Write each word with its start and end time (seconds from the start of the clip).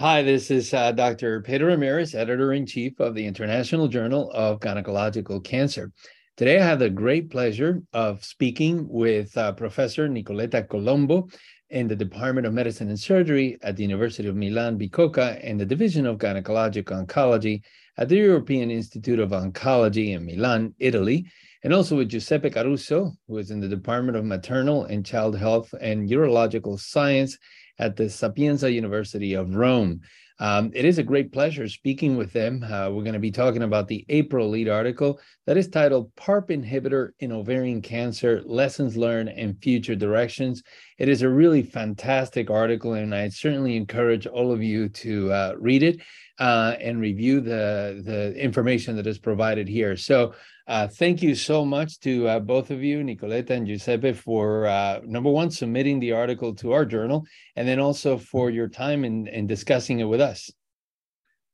Hi, 0.00 0.22
this 0.22 0.52
is 0.52 0.72
uh, 0.72 0.92
Dr. 0.92 1.42
Pedro 1.42 1.70
Ramirez, 1.70 2.14
editor 2.14 2.52
in 2.52 2.66
chief 2.66 3.00
of 3.00 3.16
the 3.16 3.26
International 3.26 3.88
Journal 3.88 4.30
of 4.30 4.60
Gynecological 4.60 5.42
Cancer. 5.42 5.90
Today, 6.36 6.60
I 6.60 6.64
have 6.64 6.78
the 6.78 6.88
great 6.88 7.32
pleasure 7.32 7.82
of 7.92 8.24
speaking 8.24 8.86
with 8.88 9.36
uh, 9.36 9.50
Professor 9.54 10.08
Nicoletta 10.08 10.68
Colombo 10.68 11.26
in 11.70 11.88
the 11.88 11.96
Department 11.96 12.46
of 12.46 12.54
Medicine 12.54 12.90
and 12.90 13.00
Surgery 13.00 13.58
at 13.62 13.74
the 13.74 13.82
University 13.82 14.28
of 14.28 14.36
Milan 14.36 14.78
Bicocca 14.78 15.42
in 15.42 15.58
the 15.58 15.66
Division 15.66 16.06
of 16.06 16.18
Gynecologic 16.18 16.84
Oncology 16.84 17.62
at 17.96 18.08
the 18.08 18.18
European 18.18 18.70
Institute 18.70 19.18
of 19.18 19.30
Oncology 19.30 20.14
in 20.14 20.24
Milan, 20.24 20.76
Italy, 20.78 21.26
and 21.64 21.74
also 21.74 21.96
with 21.96 22.10
Giuseppe 22.10 22.50
Caruso, 22.50 23.14
who 23.26 23.38
is 23.38 23.50
in 23.50 23.58
the 23.58 23.66
Department 23.66 24.16
of 24.16 24.24
Maternal 24.24 24.84
and 24.84 25.04
Child 25.04 25.36
Health 25.36 25.74
and 25.80 26.08
Urological 26.08 26.78
Science 26.78 27.36
at 27.78 27.96
the 27.96 28.08
Sapienza 28.08 28.70
University 28.70 29.34
of 29.34 29.54
Rome. 29.54 30.00
Um, 30.40 30.70
it 30.72 30.84
is 30.84 30.98
a 30.98 31.02
great 31.02 31.32
pleasure 31.32 31.66
speaking 31.68 32.16
with 32.16 32.32
them. 32.32 32.62
Uh, 32.62 32.90
we're 32.90 33.02
going 33.02 33.14
to 33.14 33.18
be 33.18 33.32
talking 33.32 33.64
about 33.64 33.88
the 33.88 34.04
April 34.08 34.48
lead 34.48 34.68
article 34.68 35.18
that 35.46 35.56
is 35.56 35.68
titled 35.68 36.14
PARP 36.14 36.50
Inhibitor 36.50 37.10
in 37.18 37.32
Ovarian 37.32 37.82
Cancer 37.82 38.42
Lessons 38.44 38.96
Learned 38.96 39.30
and 39.30 39.60
Future 39.60 39.96
Directions. 39.96 40.62
It 40.98 41.08
is 41.08 41.22
a 41.22 41.28
really 41.28 41.62
fantastic 41.62 42.50
article, 42.50 42.92
and 42.92 43.12
I 43.12 43.28
certainly 43.30 43.76
encourage 43.76 44.26
all 44.28 44.52
of 44.52 44.62
you 44.62 44.88
to 44.90 45.32
uh, 45.32 45.54
read 45.58 45.82
it 45.82 46.00
uh, 46.38 46.76
and 46.80 47.00
review 47.00 47.40
the, 47.40 48.00
the 48.04 48.32
information 48.40 48.94
that 48.94 49.08
is 49.08 49.18
provided 49.18 49.66
here. 49.66 49.96
So, 49.96 50.34
uh, 50.68 50.86
thank 50.86 51.22
you 51.22 51.34
so 51.34 51.64
much 51.64 51.98
to 52.00 52.28
uh, 52.28 52.38
both 52.38 52.70
of 52.70 52.82
you, 52.82 52.98
Nicoletta 52.98 53.50
and 53.50 53.66
Giuseppe, 53.66 54.12
for 54.12 54.66
uh, 54.66 55.00
number 55.02 55.30
one, 55.30 55.50
submitting 55.50 55.98
the 55.98 56.12
article 56.12 56.54
to 56.56 56.72
our 56.72 56.84
journal, 56.84 57.24
and 57.56 57.66
then 57.66 57.80
also 57.80 58.18
for 58.18 58.50
your 58.50 58.68
time 58.68 59.02
in, 59.04 59.26
in 59.28 59.46
discussing 59.46 60.00
it 60.00 60.04
with 60.04 60.20
us. 60.20 60.50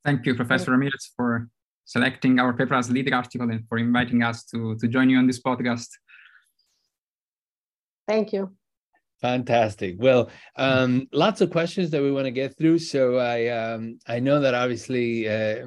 Thank 0.04 0.26
you, 0.26 0.34
Professor 0.34 0.72
Ramirez, 0.72 1.12
for 1.16 1.48
selecting 1.84 2.40
our 2.40 2.52
paper 2.52 2.74
as 2.74 2.90
lead 2.90 3.12
article 3.12 3.48
and 3.48 3.64
for 3.68 3.78
inviting 3.78 4.22
us 4.22 4.44
to, 4.46 4.76
to 4.78 4.88
join 4.88 5.08
you 5.08 5.18
on 5.18 5.26
this 5.26 5.40
podcast. 5.40 5.88
Thank 8.08 8.32
you. 8.32 8.54
Fantastic. 9.20 9.96
Well, 9.98 10.30
um, 10.56 11.06
lots 11.12 11.40
of 11.40 11.50
questions 11.50 11.90
that 11.90 12.02
we 12.02 12.12
want 12.12 12.26
to 12.26 12.30
get 12.30 12.58
through. 12.58 12.78
So 12.78 13.16
I 13.16 13.48
um, 13.48 13.98
I 14.06 14.20
know 14.20 14.40
that 14.40 14.54
obviously 14.54 15.28
uh, 15.28 15.64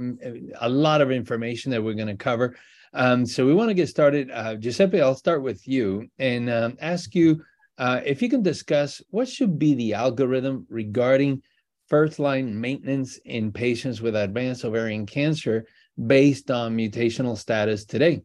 a 0.62 0.70
lot 0.70 1.02
of 1.02 1.12
information 1.12 1.72
that 1.72 1.84
we're 1.84 1.96
going 1.96 2.08
to 2.08 2.16
cover. 2.16 2.56
Um, 2.94 3.26
so 3.26 3.46
we 3.46 3.54
want 3.54 3.70
to 3.70 3.74
get 3.74 3.90
started. 3.90 4.30
Uh, 4.32 4.56
Giuseppe, 4.56 5.02
I'll 5.02 5.16
start 5.16 5.42
with 5.42 5.68
you 5.68 6.08
and 6.20 6.50
um, 6.50 6.78
ask 6.80 7.16
you 7.16 7.44
uh, 7.78 8.02
if 8.06 8.22
you 8.22 8.30
can 8.30 8.42
discuss 8.42 9.02
what 9.10 9.28
should 9.28 9.60
be 9.60 9.76
the 9.76 9.94
algorithm 9.94 10.66
regarding 10.70 11.42
first 11.88 12.20
line 12.20 12.60
maintenance 12.60 13.20
in 13.26 13.52
patients 13.52 14.02
with 14.02 14.16
advanced 14.16 14.66
ovarian 14.66 15.06
cancer 15.06 15.66
based 16.06 16.52
on 16.52 16.76
mutational 16.76 17.38
status 17.38 17.86
today. 17.86 18.22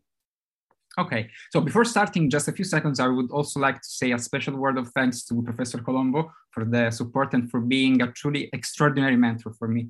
Okay, 0.98 1.30
so 1.50 1.62
before 1.62 1.86
starting, 1.86 2.28
just 2.28 2.48
a 2.48 2.52
few 2.52 2.66
seconds, 2.66 3.00
I 3.00 3.08
would 3.08 3.30
also 3.30 3.58
like 3.58 3.76
to 3.76 3.88
say 3.88 4.12
a 4.12 4.18
special 4.18 4.56
word 4.56 4.76
of 4.76 4.88
thanks 4.88 5.24
to 5.24 5.42
Professor 5.42 5.78
Colombo 5.78 6.30
for 6.50 6.66
the 6.66 6.90
support 6.90 7.32
and 7.32 7.50
for 7.50 7.60
being 7.60 8.02
a 8.02 8.12
truly 8.12 8.50
extraordinary 8.52 9.16
mentor 9.16 9.54
for 9.54 9.68
me. 9.68 9.88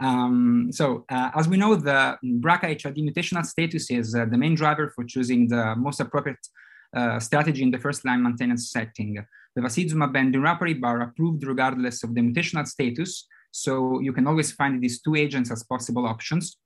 Um, 0.00 0.70
so, 0.72 1.04
uh, 1.08 1.30
as 1.36 1.46
we 1.46 1.56
know, 1.56 1.76
the 1.76 2.18
BRCA 2.24 2.76
HRD 2.80 2.98
mutational 3.08 3.46
status 3.46 3.92
is 3.92 4.16
uh, 4.16 4.24
the 4.24 4.36
main 4.36 4.56
driver 4.56 4.90
for 4.90 5.04
choosing 5.04 5.46
the 5.46 5.76
most 5.76 6.00
appropriate 6.00 6.44
uh, 6.96 7.20
strategy 7.20 7.62
in 7.62 7.70
the 7.70 7.78
first 7.78 8.04
line 8.04 8.20
maintenance 8.20 8.72
setting. 8.72 9.24
Bevacizumab 9.56 10.18
and 10.18 10.34
niraparib 10.34 10.82
are 10.82 11.02
approved 11.02 11.44
regardless 11.44 12.02
of 12.02 12.12
the 12.12 12.20
mutational 12.20 12.66
status, 12.66 13.28
so 13.52 14.00
you 14.00 14.12
can 14.12 14.26
always 14.26 14.50
find 14.50 14.82
these 14.82 15.00
two 15.00 15.14
agents 15.14 15.52
as 15.52 15.62
possible 15.62 16.06
options 16.06 16.56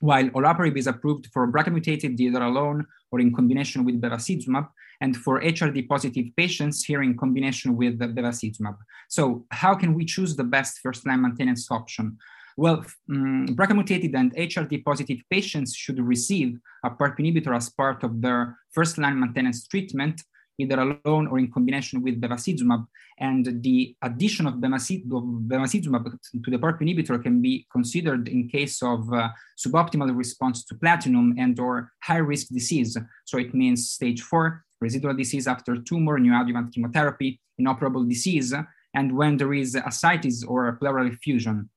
while 0.00 0.28
olaparib 0.30 0.76
is 0.76 0.86
approved 0.86 1.28
for 1.32 1.50
BRCA-mutated 1.50 2.18
either 2.20 2.42
alone 2.42 2.86
or 3.10 3.20
in 3.20 3.34
combination 3.34 3.84
with 3.84 4.00
bevacizumab, 4.00 4.68
and 5.00 5.16
for 5.16 5.40
HRD 5.40 5.88
positive 5.88 6.26
patients 6.36 6.84
here 6.84 7.02
in 7.02 7.16
combination 7.16 7.76
with 7.76 7.98
bevacizumab. 7.98 8.76
So 9.08 9.44
how 9.50 9.74
can 9.74 9.94
we 9.94 10.04
choose 10.04 10.36
the 10.36 10.44
best 10.44 10.78
first-line 10.82 11.22
maintenance 11.22 11.70
option? 11.70 12.18
Well, 12.56 12.84
um, 13.10 13.46
BRCA-mutated 13.48 14.14
and 14.14 14.34
HRD 14.34 14.84
positive 14.84 15.20
patients 15.28 15.74
should 15.74 15.98
receive 15.98 16.58
a 16.84 16.90
PARP 16.90 17.18
inhibitor 17.18 17.54
as 17.54 17.68
part 17.70 18.04
of 18.04 18.20
their 18.20 18.56
first-line 18.72 19.18
maintenance 19.18 19.66
treatment 19.66 20.22
either 20.58 20.78
alone 20.80 21.26
or 21.26 21.38
in 21.38 21.50
combination 21.50 22.02
with 22.02 22.20
bevacizumab. 22.20 22.86
And 23.18 23.62
the 23.62 23.96
addition 24.02 24.46
of 24.46 24.54
bevacizumab 24.54 26.04
to 26.44 26.50
the 26.50 26.58
PARP 26.58 26.80
inhibitor 26.80 27.22
can 27.22 27.40
be 27.40 27.66
considered 27.70 28.28
in 28.28 28.48
case 28.48 28.82
of 28.82 29.12
uh, 29.12 29.28
suboptimal 29.58 30.16
response 30.16 30.64
to 30.64 30.74
platinum 30.74 31.34
and 31.38 31.58
or 31.58 31.92
high-risk 32.02 32.48
disease. 32.48 32.96
So 33.24 33.38
it 33.38 33.54
means 33.54 33.90
stage 33.90 34.22
four, 34.22 34.64
residual 34.80 35.14
disease 35.14 35.46
after 35.46 35.76
tumor, 35.76 36.18
neoadjuvant 36.18 36.72
chemotherapy, 36.72 37.40
inoperable 37.58 38.04
disease, 38.04 38.54
and 38.94 39.16
when 39.16 39.36
there 39.36 39.54
is 39.54 39.74
ascites 39.74 40.44
or 40.44 40.72
pleural 40.76 41.06
effusion. 41.06 41.68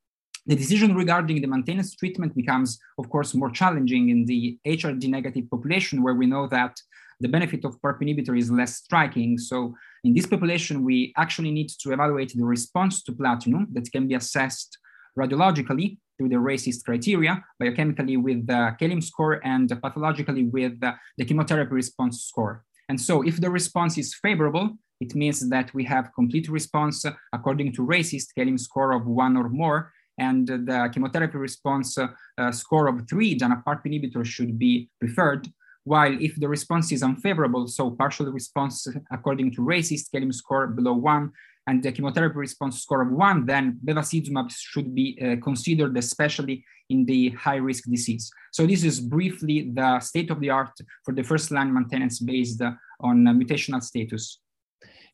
The 0.48 0.56
decision 0.56 0.96
regarding 0.96 1.42
the 1.42 1.48
maintenance 1.48 1.94
treatment 1.94 2.34
becomes, 2.34 2.80
of 2.98 3.10
course, 3.10 3.34
more 3.34 3.52
challenging 3.52 4.10
in 4.10 4.26
the 4.26 4.58
HRD 4.66 5.10
negative 5.10 5.50
population, 5.50 6.02
where 6.02 6.14
we 6.16 6.26
know 6.26 6.48
that 6.48 6.80
the 7.20 7.28
benefit 7.28 7.66
of 7.66 7.82
PARP 7.82 8.02
inhibitor 8.02 8.38
is 8.38 8.52
less 8.52 8.76
striking. 8.76 9.38
So 9.38 9.76
in 10.04 10.14
this 10.14 10.26
population, 10.26 10.84
we 10.84 11.14
actually 11.18 11.52
need 11.52 11.70
to 11.82 11.92
evaluate 11.92 12.34
the 12.36 12.46
response 12.46 13.04
to 13.04 13.12
platinum 13.12 13.68
that 13.74 13.92
can 13.92 14.08
be 14.08 14.16
assessed 14.16 14.78
radiologically 15.18 15.98
through 16.18 16.30
the 16.30 16.36
RECIST 16.36 16.84
criteria, 16.86 17.44
biochemically 17.62 18.22
with 18.22 18.48
the 18.48 18.76
KELIM 18.80 19.02
score, 19.02 19.40
and 19.46 19.70
pathologically 19.82 20.44
with 20.44 20.80
the, 20.80 20.94
the 21.18 21.26
chemotherapy 21.26 21.74
response 21.74 22.24
score. 22.24 22.64
And 22.90 23.00
so 23.00 23.24
if 23.24 23.40
the 23.40 23.50
response 23.50 23.98
is 23.98 24.16
favorable, 24.16 24.78
it 25.00 25.14
means 25.14 25.48
that 25.50 25.74
we 25.74 25.84
have 25.84 26.10
complete 26.16 26.50
response 26.50 27.06
according 27.34 27.74
to 27.74 27.86
RECIST 27.86 28.34
KELIM 28.36 28.58
score 28.58 28.94
of 28.94 29.06
one 29.06 29.38
or 29.38 29.50
more, 29.50 29.92
and 30.18 30.48
the 30.48 30.90
chemotherapy 30.92 31.38
response 31.38 31.98
uh, 31.98 32.52
score 32.52 32.88
of 32.88 33.08
three, 33.08 33.36
then 33.36 33.52
a 33.52 33.62
PARP 33.66 33.86
inhibitor 33.86 34.26
should 34.26 34.58
be 34.58 34.90
preferred. 35.00 35.48
While 35.88 36.18
if 36.20 36.36
the 36.36 36.50
response 36.50 36.92
is 36.92 37.02
unfavorable, 37.02 37.66
so 37.68 37.92
partial 37.92 38.26
response 38.40 38.76
according 39.10 39.52
to 39.54 39.62
RECIST 39.62 40.12
KELIM 40.12 40.34
score 40.34 40.68
below 40.68 40.92
one, 40.92 41.32
and 41.66 41.82
the 41.82 41.94
chemotherapy 41.94 42.38
response 42.40 42.82
score 42.82 43.04
of 43.04 43.12
one, 43.12 43.46
then 43.46 43.80
bevacizumab 43.86 44.52
should 44.52 44.94
be 44.94 45.18
uh, 45.22 45.38
considered, 45.42 45.96
especially 45.98 46.66
in 46.90 47.06
the 47.06 47.30
high 47.30 47.62
risk 47.70 47.86
disease. 47.90 48.30
So 48.52 48.68
this 48.68 48.84
is 48.84 49.00
briefly 49.00 49.72
the 49.74 50.02
state 50.02 50.30
of 50.30 50.42
the 50.42 50.50
art 50.50 50.76
for 51.06 51.14
the 51.14 51.24
first 51.24 51.52
line 51.52 51.74
maintenance 51.74 52.20
based 52.20 52.62
on 53.00 53.18
mutational 53.24 53.82
status. 53.82 54.40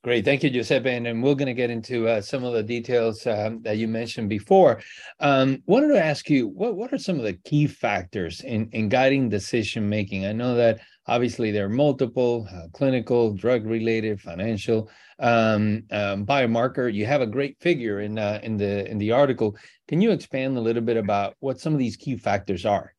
Great. 0.04 0.26
Thank 0.26 0.44
you, 0.44 0.50
Giuseppe. 0.50 0.90
And, 0.90 1.08
and 1.08 1.24
we're 1.24 1.34
going 1.34 1.48
to 1.48 1.54
get 1.54 1.70
into 1.70 2.10
uh, 2.10 2.20
some 2.20 2.44
of 2.44 2.52
the 2.52 2.62
details 2.62 3.26
um, 3.26 3.62
that 3.62 3.78
you 3.78 3.88
mentioned 3.88 4.28
before. 4.28 4.82
Um, 5.22 5.64
wanted 5.66 5.94
to 5.94 6.04
ask 6.04 6.30
you, 6.30 6.50
what, 6.50 6.76
what 6.76 6.92
are 6.92 6.98
some 6.98 7.16
of 7.16 7.24
the 7.24 7.36
key 7.46 7.68
factors 7.68 8.42
in, 8.42 8.68
in 8.74 8.90
guiding 8.90 9.30
decision 9.30 9.88
making? 9.88 10.26
I 10.26 10.34
know 10.34 10.56
that 10.56 10.82
obviously 11.08 11.52
there 11.52 11.68
are 11.68 11.70
multiple 11.70 12.46
uh, 12.54 12.68
clinical, 12.74 13.34
drug 13.34 13.66
related, 13.66 14.20
financial, 14.20 14.92
um, 15.20 15.84
um, 15.90 16.26
biomarker. 16.26 16.94
You 16.94 17.06
have 17.06 17.22
a 17.22 17.28
great 17.28 17.58
figure 17.62 18.02
in, 18.02 18.20
uh, 18.20 18.42
in, 18.44 18.58
the, 18.58 18.86
in 18.92 18.98
the 18.98 19.12
article. 19.12 19.56
Can 19.88 20.02
you 20.02 20.12
expand 20.12 20.58
a 20.58 20.62
little 20.62 20.84
bit 20.84 20.98
about 20.98 21.36
what 21.40 21.62
some 21.62 21.72
of 21.72 21.80
these 21.80 21.96
key 21.96 22.18
factors 22.18 22.66
are? 22.66 22.94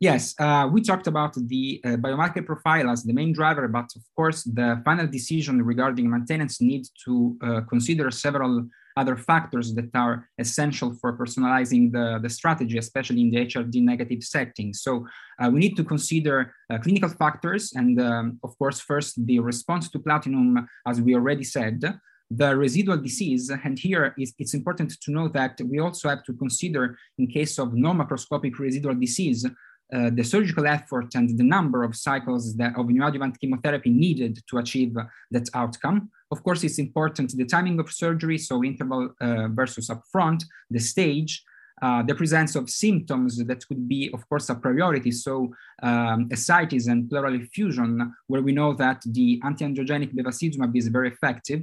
Yes, 0.00 0.34
uh, 0.40 0.68
we 0.70 0.80
talked 0.82 1.06
about 1.06 1.34
the 1.34 1.80
uh, 1.84 1.88
biomarker 1.90 2.44
profile 2.44 2.90
as 2.90 3.04
the 3.04 3.12
main 3.12 3.32
driver, 3.32 3.68
but 3.68 3.88
of 3.94 4.02
course, 4.16 4.42
the 4.42 4.82
final 4.84 5.06
decision 5.06 5.62
regarding 5.62 6.10
maintenance 6.10 6.60
needs 6.60 6.90
to 7.04 7.36
uh, 7.42 7.60
consider 7.62 8.10
several 8.10 8.66
other 8.96 9.16
factors 9.16 9.74
that 9.74 9.90
are 9.94 10.28
essential 10.38 10.94
for 11.00 11.16
personalizing 11.16 11.90
the, 11.92 12.18
the 12.22 12.28
strategy, 12.28 12.78
especially 12.78 13.20
in 13.20 13.30
the 13.30 13.38
HRD 13.38 13.82
negative 13.82 14.22
setting. 14.22 14.72
So 14.72 15.06
uh, 15.40 15.50
we 15.52 15.60
need 15.60 15.76
to 15.76 15.84
consider 15.84 16.54
uh, 16.70 16.78
clinical 16.78 17.08
factors, 17.08 17.72
and 17.74 18.00
um, 18.00 18.38
of 18.42 18.56
course, 18.58 18.80
first 18.80 19.24
the 19.26 19.38
response 19.40 19.90
to 19.90 19.98
platinum, 19.98 20.68
as 20.86 21.00
we 21.00 21.14
already 21.14 21.44
said, 21.44 21.82
the 22.30 22.56
residual 22.56 22.96
disease. 22.96 23.50
And 23.64 23.78
here 23.78 24.14
it's 24.16 24.54
important 24.54 24.94
to 25.02 25.12
know 25.12 25.28
that 25.28 25.60
we 25.68 25.78
also 25.78 26.08
have 26.08 26.24
to 26.24 26.32
consider 26.32 26.96
in 27.18 27.26
case 27.26 27.58
of 27.58 27.74
non-macroscopic 27.74 28.58
residual 28.58 28.94
disease, 28.94 29.46
uh, 29.94 30.10
the 30.12 30.24
surgical 30.24 30.66
effort 30.66 31.14
and 31.14 31.38
the 31.38 31.44
number 31.44 31.82
of 31.84 31.94
cycles 31.94 32.56
that, 32.56 32.76
of 32.76 32.86
neoadjuvant 32.86 33.38
chemotherapy 33.38 33.90
needed 33.90 34.38
to 34.48 34.58
achieve 34.58 34.94
that 35.30 35.48
outcome. 35.54 36.10
Of 36.30 36.42
course, 36.42 36.64
it's 36.64 36.78
important 36.78 37.36
the 37.36 37.44
timing 37.44 37.78
of 37.78 37.92
surgery, 37.92 38.38
so 38.38 38.64
interval 38.64 39.14
uh, 39.20 39.48
versus 39.48 39.88
upfront, 39.88 40.42
the 40.70 40.80
stage, 40.80 41.44
uh, 41.82 42.02
the 42.02 42.14
presence 42.14 42.54
of 42.56 42.70
symptoms 42.70 43.32
that 43.44 43.66
could 43.68 43.88
be, 43.88 44.10
of 44.12 44.28
course, 44.28 44.48
a 44.48 44.54
priority. 44.54 45.10
So, 45.10 45.52
um, 45.82 46.28
ascites 46.32 46.86
and 46.86 47.08
pleural 47.08 47.34
effusion, 47.34 48.14
where 48.26 48.42
we 48.42 48.52
know 48.52 48.74
that 48.74 49.02
the 49.06 49.40
anti-angiogenic 49.44 50.14
bevacizumab 50.14 50.76
is 50.76 50.88
very 50.88 51.08
effective. 51.08 51.62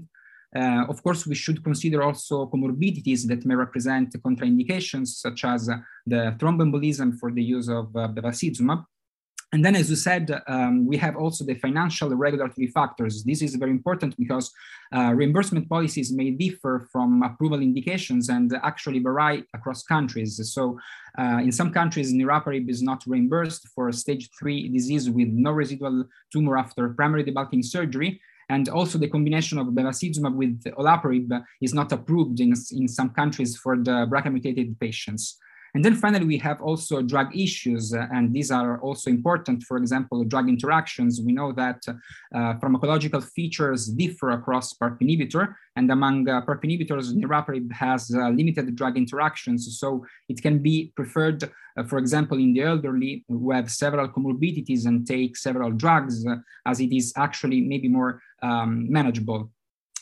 Uh, 0.54 0.86
of 0.90 1.02
course, 1.02 1.26
we 1.26 1.36
should 1.36 1.64
consider 1.64 2.04
also 2.04 2.46
comorbidities 2.48 3.26
that 3.28 3.46
may 3.46 3.56
represent 3.56 4.12
contraindications, 4.22 5.08
such 5.08 5.46
as 5.46 5.70
uh, 5.70 5.78
the 6.06 6.36
thromboembolism 6.40 7.18
for 7.20 7.32
the 7.32 7.44
use 7.44 7.70
of 7.70 7.96
uh, 7.96 8.08
bevacizumab. 8.10 8.86
And 9.54 9.66
then, 9.66 9.76
as 9.76 9.90
you 9.90 9.98
said, 9.98 10.32
um, 10.48 10.86
we 10.86 10.96
have 10.98 11.18
also 11.18 11.44
the 11.44 11.56
financial 11.56 12.10
regulatory 12.16 12.68
factors. 12.68 13.24
This 13.24 13.42
is 13.42 13.56
very 13.56 13.72
important 13.72 14.16
because 14.18 14.50
uh, 14.96 15.12
reimbursement 15.14 15.68
policies 15.68 16.12
may 16.12 16.32
differ 16.32 16.88
from 16.90 17.22
approval 17.22 17.62
indications 17.62 18.30
and 18.30 18.54
actually 18.64 19.00
vary 19.00 19.44
across 19.54 19.84
countries. 19.84 20.40
So, 20.54 20.80
uh, 21.20 21.40
in 21.44 21.52
some 21.52 21.72
countries, 21.72 22.14
niraparib 22.14 22.70
is 22.70 22.82
not 22.82 23.04
reimbursed 23.06 23.68
for 23.76 23.92
stage 23.92 24.30
three 24.40 24.70
disease 24.70 25.10
with 25.10 25.28
no 25.28 25.52
residual 25.52 26.06
tumor 26.32 26.58
after 26.58 26.88
primary 26.90 27.26
debulking 27.26 27.66
surgery. 27.66 28.22
And 28.52 28.68
also, 28.68 28.98
the 28.98 29.08
combination 29.08 29.58
of 29.60 29.68
bevacizumab 29.68 30.36
with 30.36 30.62
olaparib 30.82 31.30
is 31.62 31.74
not 31.74 31.90
approved 31.94 32.38
in, 32.42 32.54
in 32.80 32.88
some 32.90 33.10
countries 33.12 33.56
for 33.56 33.78
the 33.78 33.96
BRCA 34.12 34.30
mutated 34.34 34.78
patients. 34.78 35.24
And 35.74 35.86
then 35.86 35.96
finally, 35.96 36.26
we 36.26 36.38
have 36.40 36.62
also 36.62 37.02
drug 37.02 37.34
issues, 37.34 37.94
uh, 37.94 38.08
and 38.12 38.34
these 38.34 38.52
are 38.52 38.78
also 38.82 39.10
important. 39.10 39.64
For 39.64 39.78
example, 39.78 40.26
drug 40.26 40.50
interactions. 40.50 41.22
We 41.26 41.32
know 41.32 41.54
that 41.54 41.82
uh, 41.88 41.96
pharmacological 42.60 43.24
features 43.24 43.88
differ 43.88 44.32
across 44.32 44.74
PARP 44.74 45.00
inhibitor, 45.00 45.56
and 45.78 45.90
among 45.90 46.28
uh, 46.28 46.42
PARP 46.46 46.64
inhibitors, 46.66 47.14
niraparib 47.14 47.72
has 47.72 48.14
uh, 48.14 48.30
limited 48.30 48.76
drug 48.76 48.98
interactions, 48.98 49.80
so 49.80 50.06
it 50.28 50.42
can 50.42 50.60
be 50.60 50.92
preferred, 50.98 51.50
uh, 51.78 51.84
for 51.84 52.00
example, 52.00 52.38
in 52.38 52.54
the 52.54 52.64
elderly 52.64 53.24
who 53.30 53.52
have 53.52 53.72
several 53.72 54.10
comorbidities 54.10 54.86
and 54.86 55.08
take 55.08 55.38
several 55.38 55.72
drugs, 55.72 56.28
uh, 56.28 56.36
as 56.66 56.82
it 56.82 56.92
is 56.92 57.14
actually 57.16 57.62
maybe 57.62 57.88
more 57.88 58.22
um, 58.42 58.92
manageable. 58.92 59.52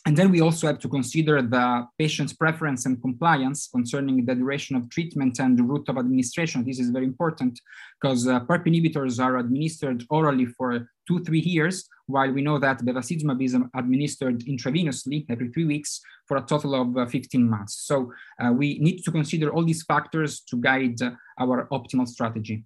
And 0.05 0.17
then 0.17 0.31
we 0.31 0.41
also 0.41 0.65
have 0.67 0.79
to 0.79 0.89
consider 0.89 1.41
the 1.41 1.85
patient's 1.97 2.33
preference 2.33 2.85
and 2.85 3.01
compliance 3.01 3.67
concerning 3.67 4.25
the 4.25 4.33
duration 4.33 4.75
of 4.75 4.89
treatment 4.89 5.39
and 5.39 5.57
the 5.57 5.63
route 5.63 5.89
of 5.89 5.97
administration. 5.97 6.65
This 6.65 6.79
is 6.79 6.89
very 6.89 7.05
important 7.05 7.59
because 8.01 8.25
uh, 8.25 8.39
PARP 8.39 8.65
inhibitors 8.65 9.23
are 9.23 9.37
administered 9.37 10.05
orally 10.09 10.45
for 10.45 10.89
two, 11.05 11.23
three 11.25 11.41
years, 11.41 11.87
while 12.07 12.31
we 12.31 12.41
know 12.41 12.57
that 12.57 12.79
bevacizumab 12.79 13.43
is 13.43 13.55
administered 13.75 14.39
intravenously 14.45 15.25
every 15.29 15.49
three 15.49 15.65
weeks 15.65 16.01
for 16.27 16.37
a 16.37 16.41
total 16.41 16.75
of 16.75 16.97
uh, 16.97 17.05
15 17.05 17.49
months. 17.49 17.81
So 17.85 18.11
uh, 18.39 18.51
we 18.51 18.79
need 18.79 19.03
to 19.03 19.11
consider 19.11 19.51
all 19.51 19.65
these 19.65 19.83
factors 19.83 20.39
to 20.49 20.55
guide 20.55 20.99
our 21.39 21.67
optimal 21.71 22.07
strategy. 22.07 22.63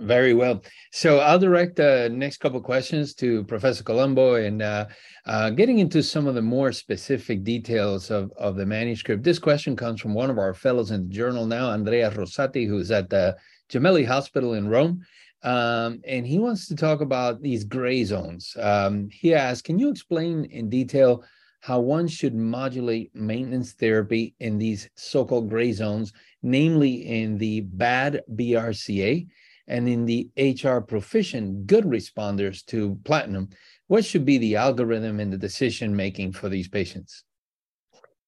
Very 0.00 0.32
well. 0.32 0.62
So 0.92 1.18
I'll 1.18 1.40
direct 1.40 1.74
the 1.74 2.08
next 2.12 2.36
couple 2.36 2.60
questions 2.60 3.14
to 3.14 3.42
Professor 3.44 3.82
Colombo 3.82 4.36
and 4.36 4.62
uh, 4.62 4.86
uh, 5.26 5.50
getting 5.50 5.80
into 5.80 6.04
some 6.04 6.28
of 6.28 6.36
the 6.36 6.42
more 6.42 6.70
specific 6.70 7.42
details 7.42 8.12
of, 8.12 8.32
of 8.38 8.54
the 8.54 8.64
manuscript. 8.64 9.24
This 9.24 9.40
question 9.40 9.74
comes 9.74 10.00
from 10.00 10.14
one 10.14 10.30
of 10.30 10.38
our 10.38 10.54
fellows 10.54 10.92
in 10.92 11.08
the 11.08 11.14
journal 11.14 11.46
now, 11.46 11.72
Andrea 11.72 12.12
Rosati, 12.12 12.64
who's 12.64 12.92
at 12.92 13.10
the 13.10 13.36
Gemelli 13.68 14.06
Hospital 14.06 14.54
in 14.54 14.68
Rome. 14.68 15.04
Um, 15.42 16.00
and 16.06 16.24
he 16.24 16.38
wants 16.38 16.68
to 16.68 16.76
talk 16.76 17.00
about 17.00 17.42
these 17.42 17.64
gray 17.64 18.04
zones. 18.04 18.56
Um, 18.58 19.08
he 19.10 19.34
asks, 19.34 19.62
can 19.62 19.80
you 19.80 19.90
explain 19.90 20.44
in 20.44 20.70
detail 20.70 21.24
how 21.60 21.80
one 21.80 22.06
should 22.06 22.36
modulate 22.36 23.12
maintenance 23.16 23.72
therapy 23.72 24.36
in 24.38 24.58
these 24.58 24.88
so-called 24.94 25.48
gray 25.48 25.72
zones, 25.72 26.12
namely 26.40 27.04
in 27.22 27.36
the 27.36 27.62
bad 27.62 28.22
BRCA? 28.32 29.26
And 29.68 29.88
in 29.88 30.06
the 30.06 30.30
HR 30.36 30.80
proficient 30.80 31.66
good 31.66 31.84
responders 31.84 32.64
to 32.66 32.98
platinum, 33.04 33.50
what 33.86 34.04
should 34.04 34.24
be 34.24 34.38
the 34.38 34.56
algorithm 34.56 35.20
and 35.20 35.32
the 35.32 35.38
decision 35.38 35.94
making 35.94 36.32
for 36.32 36.48
these 36.48 36.68
patients? 36.68 37.24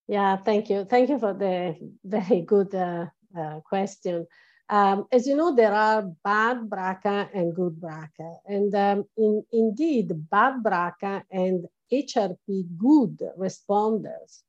Yeah, 0.07 0.37
thank 0.37 0.71
you. 0.71 0.85
Thank 0.85 1.09
you 1.09 1.19
for 1.19 1.33
the 1.35 1.77
very 2.05 2.43
good 2.43 2.75
uh, 2.75 3.07
uh, 3.37 3.61
question. 3.61 4.27
Um, 4.69 5.07
as 5.11 5.27
you 5.27 5.35
know, 5.35 5.55
there 5.55 5.75
are 5.75 6.03
bad 6.23 6.69
BRCA 6.69 7.29
and 7.35 7.55
good 7.55 7.81
BRCA. 7.81 8.37
And 8.47 8.75
um, 8.75 9.05
in, 9.17 9.43
indeed, 9.53 10.13
bad 10.31 10.63
BRCA 10.63 11.23
and 11.31 11.67
HRP 11.93 12.67
good 12.79 13.21
responders 13.37 14.43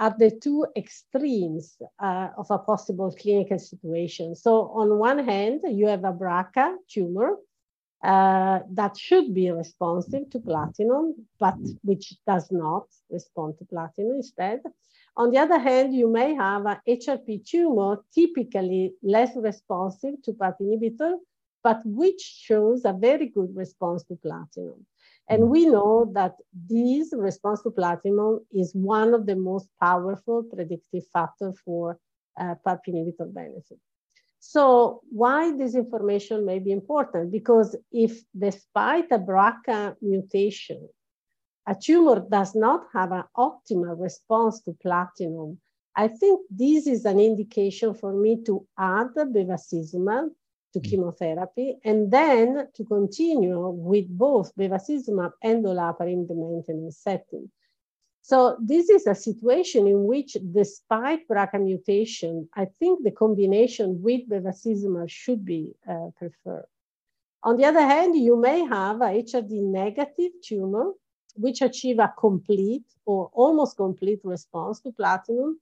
are 0.00 0.16
the 0.18 0.30
two 0.30 0.66
extremes 0.76 1.76
uh, 2.02 2.28
of 2.38 2.50
a 2.50 2.58
possible 2.58 3.14
clinical 3.20 3.58
situation. 3.58 4.34
So 4.34 4.70
on 4.70 4.98
one 4.98 5.18
hand, 5.18 5.60
you 5.68 5.86
have 5.88 6.04
a 6.04 6.12
BRCA 6.12 6.76
tumor 6.88 7.36
uh, 8.02 8.60
that 8.70 8.96
should 8.96 9.34
be 9.34 9.50
responsive 9.50 10.30
to 10.30 10.40
platinum, 10.40 11.14
but 11.38 11.58
which 11.82 12.14
does 12.26 12.50
not 12.50 12.86
respond 13.10 13.58
to 13.58 13.66
platinum 13.66 14.16
instead. 14.16 14.62
On 15.18 15.30
the 15.30 15.38
other 15.38 15.58
hand, 15.58 15.94
you 15.94 16.08
may 16.08 16.34
have 16.34 16.64
an 16.64 16.78
HRP 16.88 17.44
tumor, 17.44 17.98
typically 18.14 18.94
less 19.02 19.36
responsive 19.36 20.14
to 20.22 20.32
PARP 20.32 20.60
inhibitor, 20.62 21.16
but 21.62 21.82
which 21.84 22.22
shows 22.22 22.86
a 22.86 22.94
very 22.94 23.26
good 23.26 23.54
response 23.54 24.02
to 24.04 24.16
platinum. 24.16 24.86
And 25.30 25.48
we 25.48 25.66
know 25.66 26.10
that 26.14 26.34
this 26.68 27.14
response 27.16 27.62
to 27.62 27.70
platinum 27.70 28.40
is 28.52 28.74
one 28.74 29.14
of 29.14 29.26
the 29.26 29.36
most 29.36 29.68
powerful 29.80 30.42
predictive 30.42 31.04
factors 31.12 31.56
for 31.64 31.98
uh, 32.38 32.56
PARP 32.66 32.80
inhibitor 32.88 33.32
benefit. 33.32 33.78
So 34.40 35.02
why 35.10 35.56
this 35.56 35.76
information 35.76 36.44
may 36.44 36.58
be 36.58 36.72
important? 36.72 37.30
Because 37.30 37.76
if 37.92 38.24
despite 38.36 39.12
a 39.12 39.20
BRCA 39.20 39.94
mutation, 40.02 40.88
a 41.68 41.76
tumor 41.80 42.26
does 42.28 42.56
not 42.56 42.86
have 42.92 43.12
an 43.12 43.24
optimal 43.36 44.00
response 44.00 44.60
to 44.62 44.76
platinum, 44.82 45.60
I 45.94 46.08
think 46.08 46.40
this 46.50 46.88
is 46.88 47.04
an 47.04 47.20
indication 47.20 47.94
for 47.94 48.12
me 48.12 48.42
to 48.46 48.66
add 48.76 49.14
bevacizumab 49.14 50.30
to 50.72 50.80
mm. 50.80 50.84
chemotherapy, 50.84 51.78
and 51.84 52.10
then 52.10 52.68
to 52.74 52.84
continue 52.84 53.68
with 53.70 54.06
both 54.08 54.54
bevacizumab 54.56 55.32
and 55.42 55.64
olaparib 55.64 56.12
in 56.12 56.26
the 56.26 56.34
maintenance 56.34 56.98
setting. 56.98 57.50
So 58.22 58.56
this 58.60 58.90
is 58.90 59.06
a 59.06 59.14
situation 59.14 59.86
in 59.86 60.04
which, 60.04 60.36
despite 60.52 61.26
BRCA 61.26 61.62
mutation, 61.62 62.48
I 62.54 62.66
think 62.78 63.02
the 63.02 63.10
combination 63.10 64.02
with 64.02 64.28
bevacizumab 64.28 65.08
should 65.08 65.44
be 65.44 65.72
uh, 65.88 66.10
preferred. 66.16 66.66
On 67.42 67.56
the 67.56 67.64
other 67.64 67.80
hand, 67.80 68.14
you 68.16 68.36
may 68.36 68.60
have 68.66 69.00
a 69.00 69.06
HRD 69.06 69.62
negative 69.62 70.32
tumor, 70.44 70.92
which 71.34 71.62
achieve 71.62 71.98
a 71.98 72.12
complete 72.18 72.84
or 73.06 73.30
almost 73.32 73.76
complete 73.76 74.20
response 74.24 74.80
to 74.80 74.92
platinum, 74.92 75.58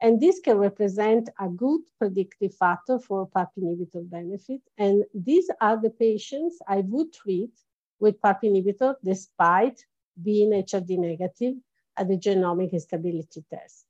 and 0.00 0.20
this 0.20 0.40
can 0.40 0.58
represent 0.58 1.28
a 1.40 1.48
good 1.48 1.80
predictive 1.98 2.54
factor 2.54 2.98
for 2.98 3.28
PARP 3.28 3.48
inhibitor 3.58 4.08
benefit. 4.08 4.60
And 4.76 5.04
these 5.12 5.50
are 5.60 5.80
the 5.80 5.90
patients 5.90 6.58
I 6.68 6.78
would 6.86 7.12
treat 7.12 7.50
with 7.98 8.20
PARP 8.20 8.42
inhibitor 8.44 8.94
despite 9.04 9.84
being 10.22 10.50
HRD 10.50 10.98
negative 10.98 11.54
at 11.96 12.08
the 12.08 12.16
genomic 12.16 12.72
instability 12.72 13.44
test. 13.50 13.86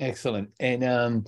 Excellent. 0.00 0.50
And 0.58 0.82
um, 0.82 1.24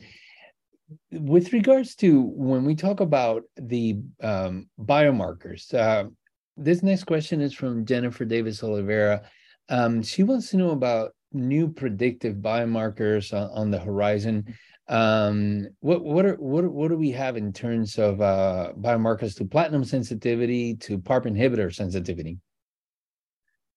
with 1.13 1.53
regards 1.53 1.95
to 1.97 2.23
when 2.23 2.65
we 2.65 2.75
talk 2.75 3.01
about 3.01 3.45
the 3.57 4.01
um, 4.21 4.69
biomarkers, 4.81 5.73
uh, 5.75 6.09
this 6.57 6.83
next 6.83 7.05
question 7.05 7.41
is 7.41 7.55
from 7.55 7.85
Jennifer 7.87 8.25
Davis 8.25 8.63
Oliveira. 8.63 9.23
Um, 9.69 10.03
she 10.03 10.25
wants 10.25 10.51
to 10.51 10.57
know 10.57 10.71
about 10.71 11.13
new 11.33 11.69
predictive 11.69 12.37
biomarkers 12.37 13.33
on, 13.33 13.51
on 13.51 13.71
the 13.71 13.79
horizon. 13.79 14.55
Um, 14.89 15.69
what 15.81 16.03
what 16.03 16.27
are 16.27 16.35
what 16.37 16.65
what 16.65 16.89
do 16.89 16.97
we 16.97 17.13
have 17.13 17.37
in 17.37 17.53
terms 17.53 17.99
of 17.99 18.21
uh, 18.21 18.73
biomarkers 18.79 19.37
to 19.37 19.45
platinum 19.45 19.85
sensitivity 19.85 20.75
to 20.77 20.99
PARP 20.99 21.27
inhibitor 21.27 21.73
sensitivity? 21.73 22.39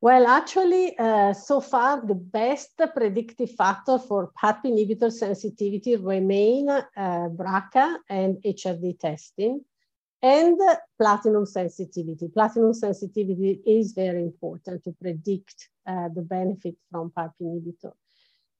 Well, 0.02 0.28
actually, 0.28 0.98
uh, 0.98 1.32
so 1.32 1.62
far 1.62 2.06
the 2.06 2.16
best 2.16 2.82
predictive 2.94 3.52
factor 3.52 3.98
for 3.98 4.32
PARP 4.36 4.66
inhibitor 4.66 5.10
sensitivity 5.10 5.96
remain 5.96 6.70
uh, 6.70 6.84
BRCA 6.98 8.00
and 8.10 8.36
HRD 8.44 9.00
testing 9.00 9.62
and 10.22 10.60
platinum 10.98 11.46
sensitivity. 11.46 12.28
Platinum 12.28 12.74
sensitivity 12.74 13.62
is 13.66 13.92
very 13.92 14.22
important 14.22 14.84
to 14.86 14.92
predict 14.94 15.70
uh, 15.88 16.10
the 16.16 16.22
benefit 16.22 16.76
from 16.92 17.12
PARP 17.12 17.34
inhibitor. 17.42 17.94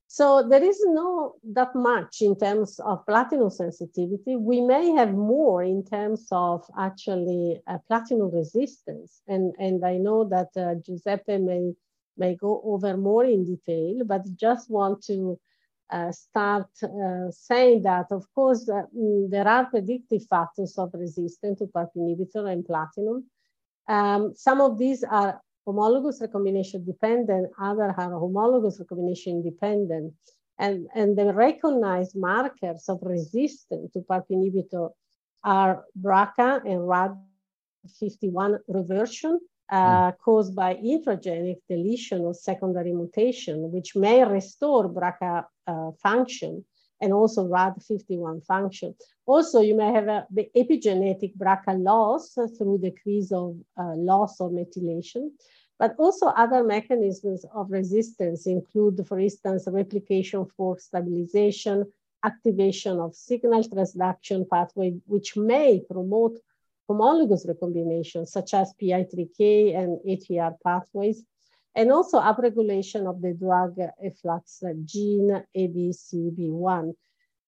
So 0.06 0.46
there 0.48 0.62
is 0.62 0.80
no 0.86 1.34
that 1.54 1.74
much 1.74 2.20
in 2.20 2.38
terms 2.38 2.78
of 2.78 3.04
platinum 3.04 3.50
sensitivity. 3.50 4.36
We 4.36 4.60
may 4.60 4.90
have 4.90 5.12
more 5.12 5.64
in 5.64 5.84
terms 5.84 6.28
of 6.30 6.64
actually 6.78 7.60
uh, 7.66 7.78
platinum 7.88 8.30
resistance. 8.30 9.22
And, 9.26 9.54
and 9.58 9.84
I 9.84 9.96
know 9.96 10.22
that 10.28 10.50
uh, 10.56 10.76
Giuseppe 10.86 11.38
may, 11.38 11.72
may 12.16 12.36
go 12.36 12.62
over 12.64 12.96
more 12.96 13.24
in 13.24 13.44
detail, 13.44 14.04
but 14.04 14.22
just 14.36 14.70
want 14.70 15.02
to 15.06 15.36
uh, 15.90 16.12
start 16.12 16.68
uh, 16.82 17.30
saying 17.30 17.82
that, 17.82 18.06
of 18.10 18.24
course, 18.34 18.68
uh, 18.68 18.82
mm, 18.96 19.28
there 19.30 19.48
are 19.48 19.66
predictive 19.66 20.24
factors 20.28 20.78
of 20.78 20.90
resistance 20.94 21.58
to 21.58 21.66
PARP 21.66 21.90
inhibitor 21.96 22.52
and 22.52 22.64
platinum. 22.64 23.24
Um, 23.88 24.32
some 24.36 24.60
of 24.60 24.78
these 24.78 25.02
are 25.02 25.40
homologous 25.66 26.20
recombination 26.20 26.84
dependent, 26.84 27.50
other 27.60 27.94
are 27.96 28.18
homologous 28.18 28.78
recombination 28.78 29.34
independent. 29.34 30.14
And, 30.58 30.86
and 30.94 31.18
the 31.18 31.32
recognized 31.32 32.14
markers 32.16 32.88
of 32.88 32.98
resistance 33.02 33.92
to 33.92 34.00
PARP 34.00 34.26
inhibitor 34.30 34.90
are 35.42 35.84
BRCA 36.00 36.62
and 36.64 36.80
RAD51 37.90 38.58
reversion 38.68 39.40
uh, 39.70 40.12
mm. 40.12 40.18
caused 40.24 40.54
by 40.54 40.74
intragenic 40.76 41.58
deletion 41.68 42.20
or 42.20 42.34
secondary 42.34 42.92
mutation, 42.92 43.72
which 43.72 43.96
may 43.96 44.24
restore 44.24 44.88
BRCA 44.88 45.44
uh, 45.66 45.90
function 46.02 46.64
and 47.00 47.12
also 47.12 47.46
RAD51 47.48 48.44
function. 48.44 48.94
Also, 49.26 49.60
you 49.60 49.74
may 49.76 49.92
have 49.92 50.08
a, 50.08 50.26
the 50.30 50.48
epigenetic 50.56 51.36
BRCA 51.36 51.82
loss 51.82 52.36
through 52.56 52.78
decrease 52.78 53.32
of 53.32 53.56
uh, 53.78 53.94
loss 53.96 54.40
of 54.40 54.52
methylation. 54.52 55.30
But 55.78 55.96
also 55.98 56.26
other 56.26 56.62
mechanisms 56.62 57.44
of 57.52 57.70
resistance 57.70 58.46
include, 58.46 59.04
for 59.08 59.18
instance, 59.18 59.66
replication 59.66 60.46
fork 60.56 60.80
stabilization, 60.80 61.84
activation 62.24 63.00
of 63.00 63.14
signal 63.14 63.64
transduction 63.64 64.48
pathway, 64.48 64.94
which 65.06 65.36
may 65.36 65.80
promote 65.90 66.38
homologous 66.88 67.44
recombination, 67.46 68.26
such 68.26 68.54
as 68.54 68.74
PI3K 68.80 69.76
and 69.76 69.98
ATR 70.06 70.54
pathways, 70.62 71.24
and 71.76 71.90
also 71.90 72.20
upregulation 72.20 73.08
of 73.08 73.20
the 73.20 73.34
drug 73.34 73.76
efflux 74.02 74.62
gene 74.84 75.42
ABCB1. 75.56 76.94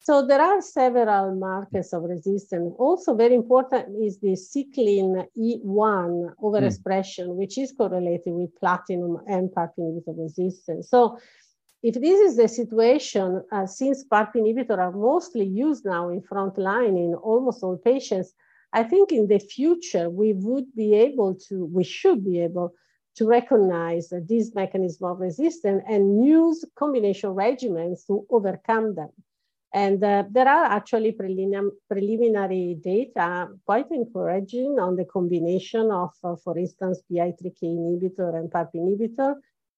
So 0.01 0.25
there 0.25 0.41
are 0.41 0.61
several 0.61 1.35
markers 1.35 1.93
of 1.93 2.05
resistance. 2.05 2.73
Also 2.79 3.15
very 3.15 3.35
important 3.35 3.89
is 4.01 4.21
the 4.21 4.37
cyclin 4.37 5.27
E1 5.37 6.35
overexpression, 6.41 7.27
mm. 7.29 7.35
which 7.35 7.59
is 7.59 7.73
correlated 7.73 8.33
with 8.33 8.55
platinum 8.55 9.19
and 9.27 9.51
PARP 9.51 9.73
inhibitor 9.79 10.17
resistance. 10.17 10.89
So 10.91 11.19
if 11.83 11.95
this 11.95 12.21
is 12.21 12.37
the 12.37 12.47
situation, 12.47 13.43
uh, 13.51 13.67
since 13.67 14.05
PARP 14.05 14.35
inhibitors 14.37 14.79
are 14.79 14.93
mostly 14.93 15.45
used 15.45 15.85
now 15.85 16.09
in 16.11 16.21
frontline 16.21 16.97
in 16.97 17.15
almost 17.15 17.65
all 17.65 17.77
patients, 17.77 18.33
I 18.73 18.85
think 18.85 19.11
in 19.11 19.27
the 19.27 19.41
future 19.41 20.09
we 20.09 20.35
would 20.35 20.73
be 20.77 20.95
able 20.95 21.35
to, 21.49 21.65
we 21.65 21.83
should 21.83 22.25
be 22.25 22.41
able 22.41 22.75
to 23.17 23.27
recognize 23.27 24.13
this 24.29 24.55
mechanism 24.55 25.11
of 25.11 25.21
resistance 25.21 25.83
and 25.89 26.25
use 26.25 26.65
combination 26.75 27.31
regimens 27.31 28.07
to 28.07 28.27
overcome 28.31 28.95
them. 28.95 29.11
And 29.73 30.03
uh, 30.03 30.25
there 30.31 30.49
are 30.49 30.67
actually 30.67 31.13
prelim 31.13 31.71
preliminary 31.89 32.79
data 32.83 33.49
quite 33.67 33.91
encouraging 33.91 34.79
on 34.79 34.97
the 34.97 35.05
combination 35.05 35.91
of, 35.91 36.11
uh, 36.25 36.37
for 36.37 36.57
instance, 36.57 37.03
PI3K 37.11 37.63
inhibitor 37.63 38.39
and 38.39 38.51
PARP 38.51 38.73
inhibitor 38.75 39.35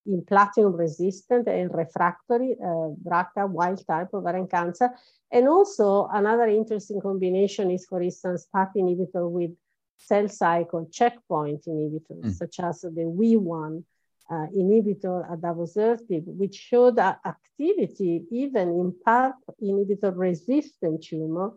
in 0.07 0.25
platinum 0.25 0.75
resistant 0.75 1.49
and 1.49 1.75
refractory 1.75 2.57
uh, 2.63 2.91
BRCA 3.05 3.49
wild 3.49 3.85
type 3.87 4.09
ovarian 4.15 4.47
cancer. 4.47 4.91
And 5.33 5.49
also 5.49 6.09
another 6.13 6.47
interesting 6.47 7.01
combination 7.01 7.71
is, 7.71 7.87
for 7.87 8.03
instance, 8.03 8.47
PARP 8.55 8.75
inhibitor 8.77 9.29
with 9.29 9.51
cell 9.99 10.29
cycle 10.29 10.89
checkpoint 10.91 11.65
inhibitors, 11.67 12.25
mm. 12.25 12.33
such 12.33 12.61
as 12.61 12.81
the 12.81 13.03
WEE1 13.03 13.83
uh, 14.31 14.47
inhibitor 14.57 15.29
adavosertib, 15.31 16.25
which 16.27 16.55
showed 16.55 16.99
uh, 16.99 17.17
activity 17.25 18.25
even 18.31 18.69
in 18.69 18.95
PARP 19.07 19.35
inhibitor 19.63 20.13
resistant 20.17 21.03
tumor, 21.03 21.53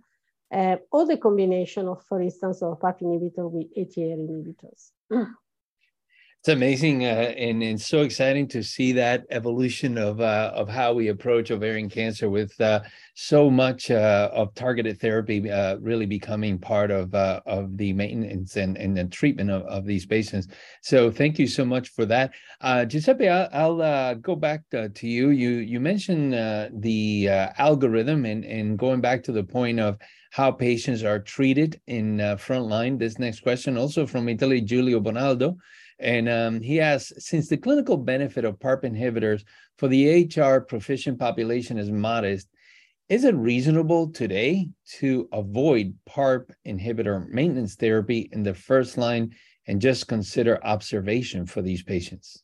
uh, 0.52 0.78
or 0.92 1.06
the 1.06 1.18
combination 1.18 1.88
of, 1.88 2.04
for 2.04 2.22
instance, 2.22 2.62
of 2.62 2.80
PARP 2.80 3.02
inhibitor 3.02 3.50
with 3.50 3.74
ATR 3.76 4.18
inhibitors. 4.18 4.92
It's 6.42 6.50
amazing 6.50 7.06
uh, 7.06 7.36
and, 7.38 7.62
and 7.62 7.80
so 7.80 8.02
exciting 8.02 8.48
to 8.48 8.64
see 8.64 8.94
that 8.94 9.26
evolution 9.30 9.96
of 10.00 10.22
uh, 10.22 10.52
of 10.56 10.68
how 10.68 10.92
we 10.92 11.10
approach 11.10 11.52
ovarian 11.52 11.88
cancer 11.88 12.32
with 12.32 12.60
uh, 12.60 12.80
so 13.14 13.52
much 13.52 13.92
uh, 13.92 14.28
of 14.34 14.52
targeted 14.56 15.00
therapy 15.00 15.52
uh, 15.52 15.76
really 15.78 16.08
becoming 16.08 16.58
part 16.58 16.90
of 16.90 17.14
uh, 17.14 17.42
of 17.46 17.78
the 17.78 17.94
maintenance 17.94 18.56
and, 18.56 18.76
and 18.76 18.98
the 18.98 19.06
treatment 19.06 19.52
of, 19.52 19.62
of 19.68 19.86
these 19.86 20.08
patients. 20.08 20.48
So 20.82 21.12
thank 21.12 21.38
you 21.38 21.46
so 21.46 21.64
much 21.64 21.90
for 21.90 22.08
that, 22.08 22.34
Giuseppe. 22.88 23.30
I'll, 23.30 23.80
I'll 23.80 24.16
go 24.16 24.36
back 24.36 24.68
to, 24.72 24.90
to, 24.90 25.08
you. 25.08 25.30
You 25.30 25.50
you 25.50 25.80
mentioned 25.80 26.34
the 26.82 27.28
algorithm 27.60 28.26
and 28.26 28.44
and 28.46 28.80
going 28.80 29.00
back 29.00 29.22
to 29.26 29.32
the 29.32 29.44
point 29.44 29.80
of 29.80 30.00
how 30.32 30.50
patients 30.50 31.04
are 31.04 31.20
treated 31.20 31.80
in 31.86 32.18
frontline. 32.18 32.98
This 32.98 33.20
next 33.20 33.42
question 33.42 33.78
also 33.78 34.08
from 34.08 34.28
Italy, 34.28 34.60
Giulio 34.62 35.00
Bonaldo. 35.00 35.58
And 36.02 36.28
um, 36.28 36.62
he 36.62 36.82
asks, 36.82 37.14
since 37.20 37.48
the 37.48 37.58
clinical 37.58 37.96
benefit 37.96 38.44
of 38.44 38.60
PARP 38.60 38.84
inhibitors 38.84 39.44
for 39.78 39.88
the 39.88 40.26
HR 40.26 40.60
proficient 40.60 41.20
population 41.20 41.78
is 41.78 41.92
modest, 41.92 42.48
is 43.08 43.24
it 43.24 43.36
reasonable 43.36 44.10
today 44.10 44.70
to 45.00 45.30
avoid 45.32 45.94
PARP 46.10 46.52
inhibitor 46.66 47.28
maintenance 47.30 47.76
therapy 47.76 48.30
in 48.32 48.42
the 48.42 48.54
first 48.54 48.98
line 48.98 49.36
and 49.68 49.80
just 49.80 50.08
consider 50.08 50.64
observation 50.66 51.46
for 51.46 51.62
these 51.62 51.84
patients? 51.84 52.42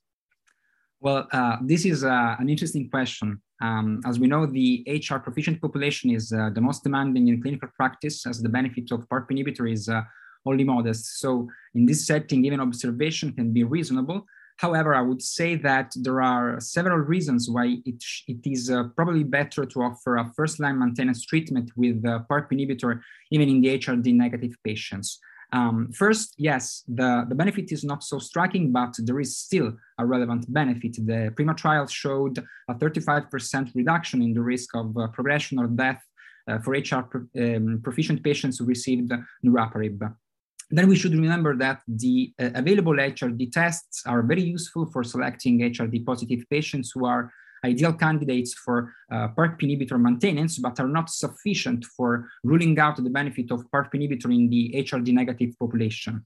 Well, 0.99 1.27
uh, 1.31 1.57
this 1.63 1.85
is 1.85 2.03
uh, 2.03 2.35
an 2.39 2.49
interesting 2.49 2.89
question. 2.89 3.41
Um, 3.61 4.01
as 4.05 4.19
we 4.19 4.27
know, 4.27 4.45
the 4.45 4.85
HR 4.87 5.17
proficient 5.17 5.61
population 5.61 6.11
is 6.11 6.31
uh, 6.31 6.49
the 6.53 6.61
most 6.61 6.83
demanding 6.83 7.27
in 7.27 7.41
clinical 7.41 7.69
practice, 7.75 8.27
as 8.27 8.41
the 8.41 8.49
benefit 8.49 8.91
of 8.91 9.07
PARP 9.09 9.29
inhibitor 9.31 9.71
is 9.71 9.89
uh, 9.89 10.01
only 10.47 10.63
modest. 10.63 11.19
So 11.19 11.47
in 11.75 11.85
this 11.85 12.05
setting, 12.05 12.45
even 12.45 12.59
observation 12.59 13.33
can 13.33 13.53
be 13.53 13.63
reasonable. 13.63 14.25
However, 14.57 14.95
I 14.95 15.01
would 15.01 15.21
say 15.21 15.55
that 15.55 15.93
there 15.95 16.21
are 16.21 16.59
several 16.59 16.97
reasons 16.97 17.47
why 17.49 17.77
it, 17.85 18.03
it 18.27 18.41
is 18.43 18.71
uh, 18.71 18.85
probably 18.95 19.23
better 19.23 19.65
to 19.65 19.81
offer 19.83 20.17
a 20.17 20.31
first-line 20.35 20.79
maintenance 20.79 21.23
treatment 21.25 21.71
with 21.75 22.03
uh, 22.03 22.21
PARP 22.27 22.51
inhibitor 22.51 23.01
even 23.31 23.49
in 23.49 23.61
the 23.61 23.77
HRD 23.77 24.15
negative 24.15 24.55
patients. 24.63 25.19
Um, 25.53 25.91
first, 25.93 26.33
yes, 26.37 26.83
the, 26.87 27.25
the 27.29 27.35
benefit 27.35 27.71
is 27.71 27.83
not 27.83 28.03
so 28.03 28.19
striking, 28.19 28.71
but 28.71 28.95
there 28.97 29.19
is 29.19 29.37
still 29.37 29.73
a 29.97 30.05
relevant 30.05 30.51
benefit. 30.51 30.97
The 31.05 31.31
PRIMA 31.35 31.53
trial 31.53 31.87
showed 31.87 32.43
a 32.67 32.73
35% 32.73 33.73
reduction 33.75 34.21
in 34.21 34.33
the 34.33 34.41
risk 34.41 34.75
of 34.75 34.97
uh, 34.97 35.07
progression 35.07 35.59
or 35.59 35.67
death 35.67 36.03
uh, 36.47 36.59
for 36.59 36.71
HR 36.71 37.03
pro 37.03 37.21
um, 37.37 37.79
proficient 37.83 38.23
patients 38.23 38.57
who 38.57 38.65
received 38.65 39.11
niraparib. 39.45 40.13
Then 40.69 40.87
we 40.87 40.97
should 40.97 41.13
remember 41.13 41.55
that 41.57 41.81
the 41.87 42.33
uh, 42.39 42.49
available 42.55 42.93
HRD 42.93 43.51
tests 43.51 44.03
are 44.05 44.21
very 44.21 44.43
useful 44.43 44.85
for 44.91 45.03
selecting 45.03 45.59
HRD 45.59 46.05
positive 46.05 46.43
patients 46.49 46.91
who 46.93 47.05
are 47.05 47.31
ideal 47.65 47.93
candidates 47.93 48.53
for 48.53 48.93
uh, 49.11 49.29
PARP 49.29 49.61
inhibitor 49.61 49.99
maintenance, 49.99 50.57
but 50.59 50.79
are 50.79 50.87
not 50.87 51.09
sufficient 51.09 51.85
for 51.85 52.29
ruling 52.43 52.77
out 52.79 52.97
the 52.97 53.09
benefit 53.09 53.51
of 53.51 53.69
PARP 53.71 53.93
inhibitor 53.93 54.25
in 54.25 54.49
the 54.49 54.73
HRD 54.75 55.13
negative 55.13 55.57
population. 55.57 56.25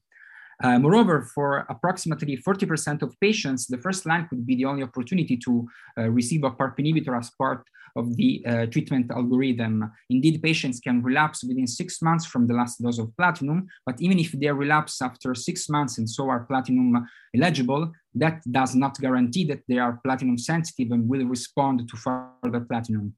Uh, 0.62 0.78
moreover, 0.78 1.22
for 1.34 1.66
approximately 1.68 2.36
40% 2.36 3.02
of 3.02 3.18
patients, 3.20 3.66
the 3.66 3.78
first 3.78 4.06
line 4.06 4.28
could 4.28 4.46
be 4.46 4.54
the 4.54 4.64
only 4.64 4.82
opportunity 4.82 5.36
to 5.36 5.66
uh, 5.98 6.08
receive 6.10 6.44
a 6.44 6.50
PARP 6.50 6.78
inhibitor 6.78 7.18
as 7.18 7.30
part 7.30 7.64
of 7.96 8.16
the 8.16 8.44
uh, 8.46 8.66
treatment 8.66 9.10
algorithm. 9.10 9.90
Indeed, 10.10 10.42
patients 10.42 10.80
can 10.80 11.02
relapse 11.02 11.44
within 11.44 11.66
six 11.66 12.02
months 12.02 12.26
from 12.26 12.46
the 12.46 12.54
last 12.54 12.82
dose 12.82 12.98
of 12.98 13.16
platinum, 13.16 13.66
but 13.86 14.00
even 14.00 14.18
if 14.18 14.32
they 14.32 14.50
relapse 14.50 15.02
after 15.02 15.34
six 15.34 15.68
months 15.68 15.98
and 15.98 16.08
so 16.08 16.28
are 16.28 16.44
platinum 16.44 17.06
eligible, 17.34 17.92
that 18.14 18.40
does 18.50 18.74
not 18.74 18.98
guarantee 18.98 19.44
that 19.44 19.62
they 19.68 19.78
are 19.78 20.00
platinum 20.04 20.38
sensitive 20.38 20.92
and 20.92 21.08
will 21.08 21.26
respond 21.26 21.88
to 21.88 21.96
further 21.96 22.60
platinum. 22.60 23.14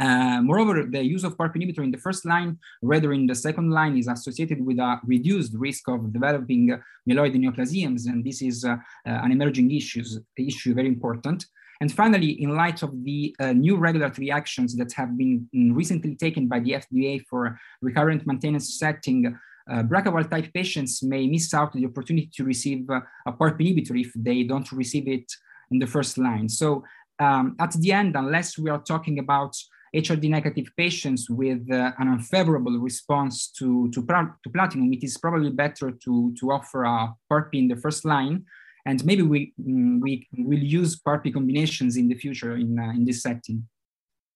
Uh, 0.00 0.40
moreover, 0.42 0.84
the 0.90 1.04
use 1.04 1.22
of 1.22 1.36
PARP 1.36 1.54
inhibitor 1.54 1.84
in 1.84 1.92
the 1.92 1.98
first 1.98 2.26
line, 2.26 2.58
rather 2.82 3.12
in 3.12 3.26
the 3.26 3.34
second 3.34 3.70
line, 3.70 3.96
is 3.96 4.08
associated 4.08 4.64
with 4.64 4.78
a 4.78 5.00
reduced 5.04 5.54
risk 5.54 5.88
of 5.88 6.12
developing 6.12 6.76
myeloid 7.08 7.34
neoplasms, 7.36 8.06
and 8.06 8.24
this 8.24 8.42
is 8.42 8.64
uh, 8.64 8.70
uh, 8.70 8.76
an 9.04 9.30
emerging 9.30 9.70
issues, 9.70 10.18
issue 10.36 10.74
very 10.74 10.88
important. 10.88 11.46
And 11.80 11.92
finally, 11.92 12.42
in 12.42 12.50
light 12.50 12.82
of 12.82 12.92
the 13.04 13.34
uh, 13.40 13.52
new 13.52 13.76
regulatory 13.76 14.30
actions 14.30 14.76
that 14.76 14.92
have 14.92 15.16
been 15.16 15.48
mm, 15.54 15.74
recently 15.74 16.14
taken 16.14 16.46
by 16.46 16.60
the 16.60 16.72
FDA 16.72 17.22
for 17.28 17.58
recurrent 17.82 18.26
maintenance 18.26 18.78
setting, 18.78 19.36
uh, 19.70 19.82
BRCA 19.82 20.12
wild 20.12 20.30
type 20.30 20.52
patients 20.52 21.02
may 21.02 21.26
miss 21.26 21.52
out 21.54 21.72
the 21.72 21.86
opportunity 21.86 22.30
to 22.34 22.44
receive 22.44 22.88
uh, 22.90 23.00
a 23.26 23.32
PARP 23.32 23.58
inhibitor 23.60 23.98
if 24.00 24.12
they 24.14 24.42
don't 24.44 24.70
receive 24.72 25.08
it 25.08 25.30
in 25.70 25.78
the 25.78 25.86
first 25.86 26.18
line. 26.18 26.48
So 26.48 26.84
um, 27.18 27.56
at 27.58 27.72
the 27.72 27.92
end, 27.92 28.16
unless 28.16 28.58
we 28.58 28.70
are 28.70 28.82
talking 28.82 29.18
about 29.18 29.56
HRD 29.94 30.28
negative 30.28 30.70
patients 30.76 31.30
with 31.30 31.70
uh, 31.70 31.92
an 31.98 32.08
unfavorable 32.08 32.78
response 32.78 33.48
to, 33.58 33.90
to, 33.92 34.04
to, 34.04 34.50
platinum, 34.50 34.92
it 34.92 35.04
is 35.04 35.16
probably 35.16 35.50
better 35.50 35.92
to, 35.92 36.34
to 36.38 36.52
offer 36.52 36.82
a 36.84 37.14
PARP 37.30 37.54
in 37.54 37.68
the 37.68 37.76
first 37.76 38.04
line 38.04 38.44
and 38.86 39.04
maybe 39.04 39.22
we 39.22 39.52
mm, 39.60 40.00
we 40.02 40.26
will 40.36 40.58
use 40.58 41.00
PARP 41.00 41.32
combinations 41.32 41.96
in 41.96 42.08
the 42.08 42.14
future 42.14 42.56
in 42.56 42.78
uh, 42.78 42.90
in 42.90 43.04
this 43.04 43.22
setting. 43.22 43.66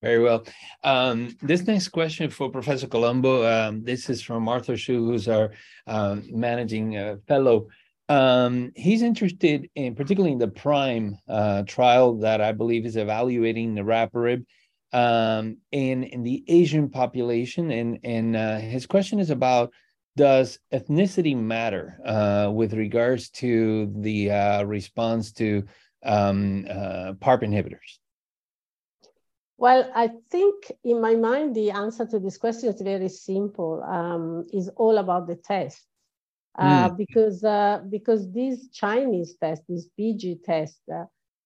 Very 0.01 0.23
well. 0.23 0.45
Um, 0.85 1.37
this 1.43 1.67
next 1.67 1.89
question 1.89 2.31
for 2.31 2.51
Professor 2.51 2.87
Colombo. 2.87 3.45
Um, 3.45 3.83
this 3.83 4.09
is 4.09 4.23
from 4.23 4.49
Arthur 4.49 4.77
Shu, 4.77 5.05
who's 5.05 5.27
our 5.27 5.51
um, 5.89 6.23
managing 6.31 6.97
uh, 6.97 7.17
fellow. 7.27 7.67
Um, 8.09 8.71
he's 8.77 9.03
interested 9.03 9.69
in 9.75 9.97
particularly 9.97 10.33
in 10.33 10.39
the 10.39 10.49
prime 10.49 11.19
uh, 11.29 11.65
trial 11.65 12.19
that 12.21 12.41
I 12.41 12.53
believe 12.53 12.87
is 12.87 12.97
evaluating 12.97 13.75
niraparib 13.75 14.47
um, 14.93 15.59
in 15.73 16.05
in 16.05 16.23
the 16.23 16.45
Asian 16.47 16.89
population, 16.89 17.71
and 17.71 17.99
and 18.05 18.37
uh, 18.37 18.59
his 18.59 18.87
question 18.87 19.19
is 19.19 19.31
about 19.31 19.73
does 20.19 20.59
ethnicity 20.73 21.37
matter 21.37 21.99
uh, 22.05 22.51
with 22.53 22.75
regards 22.75 23.31
to 23.31 23.91
the 23.97 24.31
uh, 24.31 24.65
response 24.65 25.33
to 25.33 25.65
um, 26.05 26.67
uh, 26.69 27.13
PARP 27.21 27.43
inhibitors? 27.43 27.91
Well, 29.57 29.91
I 29.95 30.11
think 30.31 30.71
in 30.85 31.01
my 31.01 31.15
mind, 31.15 31.55
the 31.55 31.71
answer 31.71 32.05
to 32.07 32.19
this 32.19 32.37
question 32.37 32.69
is 32.69 32.81
very 32.81 33.09
simple. 33.09 33.83
Um, 33.83 34.47
is 34.53 34.69
all 34.77 34.99
about 34.99 35.27
the 35.27 35.37
test. 35.37 35.85
Uh, 36.59 36.89
mm. 36.89 36.97
because 36.97 37.45
uh, 37.45 37.81
because 37.89 38.33
these 38.33 38.69
Chinese 38.71 39.37
test, 39.41 39.63
this 39.69 39.87
BG 39.97 40.43
test, 40.43 40.81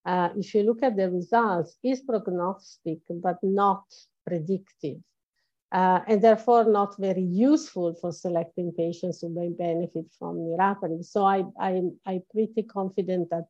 uh, 0.05 0.29
if 0.35 0.55
you 0.55 0.63
look 0.63 0.81
at 0.81 0.95
the 0.95 1.09
results, 1.09 1.77
is 1.83 2.01
prognostic 2.01 2.99
but 3.09 3.37
not 3.43 3.83
predictive, 4.25 4.97
uh, 5.73 6.01
and 6.07 6.21
therefore 6.21 6.63
not 6.65 6.95
very 6.97 7.21
useful 7.21 7.95
for 7.95 8.11
selecting 8.11 8.71
patients 8.71 9.21
who 9.21 9.29
may 9.29 9.49
benefit 9.49 10.05
from 10.17 10.37
niraparib. 10.37 11.03
So 11.03 11.25
I, 11.25 11.43
I 11.59 11.81
I'm 12.05 12.21
pretty 12.31 12.63
confident 12.63 13.29
that 13.31 13.47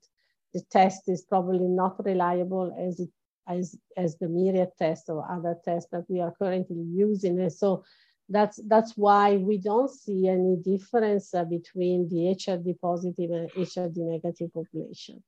the 0.54 0.62
test 0.72 1.10
is 1.10 1.24
probably 1.24 1.68
not 1.68 2.04
reliable 2.06 2.74
as 2.80 3.00
it 3.00 3.10
as 3.48 3.78
as 3.98 4.18
the 4.18 4.30
Myriad 4.30 4.72
test 4.78 5.10
or 5.10 5.30
other 5.30 5.58
tests 5.66 5.90
that 5.92 6.06
we 6.08 6.22
are 6.22 6.34
currently 6.40 6.82
using. 6.82 7.40
And 7.40 7.52
so 7.52 7.84
that's 8.30 8.60
that's 8.68 8.94
why 8.96 9.36
we 9.36 9.58
don't 9.58 9.92
see 9.92 10.28
any 10.28 10.56
difference 10.56 11.34
uh, 11.34 11.44
between 11.44 12.08
the 12.10 12.36
HRD 12.36 12.80
positive 12.80 13.32
and 13.32 13.52
HRD 13.52 13.98
negative 13.98 14.54
population. 14.54 15.22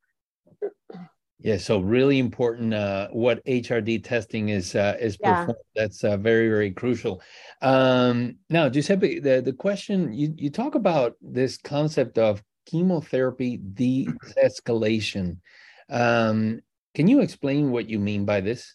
Yeah, 1.40 1.58
so 1.58 1.80
really 1.80 2.20
important 2.20 2.74
uh, 2.74 3.10
what 3.12 3.44
HRD 3.46 4.04
testing 4.04 4.50
is 4.50 4.74
uh, 4.74 4.96
is 5.00 5.18
performed. 5.18 5.56
Yeah. 5.76 5.84
That's 5.84 6.04
uh, 6.04 6.18
very 6.18 6.48
very 6.48 6.72
crucial. 6.72 7.22
Um, 7.62 8.38
now, 8.50 8.70
Giuseppe, 8.70 9.20
the 9.20 9.42
the 9.42 9.54
question 9.54 10.14
you 10.14 10.34
you 10.38 10.50
talk 10.50 10.76
about 10.76 11.16
this 11.22 11.58
concept 11.58 12.18
of 12.18 12.42
chemotherapy 12.66 13.58
de-escalation. 13.58 15.38
Um, 15.90 16.62
can 16.96 17.08
you 17.08 17.20
explain 17.20 17.70
what 17.70 17.90
you 17.90 18.00
mean 18.00 18.26
by 18.26 18.42
this? 18.42 18.74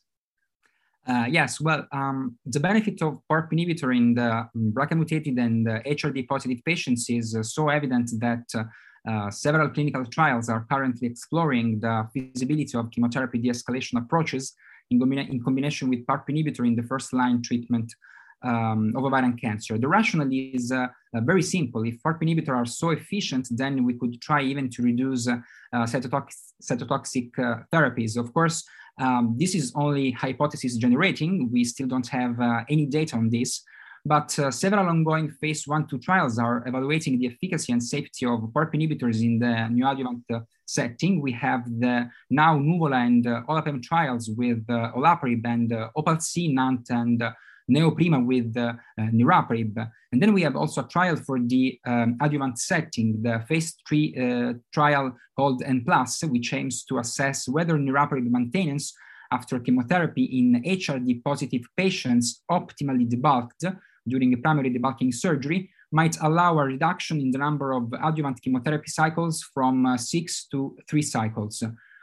Uh, 1.08 1.26
yes, 1.28 1.60
well, 1.60 1.86
um, 1.92 2.36
the 2.44 2.60
benefit 2.60 3.00
of 3.02 3.18
PARP 3.28 3.50
inhibitor 3.52 3.96
in 3.96 4.14
the 4.14 4.46
BRCA 4.54 4.96
mutated 4.96 5.38
and 5.38 5.66
HRD 5.66 6.28
positive 6.28 6.58
patients 6.64 7.08
is 7.08 7.34
uh, 7.34 7.42
so 7.42 7.68
evident 7.68 8.10
that 8.20 8.44
uh, 8.54 8.64
uh, 9.08 9.30
several 9.30 9.68
clinical 9.70 10.04
trials 10.04 10.48
are 10.48 10.66
currently 10.70 11.08
exploring 11.08 11.80
the 11.80 12.06
feasibility 12.12 12.76
of 12.76 12.90
chemotherapy 12.90 13.38
de-escalation 13.38 13.98
approaches 13.98 14.54
in, 14.90 15.00
combina 15.00 15.28
in, 15.28 15.42
combination 15.42 15.88
with 15.88 16.06
PARP 16.06 16.28
inhibitor 16.28 16.66
in 16.66 16.74
the 16.74 16.82
first 16.82 17.12
line 17.12 17.42
treatment 17.42 17.94
um, 18.42 18.92
of 18.96 19.04
ovarian 19.04 19.36
cancer. 19.36 19.78
The 19.78 19.88
rationale 19.88 20.28
is 20.30 20.72
uh, 20.72 20.86
uh, 21.14 21.20
very 21.20 21.42
simple. 21.42 21.82
If 21.84 22.02
PARP 22.02 22.22
inhibitors 22.22 22.56
are 22.56 22.66
so 22.66 22.90
efficient, 22.90 23.48
then 23.50 23.84
we 23.84 23.94
could 23.94 24.20
try 24.20 24.42
even 24.42 24.68
to 24.70 24.82
reduce 24.82 25.26
cytotoxic, 25.74 26.36
cytotoxic 26.62 27.30
therapies. 27.72 28.16
Of 28.16 28.32
course, 28.34 28.64
um, 29.00 29.34
this 29.38 29.54
is 29.54 29.72
only 29.74 30.10
hypothesis 30.10 30.76
generating. 30.76 31.50
We 31.50 31.64
still 31.64 31.86
don't 31.86 32.06
have 32.08 32.38
uh, 32.40 32.64
any 32.68 32.86
data 32.86 33.16
on 33.16 33.30
this, 33.30 33.62
but 34.04 34.38
uh, 34.38 34.50
several 34.50 34.88
ongoing 34.88 35.30
phase 35.30 35.66
one, 35.66 35.86
two 35.86 35.98
trials 35.98 36.38
are 36.38 36.66
evaluating 36.66 37.18
the 37.18 37.26
efficacy 37.26 37.72
and 37.72 37.82
safety 37.82 38.26
of 38.26 38.40
PARP 38.54 38.74
inhibitors 38.74 39.22
in 39.22 39.38
the 39.38 39.46
neoadjuvant 39.46 40.22
uh, 40.32 40.40
setting. 40.66 41.20
We 41.20 41.32
have 41.32 41.64
the 41.64 42.08
now 42.30 42.58
NUVOLA 42.58 43.06
and 43.06 43.26
uh, 43.26 43.42
OLAPEM 43.48 43.82
trials 43.82 44.30
with 44.30 44.64
uh, 44.68 44.92
olaparib 44.96 45.42
and 45.44 45.72
uh, 45.72 45.90
OPAL-C, 45.96 46.52
NANT, 46.52 46.90
and 46.90 47.22
uh, 47.22 47.32
Neoprima 47.70 48.24
with 48.24 48.56
uh, 48.56 48.72
uh, 48.98 49.02
niraparib. 49.12 49.76
And 50.12 50.20
then 50.20 50.32
we 50.32 50.42
have 50.42 50.56
also 50.56 50.82
a 50.82 50.88
trial 50.88 51.16
for 51.16 51.38
the 51.38 51.78
um, 51.86 52.18
adjuvant 52.20 52.58
setting, 52.58 53.22
the 53.22 53.44
phase 53.48 53.76
three 53.86 54.16
uh, 54.16 54.54
trial 54.74 55.16
called 55.36 55.62
N+, 55.64 55.84
which 56.24 56.52
aims 56.52 56.84
to 56.84 56.98
assess 56.98 57.48
whether 57.48 57.74
niraparib 57.74 58.28
maintenance 58.28 58.92
after 59.32 59.60
chemotherapy 59.60 60.24
in 60.24 60.62
HRD 60.64 61.22
positive 61.22 61.62
patients 61.76 62.42
optimally 62.50 63.08
debulked 63.08 63.64
during 64.10 64.34
a 64.34 64.36
primary 64.36 64.70
debulking 64.70 65.12
surgery 65.14 65.70
might 65.92 66.16
allow 66.20 66.58
a 66.58 66.64
reduction 66.64 67.20
in 67.20 67.30
the 67.30 67.38
number 67.38 67.72
of 67.72 67.92
adjuvant 68.02 68.40
chemotherapy 68.42 68.90
cycles 69.00 69.34
from 69.54 69.86
uh, 69.86 69.96
six 69.96 70.46
to 70.52 70.76
three 70.88 71.02
cycles. 71.02 71.62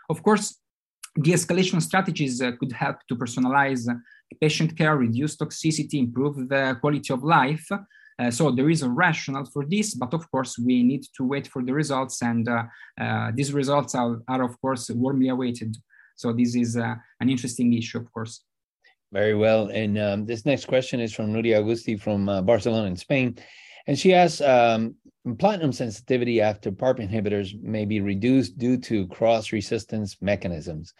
Of 0.09 0.23
course, 0.23 0.45
de-escalation 1.21 1.81
strategies 1.81 2.41
uh, 2.41 2.51
could 2.59 2.71
help 2.71 2.97
to 3.07 3.15
personalize 3.15 3.83
patient 4.41 4.77
care, 4.77 4.97
reduce 4.97 5.37
toxicity, 5.37 5.95
improve 5.95 6.49
the 6.49 6.77
quality 6.81 7.13
of 7.13 7.23
life. 7.23 7.67
Uh, 8.19 8.31
so 8.31 8.51
there 8.51 8.69
is 8.69 8.81
a 8.81 8.89
rationale 8.89 9.45
for 9.45 9.63
this, 9.65 9.93
but 9.93 10.13
of 10.13 10.29
course 10.31 10.57
we 10.57 10.83
need 10.83 11.03
to 11.15 11.23
wait 11.23 11.47
for 11.47 11.63
the 11.63 11.73
results, 11.73 12.21
and 12.23 12.49
uh, 12.49 12.63
uh, 12.99 13.31
these 13.35 13.53
results 13.53 13.93
are, 13.93 14.21
are, 14.27 14.43
of 14.43 14.59
course 14.59 14.89
warmly 14.89 15.29
awaited. 15.29 15.77
So 16.15 16.33
this 16.33 16.55
is 16.55 16.75
uh, 16.77 16.95
an 17.21 17.29
interesting 17.29 17.73
issue, 17.73 17.99
of 17.99 18.11
course. 18.11 18.43
Very 19.11 19.35
well. 19.35 19.67
And 19.67 19.97
um, 19.97 20.25
this 20.25 20.45
next 20.45 20.65
question 20.65 20.99
is 20.99 21.13
from 21.13 21.33
Nuria 21.33 21.61
Agusti 21.61 21.99
from 21.99 22.27
uh, 22.27 22.41
Barcelona 22.41 22.87
in 22.87 22.95
Spain, 22.95 23.37
and 23.87 23.97
she 23.97 24.13
asks, 24.13 24.41
um, 24.41 24.95
platinum 25.35 25.73
sensitivity 25.73 26.39
after 26.41 26.71
PARP 26.71 26.99
inhibitors 26.99 27.59
may 27.61 27.85
be 27.85 27.99
reduced 27.99 28.57
due 28.57 28.77
to 28.77 29.07
cross 29.07 29.51
resistance 29.51 30.17
mechanisms. 30.21 30.93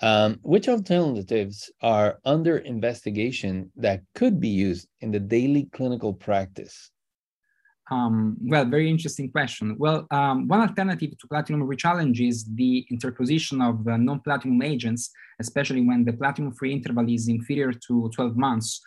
Um, 0.00 0.38
which 0.42 0.68
alternatives 0.68 1.70
are 1.80 2.18
under 2.24 2.58
investigation 2.58 3.70
that 3.76 4.02
could 4.14 4.40
be 4.40 4.48
used 4.48 4.88
in 5.00 5.10
the 5.10 5.20
daily 5.20 5.68
clinical 5.72 6.12
practice? 6.12 6.91
Um, 7.90 8.36
well, 8.40 8.64
very 8.64 8.88
interesting 8.88 9.30
question. 9.30 9.76
Well, 9.78 10.06
um, 10.10 10.46
one 10.46 10.60
alternative 10.60 11.18
to 11.18 11.26
platinum 11.26 11.66
rechallenge 11.68 12.26
is 12.26 12.44
the 12.44 12.86
interposition 12.90 13.60
of 13.60 13.86
uh, 13.86 13.96
non-platinum 13.96 14.62
agents, 14.62 15.10
especially 15.40 15.80
when 15.82 16.04
the 16.04 16.12
platinum-free 16.12 16.72
interval 16.72 17.08
is 17.12 17.28
inferior 17.28 17.72
to 17.72 18.10
12 18.14 18.36
months. 18.36 18.80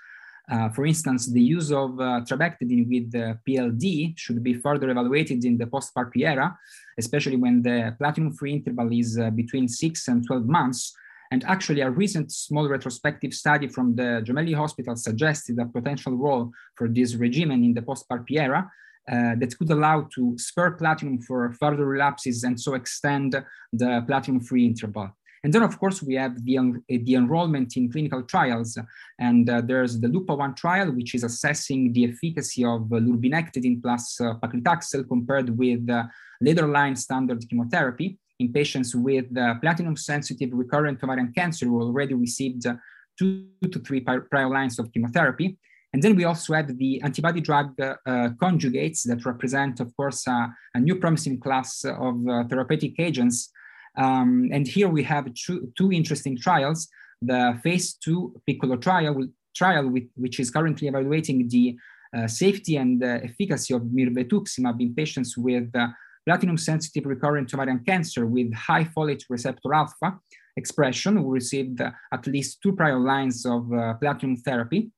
Uh, 0.49 0.69
for 0.69 0.85
instance, 0.85 1.25
the 1.31 1.41
use 1.41 1.71
of 1.71 1.99
uh, 1.99 2.21
trabectedin 2.21 2.87
with 2.87 3.11
PLD 3.47 4.17
should 4.17 4.43
be 4.43 4.53
further 4.53 4.89
evaluated 4.89 5.43
in 5.43 5.57
the 5.57 5.65
post-PARP 5.65 6.13
era, 6.17 6.57
especially 6.97 7.35
when 7.35 7.63
the 7.63 7.95
platinum-free 7.97 8.53
interval 8.53 8.91
is 8.93 9.17
uh, 9.17 9.29
between 9.31 9.67
6 9.67 10.07
and 10.07 10.25
12 10.25 10.45
months. 10.45 10.93
And 11.31 11.43
actually, 11.45 11.81
a 11.81 11.89
recent 11.89 12.31
small 12.31 12.69
retrospective 12.69 13.33
study 13.33 13.67
from 13.67 13.95
the 13.95 14.23
Gemelli 14.23 14.55
Hospital 14.55 14.95
suggested 14.95 15.57
a 15.59 15.65
potential 15.65 16.13
role 16.13 16.51
for 16.75 16.87
this 16.87 17.15
regimen 17.15 17.63
in 17.63 17.73
the 17.73 17.81
post-PARP 17.81 18.29
era 18.31 18.71
uh, 19.11 19.35
that 19.35 19.57
could 19.57 19.69
allow 19.71 20.07
to 20.15 20.35
spare 20.37 20.71
platinum 20.71 21.21
for 21.21 21.51
further 21.53 21.85
relapses 21.85 22.43
and 22.43 22.59
so 22.59 22.73
extend 22.73 23.35
the 23.71 24.03
platinum-free 24.07 24.65
interval. 24.65 25.09
And 25.45 25.53
then, 25.53 25.61
of 25.61 25.77
course, 25.77 26.01
we 26.01 26.15
have 26.15 26.43
the, 26.43 26.57
the 26.87 27.13
enrollment 27.13 27.77
in 27.77 27.91
clinical 27.91 28.23
trials. 28.23 28.79
And 29.19 29.47
uh, 29.47 29.61
there's 29.61 29.99
the 29.99 30.07
LUPA-1 30.07 30.55
trial, 30.55 30.91
which 30.91 31.13
is 31.13 31.23
assessing 31.23 31.93
the 31.93 32.05
efficacy 32.05 32.63
of 32.65 32.91
uh, 32.91 32.95
lurbinectedin 32.95 33.79
plus 33.79 34.19
uh, 34.19 34.33
paclitaxel 34.41 35.07
compared 35.07 35.55
with 35.55 35.87
uh, 35.87 36.05
later 36.41 36.67
line 36.67 36.95
standard 36.95 37.47
chemotherapy 37.47 38.17
in 38.39 38.51
patients 38.51 38.95
with 38.95 39.25
uh, 39.37 39.53
platinum-sensitive 39.61 40.49
recurrent 40.51 41.03
ovarian 41.03 41.31
cancer 41.31 41.67
who 41.67 41.79
already 41.79 42.15
received 42.15 42.65
uh, 42.65 42.73
two 43.17 43.45
to 43.71 43.79
three 43.79 44.01
prior 44.01 44.49
lines 44.49 44.79
of 44.79 44.91
chemotherapy. 44.91 45.57
And 45.95 46.03
then 46.03 46.17
we 46.17 46.25
also 46.25 46.53
have 46.53 46.77
the 46.77 47.01
antibody 47.03 47.39
drug 47.39 47.79
uh, 47.79 47.95
conjugates 48.43 49.03
that 49.03 49.25
represent, 49.25 49.79
of 49.79 49.95
course, 49.95 50.27
uh, 50.27 50.47
a 50.73 50.79
new 50.79 50.95
promising 50.95 51.39
class 51.39 51.85
of 51.85 52.15
uh, 52.27 52.43
therapeutic 52.49 52.99
agents 52.99 53.49
um, 53.97 54.49
and 54.51 54.67
here 54.67 54.89
we 54.89 55.03
have 55.03 55.33
two, 55.33 55.71
two 55.77 55.91
interesting 55.91 56.37
trials. 56.37 56.87
The 57.21 57.59
phase 57.63 57.93
two 57.93 58.33
Piccolo 58.45 58.77
trial, 58.77 59.15
trial 59.55 59.89
with, 59.89 60.07
which 60.15 60.39
is 60.39 60.51
currently 60.51 60.87
evaluating 60.87 61.47
the 61.47 61.77
uh, 62.15 62.27
safety 62.27 62.77
and 62.77 63.03
uh, 63.03 63.19
efficacy 63.23 63.73
of 63.73 63.83
mirvetuximab 63.83 64.81
in 64.81 64.93
patients 64.93 65.37
with 65.37 65.69
uh, 65.75 65.87
platinum-sensitive 66.25 67.05
recurrent 67.05 67.53
ovarian 67.53 67.79
cancer 67.85 68.25
with 68.25 68.53
high 68.53 68.83
folate 68.83 69.23
receptor 69.29 69.73
alpha 69.73 70.19
expression 70.57 71.17
who 71.17 71.31
received 71.31 71.81
at 71.81 72.27
least 72.27 72.61
two 72.61 72.73
prior 72.73 72.99
lines 72.99 73.45
of 73.45 73.69
platinum 73.99 74.35
therapy. 74.37 74.89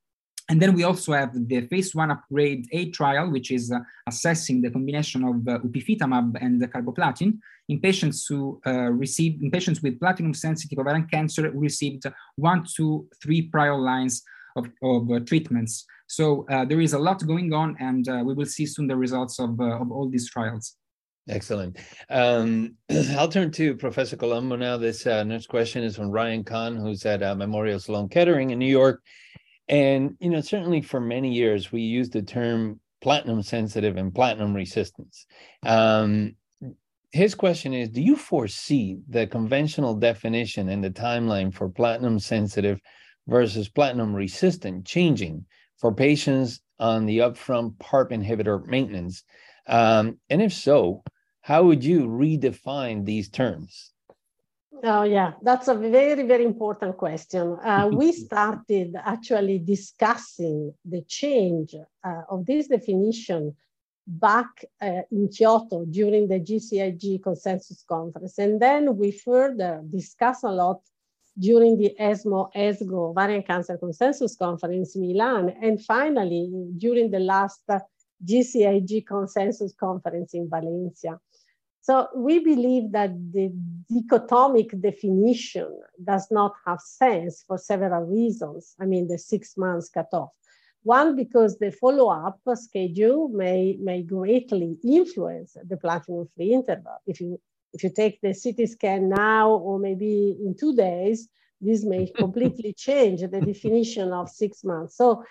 And 0.50 0.62
then 0.62 0.74
we 0.74 0.84
also 0.84 1.12
have 1.12 1.32
the 1.34 1.60
phase 1.68 1.94
one 1.94 2.10
UPGRADE-A 2.10 2.90
trial, 2.90 3.30
which 3.30 3.50
is 3.50 3.70
uh, 3.70 3.80
assessing 4.06 4.62
the 4.62 4.70
combination 4.70 5.22
of 5.24 5.46
uh, 5.46 5.58
upifitamab 5.58 6.38
and 6.40 6.62
carboplatin 6.72 7.38
in 7.68 7.80
patients 7.80 8.26
who 8.26 8.58
uh, 8.66 8.90
received, 8.90 9.42
in 9.42 9.50
patients 9.50 9.82
with 9.82 10.00
platinum 10.00 10.32
sensitive 10.32 10.78
ovarian 10.78 11.06
cancer 11.06 11.50
received 11.50 12.04
one, 12.36 12.64
two, 12.74 13.06
three 13.22 13.42
prior 13.42 13.78
lines 13.78 14.22
of, 14.56 14.68
of 14.82 15.10
uh, 15.10 15.20
treatments. 15.20 15.84
So 16.06 16.46
uh, 16.50 16.64
there 16.64 16.80
is 16.80 16.94
a 16.94 16.98
lot 16.98 17.26
going 17.26 17.52
on 17.52 17.76
and 17.78 18.08
uh, 18.08 18.22
we 18.24 18.32
will 18.32 18.46
see 18.46 18.64
soon 18.64 18.86
the 18.86 18.96
results 18.96 19.38
of, 19.38 19.60
of 19.60 19.92
all 19.92 20.08
these 20.08 20.30
trials. 20.30 20.76
Excellent. 21.28 21.78
Um, 22.08 22.76
I'll 23.16 23.28
turn 23.28 23.50
to 23.52 23.76
Professor 23.76 24.16
Colombo 24.16 24.56
now. 24.56 24.76
This 24.76 25.06
uh, 25.06 25.24
next 25.24 25.48
question 25.48 25.84
is 25.84 25.96
from 25.96 26.10
Ryan 26.10 26.42
Kahn, 26.42 26.76
who's 26.76 27.04
at 27.04 27.22
uh, 27.22 27.34
Memorial 27.34 27.78
Sloan 27.78 28.08
Kettering 28.08 28.50
in 28.50 28.58
New 28.58 28.66
York. 28.66 29.02
And, 29.68 30.16
you 30.20 30.30
know, 30.30 30.40
certainly 30.40 30.80
for 30.80 31.00
many 31.00 31.32
years, 31.32 31.70
we 31.70 31.82
used 31.82 32.12
the 32.12 32.22
term 32.22 32.80
platinum 33.00 33.42
sensitive 33.42 33.96
and 33.96 34.14
platinum 34.14 34.54
resistance. 34.54 35.26
Um, 35.64 36.34
his 37.12 37.34
question 37.34 37.72
is 37.72 37.88
Do 37.88 38.02
you 38.02 38.16
foresee 38.16 38.98
the 39.08 39.26
conventional 39.26 39.94
definition 39.94 40.68
and 40.68 40.82
the 40.82 40.90
timeline 40.90 41.52
for 41.52 41.68
platinum 41.68 42.18
sensitive 42.18 42.80
versus 43.26 43.68
platinum 43.68 44.14
resistant 44.14 44.86
changing 44.86 45.44
for 45.78 45.94
patients 45.94 46.60
on 46.78 47.06
the 47.06 47.18
upfront 47.18 47.78
PARP 47.78 48.10
inhibitor 48.10 48.64
maintenance? 48.66 49.22
Um, 49.66 50.18
and 50.30 50.40
if 50.40 50.52
so, 50.52 51.02
how 51.42 51.64
would 51.64 51.84
you 51.84 52.06
redefine 52.06 53.04
these 53.04 53.28
terms? 53.28 53.92
Oh, 54.84 55.02
yeah, 55.02 55.32
that's 55.42 55.68
a 55.68 55.74
very, 55.74 56.22
very 56.22 56.44
important 56.44 56.96
question. 56.96 57.58
Uh, 57.64 57.90
we 57.92 58.12
started 58.12 58.94
actually 58.96 59.58
discussing 59.58 60.72
the 60.84 61.02
change 61.02 61.74
uh, 62.04 62.22
of 62.28 62.46
this 62.46 62.68
definition 62.68 63.56
back 64.06 64.64
uh, 64.80 65.02
in 65.10 65.28
Kyoto 65.28 65.84
during 65.84 66.28
the 66.28 66.40
GCIG 66.40 67.22
consensus 67.22 67.84
conference. 67.88 68.38
And 68.38 68.60
then 68.60 68.96
we 68.96 69.10
further 69.10 69.82
discussed 69.90 70.44
a 70.44 70.50
lot 70.50 70.80
during 71.38 71.76
the 71.76 71.94
ESMO 71.98 72.50
ESGO 72.54 73.10
ovarian 73.10 73.42
cancer 73.42 73.76
consensus 73.76 74.36
conference 74.36 74.96
in 74.96 75.02
Milan. 75.02 75.54
And 75.60 75.84
finally, 75.84 76.50
during 76.76 77.10
the 77.10 77.20
last 77.20 77.62
GCIG 78.24 79.06
consensus 79.06 79.72
conference 79.74 80.34
in 80.34 80.48
Valencia. 80.48 81.20
So 81.88 82.06
we 82.14 82.40
believe 82.40 82.92
that 82.92 83.12
the 83.32 83.50
dichotomic 83.90 84.78
definition 84.78 85.80
does 86.04 86.30
not 86.30 86.52
have 86.66 86.80
sense 86.82 87.42
for 87.46 87.56
several 87.56 88.02
reasons. 88.04 88.74
I 88.78 88.84
mean, 88.84 89.08
the 89.08 89.16
six 89.16 89.56
months 89.56 89.88
cutoff. 89.88 90.28
One, 90.82 91.16
because 91.16 91.56
the 91.56 91.70
follow-up 91.70 92.40
schedule 92.56 93.28
may, 93.28 93.78
may 93.80 94.02
greatly 94.02 94.76
influence 94.84 95.56
the 95.66 95.78
platinum-free 95.78 96.52
interval. 96.52 96.98
If 97.06 97.22
you, 97.22 97.40
if 97.72 97.82
you 97.82 97.88
take 97.88 98.20
the 98.20 98.34
CT 98.34 98.68
scan 98.68 99.08
now 99.08 99.52
or 99.52 99.78
maybe 99.78 100.36
in 100.44 100.54
two 100.60 100.76
days, 100.76 101.30
this 101.58 101.84
may 101.84 102.06
completely 102.18 102.74
change 102.74 103.22
the 103.22 103.40
definition 103.40 104.12
of 104.12 104.28
six 104.28 104.62
months. 104.62 104.94
So 104.94 105.24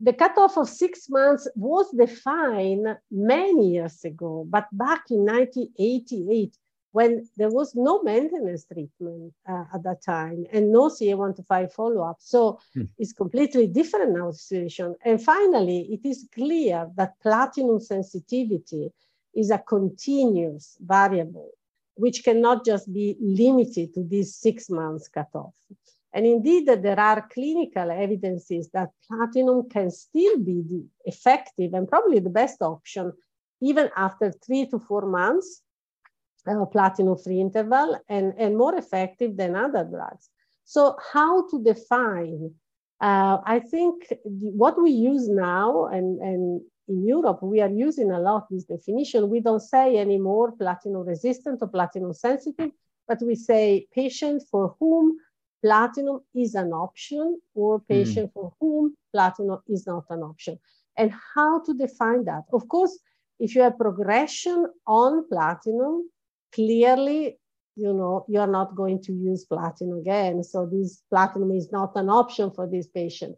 the 0.00 0.12
cutoff 0.12 0.56
of 0.56 0.68
six 0.68 1.08
months 1.10 1.46
was 1.54 1.90
defined 1.90 2.96
many 3.10 3.72
years 3.72 4.02
ago, 4.04 4.46
but 4.48 4.66
back 4.72 5.02
in 5.10 5.26
1988, 5.26 6.56
when 6.92 7.28
there 7.36 7.50
was 7.50 7.74
no 7.74 8.02
maintenance 8.02 8.64
treatment 8.64 9.32
uh, 9.48 9.64
at 9.74 9.82
that 9.84 10.02
time 10.02 10.44
and 10.52 10.72
no 10.72 10.88
CA125 10.88 11.72
follow-up. 11.72 12.16
So 12.18 12.58
hmm. 12.74 12.84
it's 12.98 13.12
completely 13.12 13.68
different 13.68 14.12
now 14.12 14.32
situation. 14.32 14.96
And 15.04 15.22
finally, 15.22 15.88
it 15.92 16.08
is 16.08 16.26
clear 16.34 16.88
that 16.96 17.20
platinum 17.22 17.80
sensitivity 17.80 18.90
is 19.34 19.50
a 19.50 19.58
continuous 19.58 20.76
variable, 20.80 21.50
which 21.94 22.24
cannot 22.24 22.64
just 22.64 22.92
be 22.92 23.16
limited 23.20 23.94
to 23.94 24.02
this 24.02 24.34
six 24.34 24.68
months 24.68 25.06
cutoff. 25.06 25.54
And 26.12 26.26
indeed, 26.26 26.66
there 26.66 26.98
are 26.98 27.28
clinical 27.32 27.90
evidences 27.90 28.68
that 28.70 28.90
platinum 29.06 29.68
can 29.68 29.90
still 29.90 30.38
be 30.38 30.84
effective 31.04 31.72
and 31.74 31.88
probably 31.88 32.18
the 32.18 32.30
best 32.30 32.60
option 32.62 33.12
even 33.60 33.90
after 33.96 34.32
three 34.32 34.66
to 34.66 34.78
four 34.78 35.06
months 35.06 35.62
uh, 36.46 36.64
platinum-free 36.64 37.40
interval 37.40 37.98
and, 38.08 38.32
and 38.38 38.56
more 38.56 38.74
effective 38.74 39.36
than 39.36 39.54
other 39.54 39.84
drugs. 39.84 40.30
So 40.64 40.96
how 41.12 41.48
to 41.48 41.62
define? 41.62 42.54
Uh, 43.00 43.38
I 43.44 43.60
think 43.60 44.12
what 44.30 44.80
we 44.80 44.90
use 44.90 45.28
now 45.28 45.86
and, 45.86 46.20
and 46.20 46.60
in 46.88 47.06
Europe, 47.06 47.40
we 47.42 47.60
are 47.60 47.70
using 47.70 48.10
a 48.10 48.18
lot 48.18 48.48
this 48.50 48.64
definition. 48.64 49.30
We 49.30 49.40
don't 49.40 49.60
say 49.60 49.96
anymore 49.96 50.52
platinum 50.52 51.02
resistant 51.06 51.60
or 51.62 51.68
platinum 51.68 52.12
sensitive, 52.12 52.70
but 53.06 53.18
we 53.22 53.34
say 53.34 53.86
patient 53.94 54.42
for 54.50 54.74
whom 54.80 55.16
platinum 55.62 56.20
is 56.34 56.54
an 56.54 56.72
option 56.72 57.40
or 57.54 57.78
hmm. 57.78 57.84
patient 57.88 58.30
mm. 58.30 58.32
for 58.32 58.52
whom 58.60 58.96
platinum 59.12 59.58
is 59.68 59.86
not 59.86 60.04
an 60.10 60.22
option. 60.22 60.58
And 60.96 61.12
how 61.34 61.62
to 61.64 61.74
define 61.74 62.24
that? 62.24 62.44
Of 62.52 62.68
course, 62.68 62.98
if 63.38 63.54
you 63.54 63.62
have 63.62 63.78
progression 63.78 64.66
on 64.86 65.28
platinum, 65.28 66.10
clearly, 66.52 67.38
you 67.76 67.92
know, 67.92 68.24
you're 68.28 68.46
not 68.46 68.74
going 68.74 69.00
to 69.02 69.12
use 69.12 69.44
platinum 69.44 69.98
again. 69.98 70.42
So 70.44 70.66
this 70.70 71.02
platinum 71.08 71.52
is 71.52 71.70
not 71.72 71.92
an 71.96 72.10
option 72.10 72.50
for 72.50 72.66
this 72.66 72.88
patient. 72.88 73.36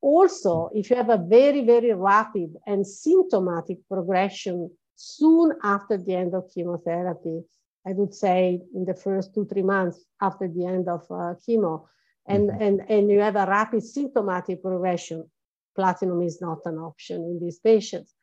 Also, 0.00 0.70
if 0.74 0.90
you 0.90 0.96
have 0.96 1.10
a 1.10 1.18
very, 1.18 1.64
very 1.64 1.92
rapid 1.92 2.54
and 2.66 2.86
symptomatic 2.86 3.78
progression 3.88 4.70
soon 4.96 5.52
after 5.62 5.98
the 5.98 6.14
end 6.14 6.34
of 6.34 6.50
chemotherapy, 6.54 7.42
I 7.86 7.92
would 7.92 8.14
say 8.14 8.60
in 8.74 8.84
the 8.84 8.94
first 8.94 9.34
two, 9.34 9.44
three 9.44 9.62
months 9.62 10.04
after 10.20 10.48
the 10.48 10.66
end 10.66 10.88
of 10.88 11.02
uh, 11.10 11.34
chemo, 11.46 11.84
and, 12.26 12.48
mm-hmm. 12.48 12.62
and, 12.62 12.80
and 12.88 13.10
you 13.10 13.20
have 13.20 13.36
a 13.36 13.46
rapid 13.46 13.82
symptomatic 13.82 14.62
progression, 14.62 15.30
platinum 15.76 16.22
is 16.22 16.40
not 16.40 16.60
an 16.64 16.78
option 16.78 17.16
in 17.16 17.38
these 17.40 17.58
patients. 17.58 18.14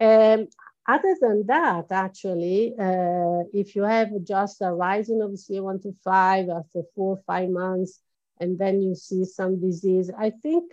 Um, 0.00 0.48
other 0.86 1.16
than 1.20 1.46
that, 1.46 1.86
actually, 1.90 2.74
uh, 2.78 3.44
if 3.52 3.76
you 3.76 3.82
have 3.82 4.08
just 4.24 4.62
a 4.62 4.72
rising 4.72 5.20
of 5.22 5.30
CA125 5.32 6.58
after 6.58 6.82
four 6.94 7.16
or 7.16 7.22
five 7.26 7.50
months, 7.50 8.00
and 8.40 8.58
then 8.58 8.80
you 8.80 8.94
see 8.94 9.24
some 9.24 9.60
disease, 9.60 10.10
I 10.16 10.30
think 10.30 10.72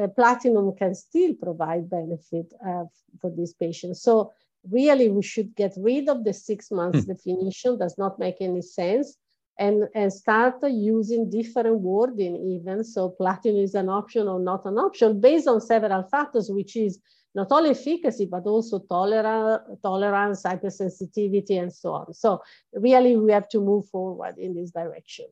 uh, 0.00 0.08
platinum 0.08 0.74
can 0.76 0.94
still 0.94 1.34
provide 1.34 1.90
benefit 1.90 2.52
uh, 2.66 2.84
for 3.20 3.30
these 3.30 3.54
patients. 3.54 4.02
So 4.02 4.32
really 4.70 5.08
we 5.08 5.22
should 5.22 5.54
get 5.54 5.72
rid 5.76 6.08
of 6.08 6.24
the 6.24 6.32
six 6.32 6.70
months 6.70 7.04
hmm. 7.04 7.12
definition. 7.12 7.78
Does 7.78 7.96
not 7.98 8.18
make 8.18 8.36
any 8.40 8.62
sense. 8.62 9.16
And, 9.56 9.84
and 9.94 10.12
start 10.12 10.56
using 10.64 11.30
different 11.30 11.78
wording 11.78 12.34
even. 12.34 12.82
So 12.82 13.10
platinum 13.10 13.62
is 13.62 13.76
an 13.76 13.88
option 13.88 14.26
or 14.26 14.40
not 14.40 14.66
an 14.66 14.78
option 14.78 15.20
based 15.20 15.46
on 15.46 15.60
several 15.60 16.02
factors 16.02 16.50
which 16.50 16.74
is 16.74 16.98
not 17.36 17.52
only 17.52 17.70
efficacy 17.70 18.26
but 18.26 18.46
also 18.46 18.80
tolerance 18.80 19.62
tolerance 19.80 20.42
hypersensitivity 20.42 21.62
and 21.62 21.72
so 21.72 21.92
on. 21.92 22.12
So 22.14 22.42
really 22.72 23.16
we 23.16 23.30
have 23.30 23.48
to 23.50 23.60
move 23.60 23.86
forward 23.90 24.38
in 24.38 24.56
this 24.56 24.72
direction 24.72 25.26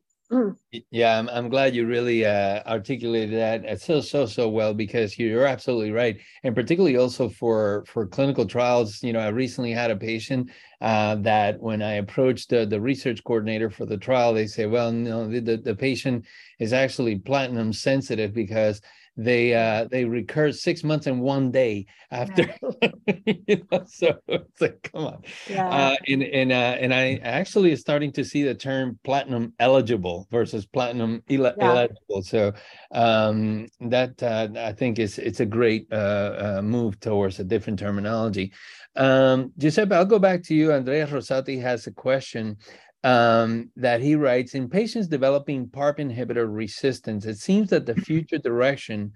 yeah, 0.91 1.19
I'm, 1.19 1.29
I'm 1.29 1.49
glad 1.49 1.75
you 1.75 1.85
really 1.85 2.25
uh, 2.25 2.61
articulated 2.65 3.37
that 3.39 3.81
so 3.81 4.01
so 4.01 4.25
so 4.25 4.49
well 4.49 4.73
because 4.73 5.19
you're 5.19 5.45
absolutely 5.45 5.91
right, 5.91 6.19
and 6.43 6.55
particularly 6.55 6.97
also 6.97 7.29
for 7.29 7.83
for 7.87 8.07
clinical 8.07 8.45
trials. 8.45 9.03
You 9.03 9.13
know, 9.13 9.19
I 9.19 9.27
recently 9.27 9.71
had 9.71 9.91
a 9.91 9.95
patient 9.95 10.49
uh, 10.81 11.15
that 11.15 11.59
when 11.61 11.81
I 11.81 11.93
approached 11.93 12.49
the, 12.49 12.65
the 12.65 12.81
research 12.81 13.23
coordinator 13.23 13.69
for 13.69 13.85
the 13.85 13.97
trial, 13.97 14.33
they 14.33 14.47
say, 14.47 14.65
well, 14.65 14.91
no, 14.91 15.27
the, 15.27 15.57
the 15.57 15.75
patient 15.75 16.25
is 16.59 16.73
actually 16.73 17.19
platinum 17.19 17.71
sensitive 17.71 18.33
because 18.33 18.81
they 19.15 19.53
uh 19.53 19.85
they 19.91 20.05
recur 20.05 20.51
six 20.51 20.83
months 20.83 21.05
and 21.05 21.21
one 21.21 21.51
day 21.51 21.85
after 22.09 22.51
yeah. 22.81 23.13
you 23.25 23.63
know, 23.71 23.83
so 23.85 24.17
it's 24.27 24.61
like 24.61 24.89
come 24.91 25.05
on 25.05 25.21
yeah. 25.47 25.69
uh 25.69 25.95
and 26.07 26.23
and 26.23 26.51
uh 26.51 26.75
and 26.79 26.93
i 26.93 27.19
actually 27.23 27.71
is 27.71 27.79
starting 27.79 28.11
to 28.11 28.23
see 28.23 28.41
the 28.43 28.55
term 28.55 28.97
platinum 29.03 29.53
eligible 29.59 30.27
versus 30.31 30.65
platinum 30.65 31.21
yeah. 31.27 31.51
eligible 31.59 32.23
so 32.23 32.51
um 32.93 33.67
that 33.81 34.21
uh, 34.23 34.47
i 34.57 34.71
think 34.71 34.97
is 34.97 35.19
it's 35.19 35.41
a 35.41 35.45
great 35.45 35.85
uh, 35.91 36.55
uh 36.57 36.61
move 36.63 36.99
towards 36.99 37.39
a 37.39 37.43
different 37.43 37.77
terminology 37.77 38.51
um 38.95 39.51
giuseppe 39.59 39.93
i'll 39.93 40.05
go 40.05 40.19
back 40.19 40.41
to 40.41 40.55
you 40.55 40.73
andrea 40.73 41.05
rosati 41.05 41.61
has 41.61 41.85
a 41.85 41.91
question 41.91 42.57
um, 43.03 43.69
that 43.75 44.01
he 44.01 44.15
writes 44.15 44.55
in 44.55 44.69
patients 44.69 45.07
developing 45.07 45.67
PARP 45.67 45.99
inhibitor 45.99 46.47
resistance, 46.49 47.25
it 47.25 47.37
seems 47.37 47.69
that 47.69 47.85
the 47.85 47.95
future 48.07 48.37
direction 48.37 49.11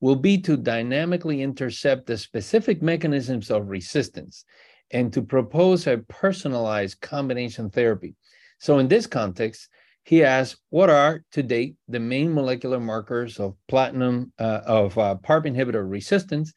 will 0.00 0.16
be 0.16 0.38
to 0.38 0.56
dynamically 0.56 1.42
intercept 1.42 2.06
the 2.06 2.18
specific 2.18 2.82
mechanisms 2.82 3.50
of 3.50 3.68
resistance 3.68 4.44
and 4.90 5.12
to 5.12 5.22
propose 5.22 5.86
a 5.86 5.98
personalized 6.08 7.00
combination 7.00 7.70
therapy. 7.70 8.14
So, 8.58 8.78
in 8.78 8.88
this 8.88 9.06
context, 9.06 9.68
he 10.04 10.24
asks, 10.24 10.60
what 10.70 10.90
are 10.90 11.24
to 11.32 11.42
date 11.42 11.76
the 11.88 12.00
main 12.00 12.34
molecular 12.34 12.80
markers 12.80 13.38
of 13.38 13.54
platinum 13.68 14.32
uh, 14.38 14.60
of 14.66 14.98
uh, 14.98 15.16
PARP 15.22 15.46
inhibitor 15.46 15.88
resistance, 15.88 16.52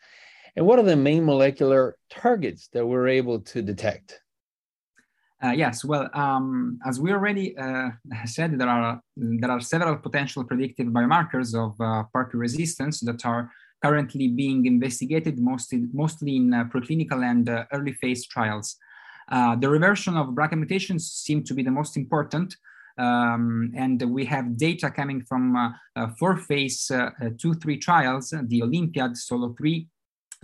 and 0.55 0.65
what 0.65 0.79
are 0.79 0.83
the 0.83 0.95
main 0.95 1.25
molecular 1.25 1.95
targets 2.09 2.69
that 2.73 2.85
we're 2.85 3.07
able 3.07 3.41
to 3.41 3.61
detect? 3.61 4.21
Uh, 5.43 5.51
yes, 5.51 5.83
well, 5.83 6.09
um, 6.13 6.79
as 6.85 6.99
we 6.99 7.11
already 7.11 7.57
uh, 7.57 7.89
said, 8.25 8.57
there 8.57 8.69
are 8.69 9.01
there 9.17 9.51
are 9.51 9.59
several 9.59 9.97
potential 9.97 10.43
predictive 10.43 10.87
biomarkers 10.87 11.53
of 11.53 11.79
uh, 11.81 12.03
PARP 12.13 12.33
resistance 12.33 13.01
that 13.01 13.25
are 13.25 13.51
currently 13.83 14.29
being 14.29 14.65
investigated 14.65 15.37
mostly 15.37 15.83
mostly 15.93 16.37
in 16.37 16.53
uh, 16.53 16.63
preclinical 16.65 17.23
and 17.23 17.49
uh, 17.49 17.65
early 17.73 17.93
phase 17.93 18.25
trials. 18.25 18.77
Uh, 19.29 19.55
the 19.55 19.69
reversion 19.69 20.15
of 20.15 20.27
BRCA 20.27 20.55
mutations 20.55 21.11
seem 21.11 21.43
to 21.43 21.53
be 21.53 21.63
the 21.63 21.71
most 21.71 21.97
important. 21.97 22.55
Um, 22.97 23.73
and 23.75 24.01
we 24.01 24.23
have 24.23 24.55
data 24.57 24.89
coming 24.89 25.21
from 25.25 25.75
four 26.17 26.37
phase 26.37 26.89
two, 27.37 27.53
three 27.55 27.77
trials, 27.77 28.33
the 28.43 28.63
Olympiad, 28.63 29.17
Solo 29.17 29.53
3, 29.57 29.85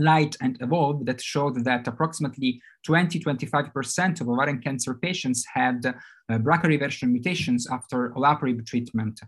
Light, 0.04 0.36
and 0.42 0.58
Evolve, 0.62 1.06
that 1.06 1.22
showed 1.22 1.64
that 1.66 1.88
approximately 1.88 2.62
20 2.86 3.20
25% 3.20 4.22
of 4.22 4.30
ovarian 4.30 4.62
cancer 4.62 4.94
patients 4.96 5.46
had 5.54 5.86
uh, 5.86 5.94
BRCA 6.38 6.68
reversion 6.68 7.12
mutations 7.12 7.68
after 7.70 8.12
olaparib 8.12 8.66
treatment. 8.66 9.20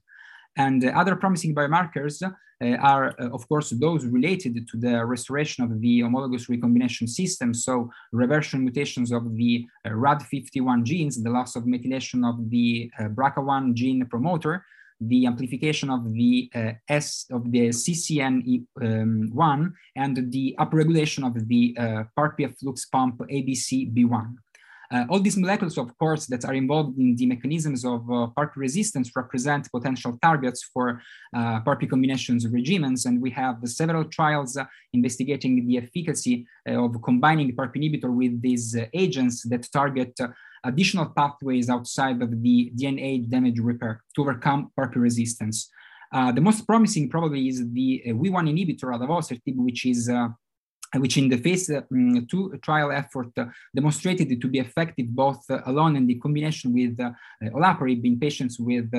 And 0.56 0.86
other 0.86 1.16
promising 1.16 1.56
biomarkers 1.56 2.22
uh, 2.24 2.78
are, 2.78 3.16
uh, 3.20 3.30
of 3.30 3.48
course, 3.50 3.72
those 3.72 4.06
related 4.06 4.68
to 4.68 4.78
the 4.78 5.04
restoration 5.06 5.64
of 5.64 5.82
the 5.82 6.02
homologous 6.02 6.48
recombination 6.50 7.08
system. 7.08 7.54
So 7.54 7.90
reversion 8.12 8.64
mutations 8.64 9.12
of 9.12 9.36
the 9.36 9.66
uh, 9.86 9.90
RAD51 9.90 10.84
genes, 10.84 11.22
the 11.22 11.32
loss 11.32 11.56
of 11.56 11.64
methylation 11.64 12.28
of 12.28 12.50
the 12.50 12.92
BRCA1 13.00 13.74
gene 13.74 14.06
promoter, 14.06 14.64
the 15.00 15.26
amplification 15.26 15.90
of 15.90 16.14
the 16.14 16.50
uh, 16.56 16.72
S 16.88 17.26
of 17.32 17.52
the 17.52 17.70
CCNE1 17.70 18.66
um, 18.82 19.74
and 19.96 20.32
the 20.32 20.56
upregulation 20.60 21.26
of 21.26 21.48
the 21.48 21.76
uh, 21.78 22.04
PARP 22.16 22.40
flux 22.60 22.86
pump 22.86 23.20
ABCB1. 23.20 24.36
Uh, 24.94 25.06
all 25.10 25.20
these 25.20 25.38
molecules, 25.38 25.78
of 25.80 25.98
course, 25.98 26.28
that 26.28 26.46
are 26.46 26.54
involved 26.54 27.00
in 27.00 27.16
the 27.16 27.26
mechanisms 27.26 27.84
of 27.84 28.02
uh, 28.12 28.28
PARP 28.38 28.56
resistance 28.56 29.12
represent 29.16 29.68
potential 29.72 30.18
targets 30.22 30.64
for 30.72 31.02
uh, 31.36 31.60
PARP 31.62 31.90
combinations 31.90 32.46
regimens. 32.46 33.08
And 33.08 33.20
we 33.20 33.32
have 33.32 33.58
several 33.66 34.04
trials 34.06 34.56
uh, 34.56 34.66
investigating 34.94 35.66
the 35.68 35.80
efficacy 35.80 36.46
uh, 36.70 36.84
of 36.84 37.02
combining 37.02 37.56
PARP 37.56 37.76
inhibitor 37.76 38.14
with 38.14 38.40
these 38.40 38.76
uh, 38.76 38.86
agents 38.94 39.42
that 39.50 39.68
target 39.72 40.16
additional 40.64 41.08
pathways 41.08 41.70
outside 41.70 42.22
of 42.22 42.42
the 42.42 42.72
DNA 42.76 43.30
damage 43.30 43.60
repair 43.60 44.04
to 44.16 44.22
overcome 44.22 44.72
PARP 44.78 44.96
resistance. 44.96 45.70
the 46.12 46.42
most 46.42 46.66
promising 46.66 47.10
probably 47.10 47.48
is 47.48 47.60
the 47.72 48.04
WEE1 48.08 48.46
inhibitor, 48.52 48.88
adavosertib, 48.96 49.56
which 49.56 49.86
is 49.86 50.10
which 51.00 51.18
in 51.18 51.30
the 51.30 51.38
phase 51.38 51.70
uh, 51.70 51.82
mm, 51.92 52.28
two 52.30 52.58
trial 52.62 52.92
effort 52.92 53.30
uh, 53.38 53.46
demonstrated 53.76 54.40
to 54.40 54.48
be 54.48 54.60
effective 54.60 55.08
both 55.08 55.44
uh, 55.50 55.62
alone 55.66 55.96
and 55.96 56.10
in 56.10 56.20
combination 56.20 56.74
with 56.74 56.98
olaparib 57.54 58.04
in 58.06 58.20
patients 58.20 58.60
with 58.60 58.90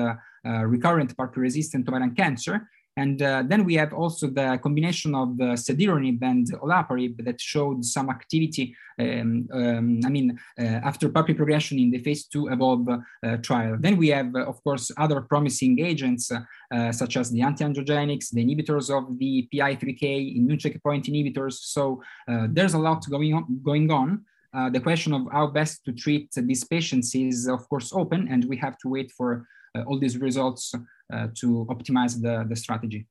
recurrent 0.43 1.15
PARP-resistant 1.17 1.87
ovarian 1.87 2.13
cancer. 2.13 2.69
And 2.97 3.21
uh, 3.21 3.43
then 3.45 3.65
we 3.65 3.75
have 3.75 3.93
also 3.93 4.27
the 4.27 4.57
combination 4.63 5.15
of 5.15 5.37
the 5.37 5.55
cediranib 5.55 6.19
and 6.21 6.47
olaparib 6.61 7.23
that 7.25 7.41
showed 7.41 7.83
some 7.83 8.09
activity, 8.09 8.73
um, 8.97 9.47
um, 9.51 9.99
I 10.05 10.09
mean, 10.09 10.39
uh, 10.57 10.63
after 10.63 11.09
PARP 11.09 11.35
progression 11.35 11.77
in 11.77 11.91
the 11.91 11.99
phase 11.99 12.25
two 12.25 12.47
evolve 12.47 12.87
uh, 12.87 13.37
trial. 13.37 13.75
Then 13.77 13.97
we 13.97 14.09
have, 14.09 14.33
uh, 14.33 14.45
of 14.45 14.63
course, 14.63 14.91
other 14.97 15.19
promising 15.21 15.77
agents 15.79 16.31
uh, 16.31 16.91
such 16.91 17.17
as 17.17 17.29
the 17.31 17.41
anti-angiogenics, 17.41 18.29
the 18.31 18.45
inhibitors 18.45 18.89
of 18.89 19.19
the 19.19 19.47
PI3K, 19.53 20.37
immune 20.37 20.59
checkpoint 20.59 21.05
inhibitors. 21.05 21.53
So 21.53 22.01
uh, 22.29 22.47
there's 22.49 22.75
a 22.75 22.79
lot 22.79 23.05
going 23.09 23.33
on. 23.33 23.59
Going 23.61 23.91
on. 23.91 24.23
the 24.71 24.79
question 24.79 25.11
of 25.13 25.23
how 25.33 25.47
best 25.47 25.83
to 25.83 25.91
treat 25.91 26.29
these 26.49 26.63
patients 26.63 27.13
is, 27.13 27.45
of 27.47 27.67
course, 27.67 27.91
open, 27.91 28.29
and 28.31 28.45
we 28.45 28.55
have 28.55 28.77
to 28.77 28.87
wait 28.87 29.11
for 29.11 29.45
all 29.85 29.99
these 29.99 30.17
results 30.17 30.73
to 31.11 31.65
optimize 31.69 32.21
the, 32.21 32.45
the 32.49 32.55
strategy. 32.55 33.07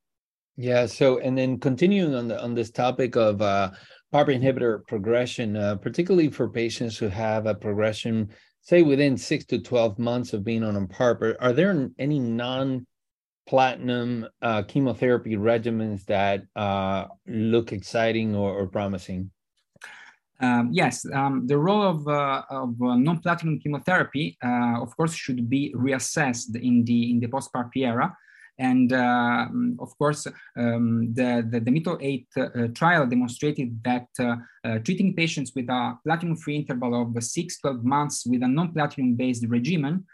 Yeah. 0.56 0.86
So, 0.86 1.18
and 1.18 1.36
then 1.36 1.58
continuing 1.58 2.14
on 2.14 2.28
the 2.28 2.40
on 2.42 2.54
this 2.54 2.70
topic 2.70 3.16
of 3.16 3.42
uh, 3.42 3.70
PARP 4.12 4.28
inhibitor 4.28 4.86
progression, 4.86 5.56
uh, 5.56 5.76
particularly 5.76 6.30
for 6.30 6.48
patients 6.48 6.96
who 6.96 7.08
have 7.08 7.46
a 7.46 7.54
progression, 7.54 8.30
say 8.60 8.82
within 8.82 9.16
six 9.16 9.44
to 9.46 9.58
twelve 9.58 9.98
months 9.98 10.32
of 10.32 10.44
being 10.44 10.62
on 10.62 10.76
a 10.76 10.86
PARP, 10.86 11.22
are, 11.22 11.36
are 11.40 11.52
there 11.52 11.90
any 11.98 12.20
non 12.20 12.86
platinum 13.46 14.26
uh, 14.42 14.62
chemotherapy 14.62 15.36
regimens 15.36 16.04
that 16.06 16.44
uh, 16.56 17.06
look 17.26 17.72
exciting 17.72 18.34
or, 18.34 18.52
or 18.52 18.66
promising? 18.68 19.30
Um, 20.44 20.68
yes, 20.72 21.06
um, 21.12 21.46
the 21.46 21.56
role 21.56 21.82
of, 21.82 22.06
uh, 22.06 22.42
of 22.50 22.70
uh, 22.82 22.96
non-platinum 22.96 23.60
chemotherapy, 23.60 24.36
uh, 24.44 24.82
of 24.84 24.94
course, 24.96 25.14
should 25.14 25.48
be 25.48 25.72
reassessed 25.76 26.54
in 26.68 26.84
the 26.84 27.10
in 27.12 27.20
the 27.20 27.28
post-PARP 27.28 27.76
era. 27.76 28.16
And 28.58 28.92
uh, 28.92 29.46
of 29.80 29.90
course, 29.98 30.26
um, 30.56 31.12
the, 31.12 31.30
the, 31.50 31.58
the 31.58 31.70
MITO-8 31.72 32.26
uh, 32.36 32.68
trial 32.72 33.04
demonstrated 33.06 33.82
that 33.82 34.06
uh, 34.20 34.78
treating 34.84 35.16
patients 35.16 35.52
with 35.56 35.68
a 35.68 35.98
platinum-free 36.04 36.56
interval 36.56 36.92
of 37.02 37.22
6 37.22 37.58
12 37.58 37.84
months 37.84 38.26
with 38.26 38.42
a 38.44 38.48
non-platinum-based 38.48 39.46
regimen 39.48 40.04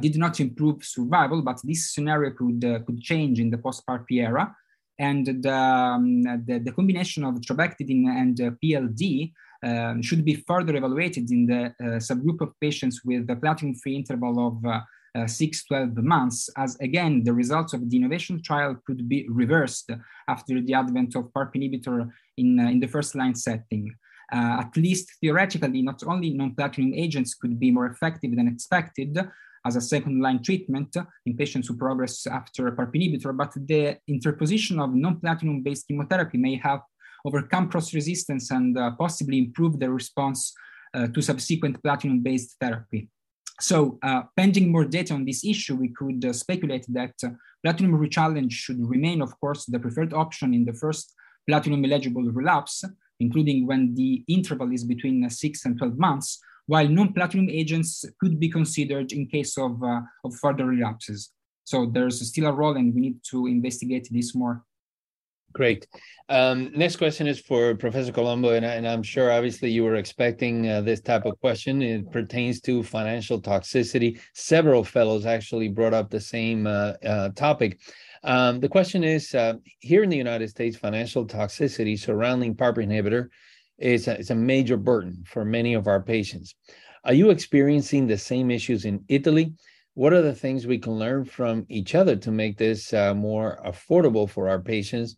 did 0.00 0.16
not 0.18 0.38
improve 0.38 0.84
survival, 0.84 1.42
but 1.42 1.58
this 1.64 1.92
scenario 1.94 2.30
could, 2.38 2.60
could 2.86 3.00
change 3.00 3.40
in 3.40 3.50
the 3.50 3.58
post-PARP 3.58 4.06
era. 4.12 4.54
And 4.98 5.26
the, 5.42 5.52
um, 5.52 6.22
the, 6.46 6.60
the, 6.62 6.72
combination 6.72 7.24
of 7.24 7.34
trabectedin 7.40 8.06
and 8.06 8.36
PLD 8.62 9.32
um, 9.62 10.02
should 10.02 10.24
be 10.24 10.34
further 10.46 10.74
evaluated 10.76 11.30
in 11.30 11.46
the 11.46 11.66
uh, 11.66 11.98
subgroup 11.98 12.40
of 12.40 12.58
patients 12.60 13.02
with 13.04 13.28
a 13.30 13.36
platinum-free 13.36 13.96
interval 13.96 14.48
of 14.48 14.64
uh, 14.64 14.80
uh, 15.14 15.26
6 15.26 15.64
12 15.64 15.96
months, 15.96 16.48
as 16.56 16.76
again, 16.80 17.24
the 17.24 17.32
results 17.32 17.72
of 17.72 17.88
the 17.90 17.98
INOVATYON 17.98 18.44
trial 18.44 18.76
could 18.86 19.08
be 19.08 19.26
reversed 19.28 19.90
after 20.28 20.60
the 20.60 20.74
advent 20.74 21.16
of 21.16 21.32
PARP 21.34 21.54
inhibitor 21.54 22.08
in, 22.36 22.60
uh, 22.60 22.68
in 22.68 22.80
the 22.80 22.86
first 22.86 23.14
line 23.14 23.34
setting. 23.34 23.92
Uh, 24.32 24.60
at 24.60 24.76
least 24.76 25.10
theoretically, 25.20 25.82
not 25.82 26.02
only 26.06 26.30
non-platinum 26.30 26.94
agents 26.94 27.34
could 27.34 27.58
be 27.58 27.72
more 27.72 27.86
effective 27.86 28.36
than 28.36 28.46
expected 28.46 29.18
as 29.66 29.76
a 29.76 29.80
second 29.80 30.20
line 30.20 30.42
treatment 30.42 30.96
in 31.26 31.36
patients 31.36 31.66
who 31.66 31.76
progress 31.76 32.26
after 32.26 32.70
PARP 32.70 32.94
inhibitor, 32.94 33.36
but 33.36 33.52
the 33.66 33.98
interposition 34.06 34.78
of 34.78 34.94
non-platinum 34.94 35.62
based 35.62 35.88
chemotherapy 35.88 36.38
may 36.38 36.54
have 36.56 36.80
overcome 37.24 37.68
cross 37.68 37.94
resistance 37.94 38.50
and 38.50 38.76
uh, 38.76 38.92
possibly 38.98 39.38
improve 39.38 39.78
the 39.78 39.90
response 39.90 40.52
uh, 40.94 41.06
to 41.08 41.22
subsequent 41.22 41.82
platinum 41.82 42.20
based 42.20 42.56
therapy. 42.60 43.08
So, 43.60 43.98
uh, 44.02 44.22
pending 44.36 44.72
more 44.72 44.84
data 44.86 45.12
on 45.12 45.26
this 45.26 45.44
issue, 45.44 45.76
we 45.76 45.90
could 45.90 46.24
uh, 46.24 46.32
speculate 46.32 46.86
that 46.88 47.12
uh, 47.22 47.28
platinum 47.62 47.92
rechallenge 47.92 48.52
should 48.52 48.80
remain, 48.80 49.20
of 49.20 49.38
course, 49.38 49.66
the 49.66 49.78
preferred 49.78 50.14
option 50.14 50.54
in 50.54 50.64
the 50.64 50.72
first 50.72 51.14
platinum 51.46 51.84
eligible 51.84 52.22
relapse, 52.22 52.82
including 53.20 53.66
when 53.66 53.94
the 53.94 54.24
interval 54.28 54.72
is 54.72 54.82
between 54.82 55.24
uh, 55.24 55.28
6 55.28 55.64
and 55.66 55.78
12 55.78 55.98
months, 55.98 56.40
while 56.66 56.88
non 56.88 57.12
platinum 57.12 57.50
agents 57.50 58.04
could 58.18 58.40
be 58.40 58.48
considered 58.48 59.12
in 59.12 59.26
case 59.26 59.58
of, 59.58 59.82
of 59.82 60.34
further 60.40 60.64
relapses. 60.64 61.30
So, 61.64 61.84
there's 61.84 62.26
still 62.26 62.46
a 62.46 62.52
role, 62.52 62.76
and 62.76 62.94
we 62.94 63.00
need 63.02 63.18
to 63.30 63.46
investigate 63.46 64.08
this 64.10 64.34
more. 64.34 64.64
Great. 65.52 65.86
Um, 66.28 66.70
next 66.76 66.96
question 66.96 67.26
is 67.26 67.40
for 67.40 67.74
Professor 67.74 68.12
Colombo, 68.12 68.50
and, 68.50 68.64
and 68.64 68.86
I'm 68.86 69.02
sure 69.02 69.32
obviously 69.32 69.70
you 69.70 69.82
were 69.82 69.96
expecting 69.96 70.68
uh, 70.68 70.80
this 70.80 71.00
type 71.00 71.26
of 71.26 71.40
question. 71.40 71.82
It 71.82 72.10
pertains 72.12 72.60
to 72.62 72.84
financial 72.84 73.42
toxicity. 73.42 74.20
Several 74.34 74.84
fellows 74.84 75.26
actually 75.26 75.68
brought 75.68 75.92
up 75.92 76.08
the 76.08 76.20
same 76.20 76.68
uh, 76.68 76.92
uh, 77.04 77.30
topic. 77.30 77.80
Um, 78.22 78.60
the 78.60 78.68
question 78.68 79.02
is 79.02 79.34
uh, 79.34 79.54
here 79.80 80.04
in 80.04 80.10
the 80.10 80.16
United 80.16 80.50
States, 80.50 80.76
financial 80.76 81.26
toxicity 81.26 81.98
surrounding 81.98 82.54
PARP 82.54 82.76
inhibitor 82.76 83.28
is 83.78 84.06
a, 84.06 84.18
is 84.18 84.30
a 84.30 84.34
major 84.34 84.76
burden 84.76 85.24
for 85.26 85.44
many 85.44 85.74
of 85.74 85.88
our 85.88 86.00
patients. 86.00 86.54
Are 87.04 87.14
you 87.14 87.30
experiencing 87.30 88.06
the 88.06 88.18
same 88.18 88.50
issues 88.50 88.84
in 88.84 89.04
Italy? 89.08 89.54
What 90.00 90.14
are 90.14 90.22
the 90.22 90.34
things 90.34 90.66
we 90.66 90.78
can 90.78 90.94
learn 90.94 91.26
from 91.26 91.66
each 91.68 91.94
other 91.94 92.16
to 92.16 92.30
make 92.30 92.56
this 92.56 92.94
uh, 92.94 93.12
more 93.12 93.60
affordable 93.66 94.26
for 94.26 94.48
our 94.48 94.58
patients? 94.58 95.16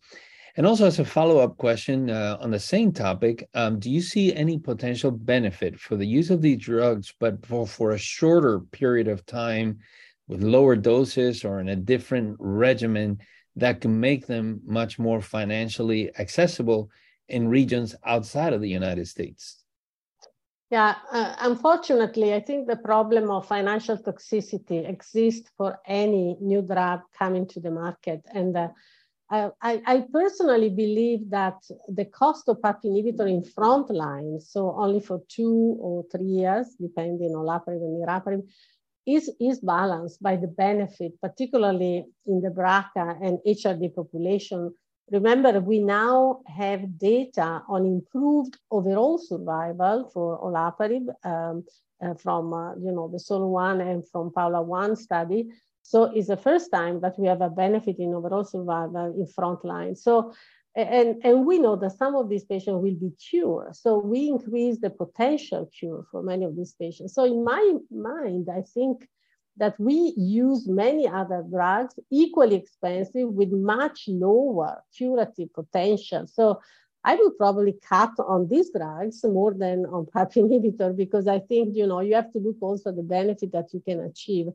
And 0.56 0.66
also, 0.66 0.86
as 0.86 0.98
a 0.98 1.04
follow 1.04 1.38
up 1.38 1.56
question 1.56 2.10
uh, 2.10 2.36
on 2.40 2.50
the 2.50 2.58
same 2.58 2.90
topic, 2.90 3.48
um, 3.54 3.78
do 3.78 3.88
you 3.88 4.02
see 4.02 4.34
any 4.34 4.58
potential 4.58 5.12
benefit 5.12 5.78
for 5.78 5.94
the 5.94 6.04
use 6.04 6.30
of 6.30 6.42
these 6.42 6.58
drugs, 6.58 7.14
but 7.20 7.46
for, 7.46 7.64
for 7.64 7.92
a 7.92 7.96
shorter 7.96 8.58
period 8.58 9.06
of 9.06 9.24
time 9.24 9.78
with 10.26 10.42
lower 10.42 10.74
doses 10.74 11.44
or 11.44 11.60
in 11.60 11.68
a 11.68 11.76
different 11.76 12.34
regimen 12.40 13.20
that 13.54 13.80
can 13.80 14.00
make 14.00 14.26
them 14.26 14.62
much 14.64 14.98
more 14.98 15.20
financially 15.20 16.10
accessible 16.18 16.90
in 17.28 17.46
regions 17.46 17.94
outside 18.04 18.52
of 18.52 18.60
the 18.60 18.68
United 18.68 19.06
States? 19.06 19.61
Yeah, 20.72 20.94
uh, 21.10 21.34
unfortunately, 21.40 22.32
I 22.32 22.40
think 22.40 22.66
the 22.66 22.76
problem 22.76 23.30
of 23.30 23.46
financial 23.46 23.98
toxicity 23.98 24.88
exists 24.88 25.50
for 25.58 25.78
any 25.86 26.38
new 26.40 26.62
drug 26.62 27.00
coming 27.18 27.46
to 27.48 27.60
the 27.60 27.70
market. 27.70 28.22
And 28.32 28.56
uh, 28.56 28.68
I, 29.28 29.50
I, 29.60 30.06
personally 30.10 30.70
believe 30.70 31.28
that 31.28 31.58
the 31.88 32.06
cost 32.06 32.48
of 32.48 32.62
PARP 32.62 32.84
inhibitor 32.84 33.28
in 33.28 33.44
front 33.44 33.90
line, 33.90 34.40
so 34.40 34.74
only 34.74 35.00
for 35.00 35.20
two 35.28 35.76
or 35.78 36.06
three 36.10 36.32
years, 36.40 36.74
depending 36.80 37.34
on 37.34 37.44
olaparib 37.44 37.82
and 37.82 38.02
niraparib, 38.02 38.42
is, 39.06 39.30
is 39.38 39.60
balanced 39.60 40.22
by 40.22 40.36
the 40.36 40.48
benefit, 40.48 41.20
particularly 41.20 42.06
in 42.26 42.40
the 42.40 42.48
BRCA 42.48 43.18
and 43.22 43.38
HRD 43.46 43.94
population 43.94 44.72
Remember, 45.10 45.60
we 45.60 45.78
now 45.80 46.40
have 46.46 46.98
data 46.98 47.62
on 47.68 47.84
improved 47.84 48.56
overall 48.70 49.18
survival 49.18 50.10
for 50.12 50.40
olaparib 50.40 51.08
um, 51.24 51.64
uh, 52.02 52.14
from, 52.14 52.52
uh, 52.52 52.74
you 52.76 52.92
know, 52.92 53.08
the 53.08 53.18
SOLO 53.18 53.48
1 53.48 53.80
and 53.80 54.08
from 54.08 54.30
PAOLA-1 54.30 54.96
study. 54.96 55.50
So 55.82 56.04
it's 56.04 56.28
the 56.28 56.36
first 56.36 56.70
time 56.70 57.00
that 57.00 57.18
we 57.18 57.26
have 57.28 57.40
a 57.42 57.50
benefit 57.50 57.98
in 57.98 58.14
overall 58.14 58.44
survival 58.44 59.14
in 59.16 59.26
frontline. 59.26 59.96
So, 59.96 60.32
and, 60.74 61.20
and 61.24 61.44
we 61.44 61.58
know 61.58 61.76
that 61.76 61.98
some 61.98 62.14
of 62.14 62.28
these 62.28 62.44
patients 62.44 62.82
will 62.82 62.94
be 62.94 63.12
cured. 63.30 63.76
So 63.76 63.98
we 63.98 64.28
increase 64.28 64.78
the 64.78 64.90
potential 64.90 65.68
cure 65.78 66.06
for 66.10 66.22
many 66.22 66.44
of 66.44 66.56
these 66.56 66.74
patients. 66.74 67.14
So 67.14 67.24
in 67.24 67.44
my 67.44 67.74
mind, 67.90 68.48
I 68.50 68.62
think 68.62 69.06
that 69.56 69.78
we 69.78 70.14
use 70.16 70.66
many 70.66 71.06
other 71.06 71.44
drugs 71.48 71.94
equally 72.10 72.56
expensive 72.56 73.28
with 73.28 73.50
much 73.50 74.04
lower 74.08 74.82
curative 74.96 75.52
potential. 75.52 76.26
So 76.26 76.60
I 77.04 77.16
would 77.16 77.36
probably 77.36 77.74
cut 77.82 78.12
on 78.18 78.48
these 78.48 78.70
drugs 78.70 79.24
more 79.24 79.54
than 79.54 79.86
on 79.86 80.06
PARP 80.14 80.34
inhibitor 80.34 80.96
because 80.96 81.26
I 81.26 81.40
think, 81.40 81.76
you 81.76 81.86
know, 81.86 82.00
you 82.00 82.14
have 82.14 82.32
to 82.32 82.38
look 82.38 82.56
also 82.60 82.90
at 82.90 82.96
the 82.96 83.02
benefit 83.02 83.52
that 83.52 83.72
you 83.72 83.82
can 83.86 84.00
achieve. 84.00 84.46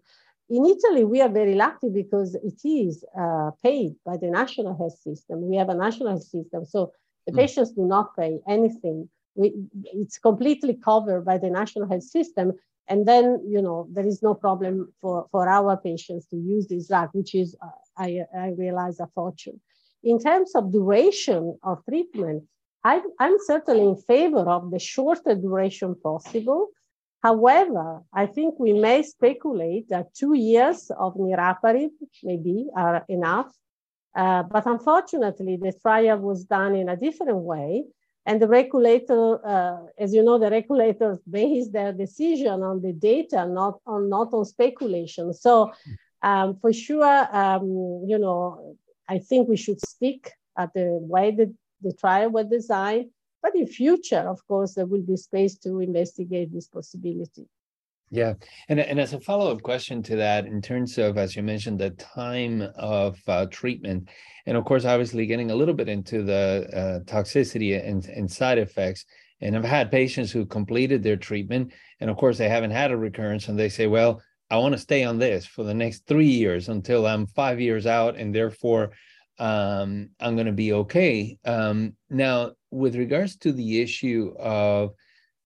In 0.49 0.65
Italy, 0.65 1.03
we 1.03 1.21
are 1.21 1.29
very 1.29 1.55
lucky 1.55 1.89
because 1.89 2.35
it 2.35 2.61
is 2.63 3.03
uh, 3.19 3.51
paid 3.61 3.95
by 4.05 4.15
the 4.15 4.27
national 4.27 4.77
health 4.77 4.97
system. 4.97 5.41
We 5.41 5.57
have 5.57 5.67
a 5.67 5.75
national 5.75 6.09
health 6.09 6.23
system, 6.23 6.65
so 6.65 6.93
the 7.25 7.33
mm. 7.33 7.37
patients 7.37 7.71
do 7.71 7.85
not 7.85 8.15
pay 8.15 8.39
anything. 8.47 9.09
We, 9.35 9.53
it's 9.83 10.17
completely 10.17 10.75
covered 10.75 11.25
by 11.25 11.37
the 11.37 11.49
national 11.49 11.89
health 11.89 12.03
system. 12.03 12.53
And 12.89 13.05
then, 13.05 13.43
you 13.45 13.61
know, 13.61 13.87
there 13.91 14.05
is 14.05 14.23
no 14.23 14.33
problem 14.33 14.93
for, 15.01 15.27
for 15.31 15.47
our 15.49 15.77
patients 15.77 16.25
to 16.27 16.37
use 16.37 16.67
this 16.67 16.87
drug, 16.87 17.09
which 17.13 17.35
is, 17.35 17.55
uh, 17.61 17.69
I, 17.97 18.21
I 18.37 18.49
realize, 18.57 18.99
a 18.99 19.07
fortune. 19.13 19.59
In 20.03 20.19
terms 20.19 20.55
of 20.55 20.71
duration 20.71 21.57
of 21.63 21.83
treatment, 21.85 22.43
I, 22.83 23.01
I'm 23.19 23.37
certainly 23.45 23.83
in 23.83 23.97
favor 23.97 24.49
of 24.49 24.71
the 24.71 24.79
shorter 24.79 25.35
duration 25.35 25.95
possible. 25.95 26.69
However, 27.21 28.03
I 28.13 28.27
think 28.27 28.55
we 28.57 28.73
may 28.73 29.03
speculate 29.03 29.89
that 29.89 30.13
two 30.13 30.35
years 30.35 30.89
of 30.97 31.15
niraparib 31.15 31.89
maybe 32.23 32.67
are 32.75 33.03
enough. 33.09 33.51
Uh, 34.15 34.43
but 34.43 34.65
unfortunately, 34.65 35.57
the 35.57 35.73
trial 35.81 36.19
was 36.19 36.45
done 36.45 36.75
in 36.75 36.89
a 36.89 36.95
different 36.95 37.37
way. 37.37 37.83
And 38.27 38.41
the 38.41 38.47
regulator, 38.47 39.39
uh, 39.47 39.87
as 39.97 40.13
you 40.13 40.21
know, 40.21 40.37
the 40.37 40.51
regulators 40.51 41.17
base 41.29 41.69
their 41.69 41.93
decision 41.93 42.61
on 42.61 42.81
the 42.81 42.91
data, 42.91 43.47
not 43.47 43.79
on 43.87 44.09
not 44.09 44.33
on 44.33 44.43
speculation. 44.43 45.33
So, 45.33 45.71
um, 46.21 46.57
for 46.59 46.73
sure, 46.73 47.27
um, 47.31 47.63
you 48.05 48.19
know, 48.19 48.75
I 49.07 49.19
think 49.19 49.47
we 49.47 49.55
should 49.55 49.79
stick 49.79 50.33
at 50.57 50.73
the 50.73 50.99
way 51.01 51.31
that 51.37 51.53
the 51.81 51.93
trial 51.93 52.29
was 52.31 52.47
designed. 52.47 53.11
But 53.41 53.55
in 53.55 53.65
future, 53.65 54.25
of 54.27 54.45
course, 54.45 54.73
there 54.73 54.87
will 54.87 55.03
be 55.03 55.15
space 55.15 55.57
to 55.59 55.79
investigate 55.79 56.51
this 56.51 56.67
possibility. 56.67 57.47
Yeah, 58.09 58.35
and 58.69 58.79
and 58.79 58.99
as 58.99 59.11
a 59.11 59.19
follow 59.19 59.51
up 59.51 59.61
question 59.61 60.01
to 60.03 60.15
that, 60.15 60.45
in 60.45 60.61
terms 60.61 60.97
of 60.97 61.17
as 61.17 61.35
you 61.35 61.43
mentioned, 61.43 61.79
the 61.79 61.89
time 61.89 62.61
of 62.77 63.19
uh, 63.27 63.47
treatment, 63.47 64.07
and 64.45 64.55
of 64.55 64.63
course, 64.63 64.85
obviously 64.85 65.25
getting 65.25 65.51
a 65.51 65.55
little 65.55 65.73
bit 65.73 65.89
into 65.89 66.23
the 66.23 66.69
uh, 66.73 66.99
toxicity 67.11 67.85
and, 67.85 68.05
and 68.05 68.31
side 68.31 68.59
effects. 68.59 69.05
And 69.41 69.57
I've 69.57 69.65
had 69.65 69.91
patients 69.91 70.31
who 70.31 70.45
completed 70.45 71.03
their 71.03 71.17
treatment, 71.17 71.73
and 71.99 72.09
of 72.09 72.15
course, 72.15 72.37
they 72.37 72.47
haven't 72.47 72.71
had 72.71 72.91
a 72.91 72.97
recurrence, 72.97 73.49
and 73.49 73.59
they 73.59 73.67
say, 73.67 73.87
"Well, 73.87 74.21
I 74.49 74.57
want 74.57 74.71
to 74.71 74.79
stay 74.79 75.03
on 75.03 75.19
this 75.19 75.45
for 75.45 75.63
the 75.63 75.73
next 75.73 76.07
three 76.07 76.29
years 76.29 76.69
until 76.69 77.05
I'm 77.05 77.27
five 77.27 77.59
years 77.59 77.85
out, 77.85 78.15
and 78.15 78.33
therefore 78.33 78.91
um, 79.37 80.11
I'm 80.21 80.35
going 80.35 80.47
to 80.47 80.53
be 80.53 80.71
okay." 80.71 81.37
Um, 81.43 81.97
now, 82.09 82.53
with 82.71 82.95
regards 82.95 83.35
to 83.39 83.51
the 83.51 83.81
issue 83.81 84.33
of 84.39 84.93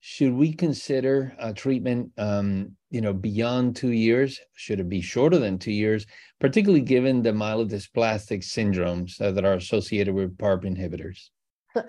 should 0.01 0.33
we 0.33 0.51
consider 0.51 1.33
a 1.39 1.53
treatment 1.53 2.11
um, 2.17 2.75
you 2.89 3.01
know 3.01 3.13
beyond 3.13 3.75
two 3.75 3.91
years? 3.91 4.39
Should 4.55 4.79
it 4.79 4.89
be 4.89 4.99
shorter 4.99 5.37
than 5.37 5.59
two 5.59 5.71
years? 5.71 6.05
Particularly 6.39 6.81
given 6.81 7.21
the 7.21 7.31
myelodysplastic 7.31 8.43
syndromes 8.43 9.17
that 9.17 9.45
are 9.45 9.53
associated 9.53 10.15
with 10.15 10.37
parp 10.37 10.63
inhibitors. 10.63 11.29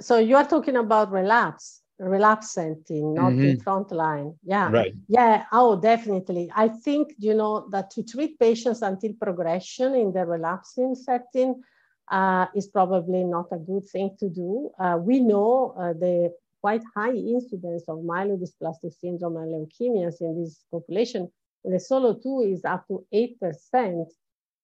So 0.01 0.19
you 0.19 0.37
are 0.37 0.47
talking 0.47 0.77
about 0.77 1.11
relapse 1.11 1.81
relapse 1.99 2.53
setting 2.53 3.15
not 3.15 3.33
mm-hmm. 3.33 3.41
the 3.41 3.57
front 3.61 3.93
line. 3.93 4.35
Yeah. 4.45 4.71
Right. 4.71 4.93
Yeah. 5.09 5.45
Oh 5.53 5.81
definitely. 5.81 6.51
I 6.55 6.69
think 6.69 7.15
you 7.19 7.35
know 7.35 7.69
that 7.71 7.91
to 7.93 8.03
treat 8.03 8.39
patients 8.39 8.83
until 8.83 9.13
progression 9.15 9.95
in 9.95 10.13
the 10.13 10.27
relapsing 10.27 10.95
setting 10.95 11.63
uh, 12.11 12.47
is 12.55 12.67
probably 12.67 13.25
not 13.25 13.47
a 13.53 13.59
good 13.59 13.89
thing 13.89 14.17
to 14.19 14.29
do. 14.29 14.71
Uh, 14.79 14.99
we 15.01 15.21
know 15.21 15.75
uh, 15.79 15.93
the 15.95 16.33
quite 16.63 16.83
high 16.97 17.13
incidence 17.13 17.85
of 17.89 17.99
myelodysplastic 17.99 18.93
syndrome 18.99 19.37
and 19.37 19.53
leukemias 19.53 20.21
in 20.21 20.41
this 20.41 20.65
population. 20.71 21.31
The 21.65 21.79
SOLO 21.79 22.15
2 22.15 22.53
is 22.55 22.65
up 22.65 22.87
to 22.89 23.05
8%, 23.13 24.07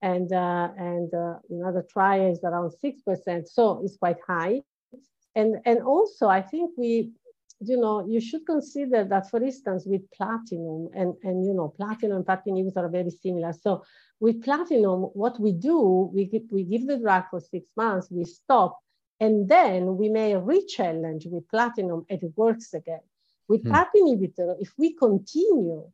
and, 0.02 0.32
uh, 0.32 0.68
and 0.76 1.12
uh, 1.12 1.34
in 1.50 1.64
other 1.64 1.84
trials 1.90 2.40
around 2.44 2.72
6%, 2.82 3.48
so 3.48 3.82
it's 3.84 3.96
quite 3.96 4.18
high. 4.26 4.62
And, 5.34 5.56
and 5.64 5.82
also, 5.82 6.28
I 6.28 6.42
think 6.42 6.70
we, 6.76 7.12
you 7.60 7.76
know, 7.76 8.06
you 8.08 8.20
should 8.20 8.46
consider 8.46 9.04
that, 9.04 9.30
for 9.30 9.42
instance, 9.42 9.84
with 9.86 10.02
platinum, 10.12 10.88
and, 10.94 11.14
and 11.24 11.44
you 11.44 11.54
know, 11.54 11.68
platinum 11.76 12.18
and 12.18 12.26
PARP 12.26 12.46
inhibitors 12.46 12.76
are 12.76 12.88
very 12.88 13.10
similar. 13.10 13.52
So 13.52 13.84
with 14.20 14.42
platinum, 14.42 15.02
what 15.14 15.40
we 15.40 15.52
do, 15.52 16.10
we 16.12 16.26
give, 16.26 16.42
we 16.50 16.64
give 16.64 16.86
the 16.86 16.98
drug 16.98 17.24
for 17.30 17.40
six 17.40 17.68
months, 17.76 18.08
we 18.10 18.24
stop, 18.24 18.78
and 19.20 19.48
then 19.48 19.96
we 19.96 20.08
may 20.08 20.36
re-challenge 20.36 21.26
with 21.26 21.48
platinum 21.48 22.04
and 22.08 22.22
it 22.22 22.32
works 22.36 22.74
again. 22.74 23.00
With 23.48 23.62
hmm. 23.62 23.72
PARP 23.72 23.88
inhibitor, 23.96 24.56
if 24.60 24.72
we 24.78 24.94
continue 24.94 25.84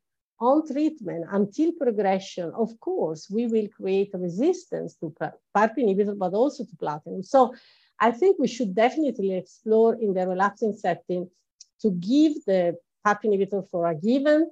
on 0.41 0.67
treatment 0.67 1.25
until 1.31 1.73
progression, 1.73 2.53
of 2.55 2.79
course, 2.81 3.31
we 3.31 3.47
will 3.47 3.69
create 3.69 4.11
resistance 4.15 4.95
to 4.97 5.15
PARP 5.55 5.77
inhibitor, 5.79 6.19
but 6.19 6.35
also 6.35 6.65
to 6.65 6.77
platinum. 6.77 7.23
So 7.23 7.55
I 8.01 8.11
think 8.11 8.39
we 8.39 8.49
should 8.49 8.75
definitely 8.75 9.35
explore 9.37 9.95
in 9.95 10.13
the 10.15 10.27
relapsing 10.27 10.75
setting 10.75 11.31
to 11.81 11.91
give 11.91 12.45
the 12.47 12.77
PARP 13.07 13.23
inhibitor 13.25 13.69
for 13.71 13.87
a 13.87 13.95
given 13.95 14.51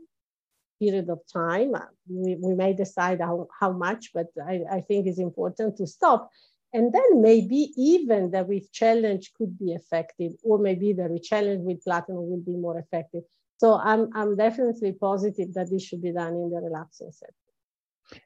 period 0.80 1.08
of 1.10 1.20
time. 1.32 1.74
We, 2.08 2.36
we 2.36 2.54
may 2.54 2.72
decide 2.72 3.20
how, 3.20 3.48
how 3.58 3.72
much, 3.72 4.10
but 4.14 4.28
I, 4.44 4.62
I 4.70 4.80
think 4.80 5.06
it's 5.06 5.18
important 5.18 5.76
to 5.78 5.86
stop. 5.86 6.30
And 6.74 6.92
then 6.92 7.20
maybe 7.20 7.72
even 7.76 8.30
the 8.30 8.44
re-challenge 8.44 9.32
could 9.34 9.58
be 9.58 9.72
effective, 9.72 10.32
or 10.42 10.58
maybe 10.58 10.92
the 10.92 11.08
re-challenge 11.08 11.62
with 11.62 11.84
platinum 11.84 12.28
will 12.30 12.40
be 12.40 12.56
more 12.56 12.78
effective. 12.78 13.24
So 13.58 13.78
I'm, 13.78 14.08
I'm 14.14 14.36
definitely 14.36 14.92
positive 14.92 15.52
that 15.54 15.70
this 15.70 15.84
should 15.84 16.02
be 16.02 16.12
done 16.12 16.34
in 16.34 16.50
the 16.50 16.60
relapsing 16.60 17.12
setting. 17.12 17.34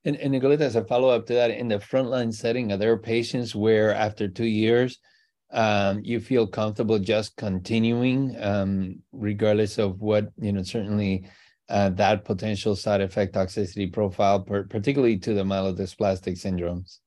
And, 0.05 0.17
and 0.17 0.63
as 0.63 0.77
a 0.77 0.85
follow-up 0.85 1.27
to 1.27 1.35
that, 1.35 1.51
in 1.51 1.69
the 1.69 1.79
frontline 1.79 2.33
setting, 2.33 2.73
are 2.73 2.77
there 2.77 2.97
patients 2.97 3.55
where 3.55 3.95
after 3.95 4.29
two 4.29 4.47
years, 4.47 4.99
um, 5.53 6.01
you 6.03 6.21
feel 6.21 6.47
comfortable 6.47 6.99
just 6.99 7.37
continuing, 7.37 8.37
um, 8.41 9.03
regardless 9.13 9.79
of 9.79 10.01
what, 10.01 10.33
you 10.41 10.53
know, 10.53 10.63
certainly 10.63 11.29
uh, 11.69 11.91
that 11.91 12.25
potential 12.25 12.75
side 12.75 13.01
effect 13.01 13.35
toxicity 13.35 13.93
profile, 13.93 14.41
per, 14.41 14.65
particularly 14.65 15.19
to 15.19 15.35
the 15.35 15.45
myelodysplastic 15.45 16.41
syndromes? 16.41 16.99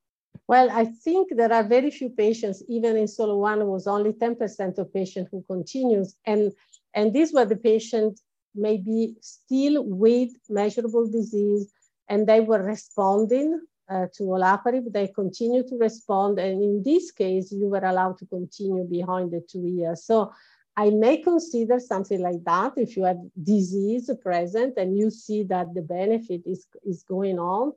Well, 0.47 0.69
I 0.71 0.85
think 0.85 1.29
there 1.35 1.53
are 1.53 1.63
very 1.63 1.91
few 1.91 2.09
patients, 2.09 2.63
even 2.67 2.97
in 2.97 3.07
SOLO 3.07 3.37
1, 3.37 3.67
was 3.67 3.87
only 3.87 4.13
10% 4.13 4.77
of 4.79 4.93
patients 4.93 5.29
who 5.31 5.43
continues. 5.43 6.15
And, 6.25 6.51
and 6.95 7.13
these 7.13 7.33
were 7.33 7.45
the 7.45 7.55
patients 7.55 8.23
maybe 8.55 9.15
still 9.21 9.83
with 9.85 10.31
measurable 10.49 11.09
disease, 11.09 11.71
and 12.07 12.25
they 12.25 12.39
were 12.39 12.63
responding 12.63 13.61
uh, 13.89 14.07
to 14.15 14.23
olaparib. 14.23 14.91
They 14.91 15.07
continue 15.07 15.63
to 15.67 15.77
respond. 15.77 16.39
And 16.39 16.63
in 16.63 16.83
this 16.83 17.11
case, 17.11 17.51
you 17.51 17.67
were 17.67 17.85
allowed 17.85 18.17
to 18.19 18.25
continue 18.25 18.83
behind 18.85 19.31
the 19.31 19.41
two 19.41 19.67
years. 19.67 20.03
So 20.05 20.31
I 20.75 20.89
may 20.91 21.17
consider 21.17 21.79
something 21.79 22.21
like 22.21 22.43
that 22.45 22.73
if 22.77 22.95
you 22.95 23.03
have 23.03 23.19
disease 23.43 24.09
present 24.21 24.77
and 24.77 24.97
you 24.97 25.11
see 25.11 25.43
that 25.43 25.73
the 25.73 25.81
benefit 25.81 26.41
is, 26.45 26.65
is 26.83 27.03
going 27.03 27.37
on, 27.37 27.73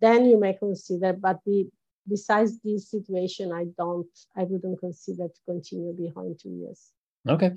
then 0.00 0.24
you 0.24 0.38
may 0.38 0.54
consider, 0.54 1.12
but 1.12 1.40
the, 1.44 1.68
besides 2.08 2.58
this 2.62 2.90
situation, 2.90 3.52
I 3.52 3.66
don't, 3.76 4.06
I 4.36 4.44
wouldn't 4.44 4.80
consider 4.80 5.28
to 5.28 5.40
continue 5.46 5.92
behind 5.92 6.38
two 6.40 6.50
years. 6.50 6.92
Okay. 7.28 7.52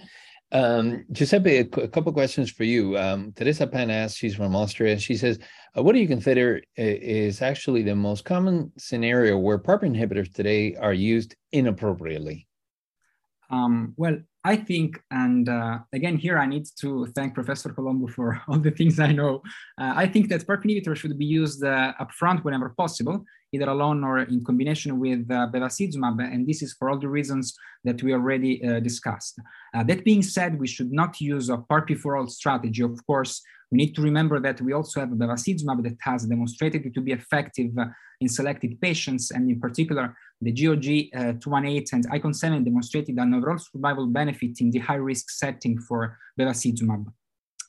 Um, 0.52 1.06
Giuseppe, 1.12 1.58
a, 1.58 1.62
a 1.62 1.88
couple 1.88 2.12
questions 2.12 2.52
for 2.52 2.64
you. 2.64 2.98
Um, 2.98 3.32
Teresa 3.36 3.68
Pan 3.68 3.90
asks, 3.90 4.18
she's 4.18 4.36
from 4.36 4.56
Austria. 4.56 5.00
She 5.00 5.16
says, 5.16 5.40
uh, 5.78 5.84
what 5.84 5.94
do 5.94 6.00
you 6.00 6.08
consider 6.08 6.62
is 6.76 7.42
actually 7.42 7.84
the 7.84 7.96
most 7.96 8.26
common 8.26 8.72
scenario 8.78 9.38
where 9.38 9.60
PARP 9.60 9.84
inhibitors 9.84 10.34
today 10.34 10.76
are 10.76 10.94
used 10.94 11.36
inappropriately? 11.54 12.48
Um, 13.50 13.94
well, 13.98 14.18
I 14.44 14.56
think, 14.56 15.00
and 15.12 15.48
uh, 15.48 15.80
again, 15.94 16.18
here 16.18 16.38
I 16.38 16.48
need 16.48 16.66
to 16.80 17.06
thank 17.08 17.34
Professor 17.34 17.70
Colombo 17.70 18.08
for 18.08 18.42
all 18.48 18.60
the 18.60 18.72
things 18.72 19.00
I 19.00 19.12
know. 19.12 19.42
Uh, 19.78 19.94
I 19.96 20.08
think 20.08 20.30
that 20.30 20.46
PARP 20.46 20.64
inhibitors 20.66 20.98
should 20.98 21.18
be 21.18 21.26
used 21.26 21.64
uh, 21.64 21.94
upfront 22.00 22.44
whenever 22.44 22.70
possible 22.70 23.24
either 23.54 23.70
alone 23.70 24.04
or 24.04 24.20
in 24.20 24.44
combination 24.44 25.00
with 25.00 25.30
uh, 25.30 25.48
bevacizumab, 25.54 26.20
and 26.34 26.48
this 26.48 26.62
is 26.62 26.74
for 26.74 26.90
all 26.90 27.00
the 27.00 27.08
reasons 27.08 27.56
that 27.84 28.02
we 28.02 28.14
already 28.14 28.66
uh, 28.66 28.80
discussed. 28.80 29.40
Uh, 29.74 29.84
that 29.84 30.04
being 30.04 30.22
said, 30.22 30.60
we 30.60 30.68
should 30.68 30.92
not 30.92 31.20
use 31.20 31.50
a 31.50 31.58
PARPi 31.58 31.98
for 31.98 32.16
all 32.16 32.28
strategy. 32.28 32.82
Of 32.82 33.06
course, 33.06 33.42
we 33.72 33.78
need 33.78 33.96
to 33.96 34.02
remember 34.02 34.40
that 34.40 34.62
we 34.62 34.74
also 34.74 35.00
have 35.02 35.10
bevacizumab 35.10 35.84
that 35.84 35.98
has 36.02 36.26
demonstrated 36.26 36.94
to 36.94 37.02
be 37.02 37.12
effective 37.12 37.72
uh, 37.78 37.86
in 38.20 38.30
selected 38.30 38.80
patients, 38.80 39.32
and 39.32 39.50
in 39.50 39.60
particular, 39.60 40.16
the 40.42 40.52
GOG 40.52 40.86
uh, 41.14 41.34
218 41.40 41.84
and 41.94 42.06
ICON 42.12 42.34
7 42.34 42.64
demonstrated 42.64 43.18
an 43.18 43.34
overall 43.34 43.58
survival 43.58 44.08
benefit 44.08 44.60
in 44.60 44.72
the 44.72 44.80
high 44.80 44.96
risk 44.96 45.30
setting 45.30 45.80
for 45.80 46.18
bevacizumab. 46.40 47.06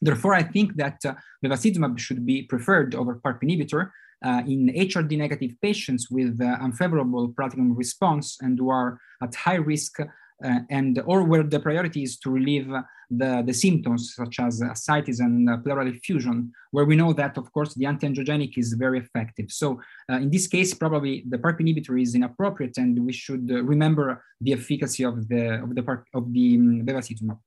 Therefore, 0.01 0.35
I 0.35 0.43
think 0.43 0.76
that 0.76 0.99
uh, 1.07 1.14
bevacizumab 1.45 1.99
should 1.99 2.26
be 2.26 2.43
preferred 2.43 2.95
over 2.95 3.20
PARP 3.24 3.43
inhibitor 3.43 3.91
uh, 4.25 4.43
in 4.47 4.73
HRD 4.75 5.18
negative 5.18 5.53
patients 5.61 6.11
with 6.11 6.41
uh, 6.41 6.57
unfavorable 6.61 7.33
platinum 7.37 7.75
response 7.75 8.39
and 8.41 8.59
who 8.59 8.70
are 8.70 8.99
at 9.23 9.35
high 9.35 9.57
risk 9.57 10.01
uh, 10.01 10.59
and 10.70 11.01
or 11.07 11.23
where 11.23 11.43
the 11.43 11.61
priority 11.61 12.03
is 12.03 12.18
to 12.18 12.31
relieve 12.31 12.68
the, 13.11 13.43
the 13.47 13.53
symptoms 13.53 14.14
such 14.14 14.41
as 14.41 14.61
ascites 14.62 15.20
and 15.20 15.49
uh, 15.49 15.57
pleural 15.59 15.87
effusion, 15.87 16.51
where 16.70 16.85
we 16.85 16.97
know 16.97 17.12
that, 17.12 17.37
of 17.37 17.53
course, 17.53 17.75
the 17.75 17.87
anti-angiogenic 17.87 18.57
is 18.57 18.73
very 18.73 18.99
effective. 18.99 19.47
So 19.51 19.81
uh, 20.11 20.16
in 20.16 20.31
this 20.31 20.47
case, 20.47 20.75
probably 20.75 21.25
the 21.29 21.39
PARP 21.39 21.61
inhibitor 21.61 22.01
is 22.01 22.14
inappropriate 22.14 22.79
and 22.79 23.05
we 23.05 23.12
should 23.12 23.49
remember 23.51 24.25
the 24.41 24.55
efficacy 24.55 25.05
of 25.05 25.29
the, 25.29 25.62
of 25.62 25.75
the, 25.75 25.83
PARP, 25.83 26.05
of 26.14 26.33
the 26.33 26.57
um, 26.57 26.83
bevacizumab. 26.85 27.39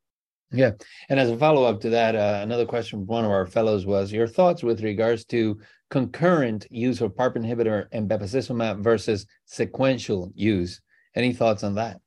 Yeah. 0.51 0.71
And 1.09 1.19
as 1.19 1.29
a 1.29 1.37
follow 1.37 1.63
up 1.63 1.81
to 1.81 1.89
that, 1.89 2.15
uh, 2.15 2.39
another 2.41 2.65
question 2.65 2.99
from 2.99 3.07
one 3.07 3.25
of 3.25 3.31
our 3.31 3.45
fellows 3.45 3.85
was 3.85 4.11
your 4.11 4.27
thoughts 4.27 4.63
with 4.63 4.81
regards 4.81 5.25
to 5.25 5.59
concurrent 5.89 6.67
use 6.69 7.01
of 7.01 7.15
PARP 7.15 7.35
inhibitor 7.35 7.87
and 7.91 8.09
bevacizumab 8.09 8.81
versus 8.81 9.25
sequential 9.45 10.31
use. 10.35 10.81
Any 11.15 11.33
thoughts 11.33 11.63
on 11.63 11.75
that? 11.75 11.99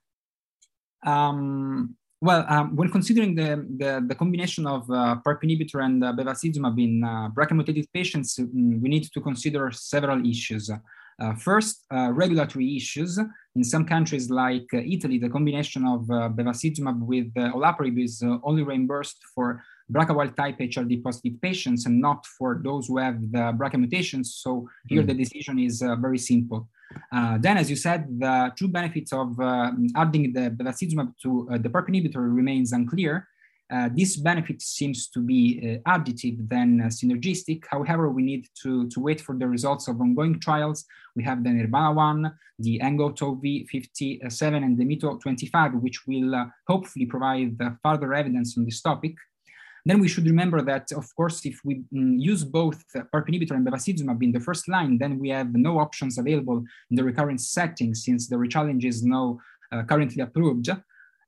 Um, 1.05 1.97
well, 2.21 2.45
um, 2.49 2.75
when 2.75 2.91
considering 2.91 3.35
the, 3.35 3.65
the, 3.77 4.05
the 4.07 4.15
combination 4.15 4.67
of 4.67 4.91
uh, 4.91 5.17
PARP 5.25 5.43
inhibitor 5.45 5.85
and 5.85 6.03
uh, 6.03 6.13
bevacizumab 6.13 6.83
in 6.83 7.05
uh, 7.05 7.29
BRCA-mutated 7.31 7.87
patients, 7.93 8.39
mm, 8.39 8.81
we 8.81 8.89
need 8.89 9.05
to 9.05 9.21
consider 9.21 9.71
several 9.71 10.25
issues. 10.27 10.71
Uh, 11.21 11.35
first, 11.35 11.85
uh, 11.93 12.11
regulatory 12.13 12.77
issues. 12.77 13.19
In 13.57 13.65
some 13.65 13.85
countries 13.85 14.31
like 14.31 14.67
uh, 14.73 14.79
Italy, 14.79 15.19
the 15.19 15.29
combination 15.29 15.85
of 15.85 16.03
bevacizumab 16.37 17.01
with 17.01 17.33
olaparib 17.35 18.03
is 18.03 18.23
only 18.45 18.63
reimbursed 18.63 19.19
for 19.35 19.63
BRCA 19.93 20.15
wild 20.15 20.37
type 20.37 20.59
HRD 20.59 21.03
positive 21.03 21.41
patients 21.41 21.87
and 21.87 22.01
not 22.01 22.25
for 22.39 22.61
those 22.63 22.87
who 22.87 22.99
have 22.99 23.21
the 23.33 23.53
BRCA 23.59 23.79
mutations. 23.79 24.37
So 24.37 24.69
here 24.87 25.03
mm. 25.03 25.07
the 25.07 25.15
decision 25.15 25.59
is 25.59 25.83
very 25.99 26.19
simple. 26.19 26.69
Uh, 27.13 27.39
then, 27.39 27.57
as 27.57 27.69
you 27.69 27.77
said, 27.77 28.07
the 28.19 28.53
true 28.57 28.69
benefits 28.69 29.13
of 29.13 29.39
uh, 29.41 29.73
adding 29.97 30.33
the 30.33 30.51
bevacizumab 30.51 31.13
to 31.23 31.49
uh, 31.51 31.59
the 31.59 31.69
PARP 31.69 31.89
inhibitor 31.89 32.35
remains 32.35 32.73
unclear. 32.73 33.27
Uh, 33.71 33.91
this 33.95 34.17
benefit 34.17 34.63
seems 34.63 35.09
to 35.09 35.21
be 35.21 35.81
uh, 35.87 35.91
additive 35.91 36.49
than 36.49 36.81
uh, 36.81 36.85
synergistic. 36.87 37.65
However, 37.71 38.09
we 38.09 38.23
need 38.23 38.47
to, 38.63 38.89
to 38.89 39.01
wait 39.01 39.21
for 39.21 39.37
the 39.37 39.47
results 39.47 39.89
of 39.89 40.01
ongoing 40.01 40.41
trials. 40.41 40.87
We 41.15 41.23
have 41.25 41.45
the 41.45 41.51
Nirvana 41.51 41.93
1, 41.93 42.33
the 42.61 42.81
ENGOT-OV 42.81 43.69
57, 43.71 44.65
and 44.65 44.79
the 44.79 44.85
MITO 44.85 45.19
25, 45.19 45.75
which 45.75 46.07
will 46.07 46.35
uh, 46.35 46.47
hopefully 46.67 47.05
provide 47.05 47.59
further 47.83 48.15
evidence 48.15 48.57
on 48.57 48.65
this 48.65 48.81
topic. 48.81 49.15
Then 49.85 50.01
we 50.01 50.09
should 50.09 50.27
remember 50.27 50.63
that, 50.63 50.91
of 50.93 51.15
course, 51.15 51.45
if 51.45 51.61
we 51.65 51.83
mm, 51.93 52.21
use 52.21 52.45
both 52.45 52.85
PARP 53.13 53.29
inhibitor 53.29 53.53
and 53.53 53.67
bevacizumab 53.67 54.23
in 54.23 54.33
the 54.33 54.41
first 54.41 54.69
line, 54.69 54.99
then 54.99 55.19
we 55.19 55.29
have 55.29 55.55
no 55.55 55.79
options 55.79 56.19
available 56.19 56.59
in 56.91 56.97
the 56.97 57.05
recurrent 57.05 57.41
setting 57.41 57.95
since 57.95 58.29
the 58.29 58.37
rechallenge 58.37 58.85
is 58.85 59.03
now 59.03 59.39
uh, 59.73 59.83
currently 59.85 60.23
approved. 60.23 60.71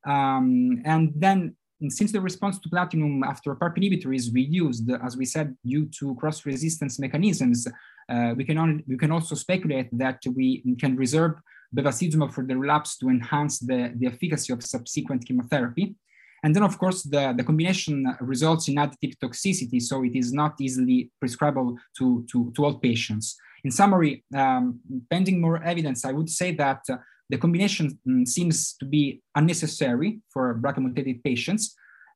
Um, 0.06 0.82
and 0.84 1.12
then 1.14 1.56
since 1.88 2.12
the 2.12 2.20
response 2.20 2.58
to 2.58 2.68
platinum 2.68 3.22
after 3.24 3.52
a 3.52 3.56
PARP 3.56 3.78
inhibitor 3.78 4.14
is 4.14 4.30
reduced, 4.32 4.84
as 5.02 5.16
we 5.16 5.24
said, 5.24 5.56
due 5.64 5.86
to 5.98 6.14
cross-resistance 6.16 6.98
mechanisms, 6.98 7.66
uh, 8.08 8.34
we, 8.36 8.44
can 8.44 8.58
only, 8.58 8.84
we 8.86 8.98
can 8.98 9.10
also 9.10 9.34
speculate 9.34 9.88
that 9.92 10.20
we 10.34 10.62
can 10.78 10.96
reserve 10.96 11.34
bevacizumab 11.74 12.32
for 12.32 12.44
the 12.44 12.56
relapse 12.56 12.98
to 12.98 13.08
enhance 13.08 13.60
the, 13.60 13.92
the 13.96 14.06
efficacy 14.06 14.52
of 14.52 14.62
subsequent 14.62 15.24
chemotherapy. 15.24 15.94
And 16.42 16.54
then, 16.54 16.62
of 16.62 16.78
course, 16.78 17.02
the, 17.02 17.34
the 17.36 17.44
combination 17.44 18.16
results 18.20 18.68
in 18.68 18.76
additive 18.76 19.14
toxicity, 19.22 19.80
so 19.80 20.02
it 20.04 20.16
is 20.16 20.32
not 20.32 20.60
easily 20.60 21.10
prescribable 21.20 21.76
to, 21.98 22.24
to, 22.32 22.52
to 22.56 22.64
all 22.64 22.78
patients. 22.78 23.36
In 23.62 23.70
summary, 23.70 24.24
um, 24.34 24.80
pending 25.10 25.40
more 25.40 25.62
evidence, 25.62 26.04
I 26.04 26.12
would 26.12 26.30
say 26.30 26.54
that 26.56 26.82
the 27.30 27.38
combination 27.38 27.98
um, 28.06 28.26
seems 28.26 28.74
to 28.80 28.84
be 28.84 29.22
unnecessary 29.34 30.20
for 30.32 30.44
BRCA-mutated 30.62 31.18
patients, 31.24 31.64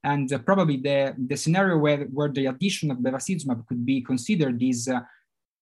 and 0.03 0.27
uh, 0.33 0.39
probably 0.39 0.77
the, 0.77 1.15
the 1.31 1.37
scenario 1.37 1.77
where, 1.79 2.05
where 2.17 2.29
the 2.29 2.47
addition 2.47 2.91
of 2.91 2.99
bevacizumab 2.99 3.67
could 3.69 3.87
be 3.87 4.03
considered 4.03 4.63
is, 4.63 4.89
uh, 4.89 5.01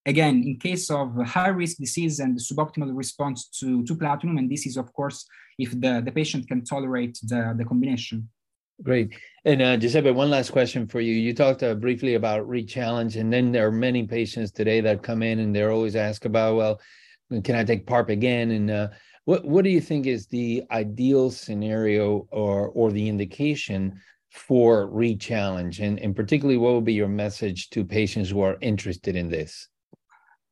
again, 0.07 0.43
in 0.47 0.59
case 0.59 0.91
of 0.91 1.15
high-risk 1.37 1.77
disease 1.79 2.19
and 2.19 2.39
suboptimal 2.39 2.91
response 3.05 3.49
to, 3.61 3.85
to 3.85 3.95
platinum, 3.95 4.39
and 4.39 4.51
this 4.51 4.67
is, 4.67 4.77
of 4.77 4.93
course, 4.93 5.19
if 5.59 5.71
the, 5.81 6.03
the 6.05 6.11
patient 6.11 6.49
can 6.49 6.65
tolerate 6.65 7.19
the, 7.31 7.55
the 7.59 7.65
combination. 7.65 8.29
Great. 8.83 9.15
And 9.45 9.63
uh, 9.63 9.77
Giuseppe, 9.77 10.11
one 10.11 10.31
last 10.31 10.51
question 10.51 10.89
for 10.89 11.01
you. 11.01 11.15
You 11.15 11.35
talked 11.35 11.63
uh, 11.63 11.75
briefly 11.75 12.15
about 12.15 12.49
rechallenge, 12.49 13.21
and 13.21 13.33
then 13.33 13.53
there 13.53 13.67
are 13.67 13.73
many 13.73 14.07
patients 14.07 14.51
today 14.51 14.81
that 14.81 15.03
come 15.03 15.23
in 15.23 15.39
and 15.39 15.55
they're 15.55 15.71
always 15.71 15.95
asked 15.95 16.25
about, 16.25 16.57
well, 16.57 16.81
can 17.45 17.55
I 17.55 17.65
take 17.65 17.87
PARP 17.87 18.09
again? 18.09 18.51
And 18.51 18.71
uh, 18.71 18.89
what 19.25 19.45
what 19.45 19.65
do 19.65 19.71
you 19.71 19.81
think 19.81 20.07
is 20.07 20.27
the 20.27 20.65
ideal 20.71 21.31
scenario 21.31 22.27
or 22.31 22.69
or 22.69 22.91
the 22.91 23.09
indication 23.09 24.01
for 24.31 24.89
rechallenge, 24.89 25.81
and 25.81 25.99
and 26.01 26.17
particularly 26.17 26.59
what 26.59 26.75
would 26.75 26.85
be 26.85 26.95
your 26.95 27.09
message 27.09 27.71
to 27.71 27.85
patients 27.85 28.31
who 28.31 28.41
are 28.41 28.57
interested 28.61 29.15
in 29.17 29.29
this? 29.29 29.69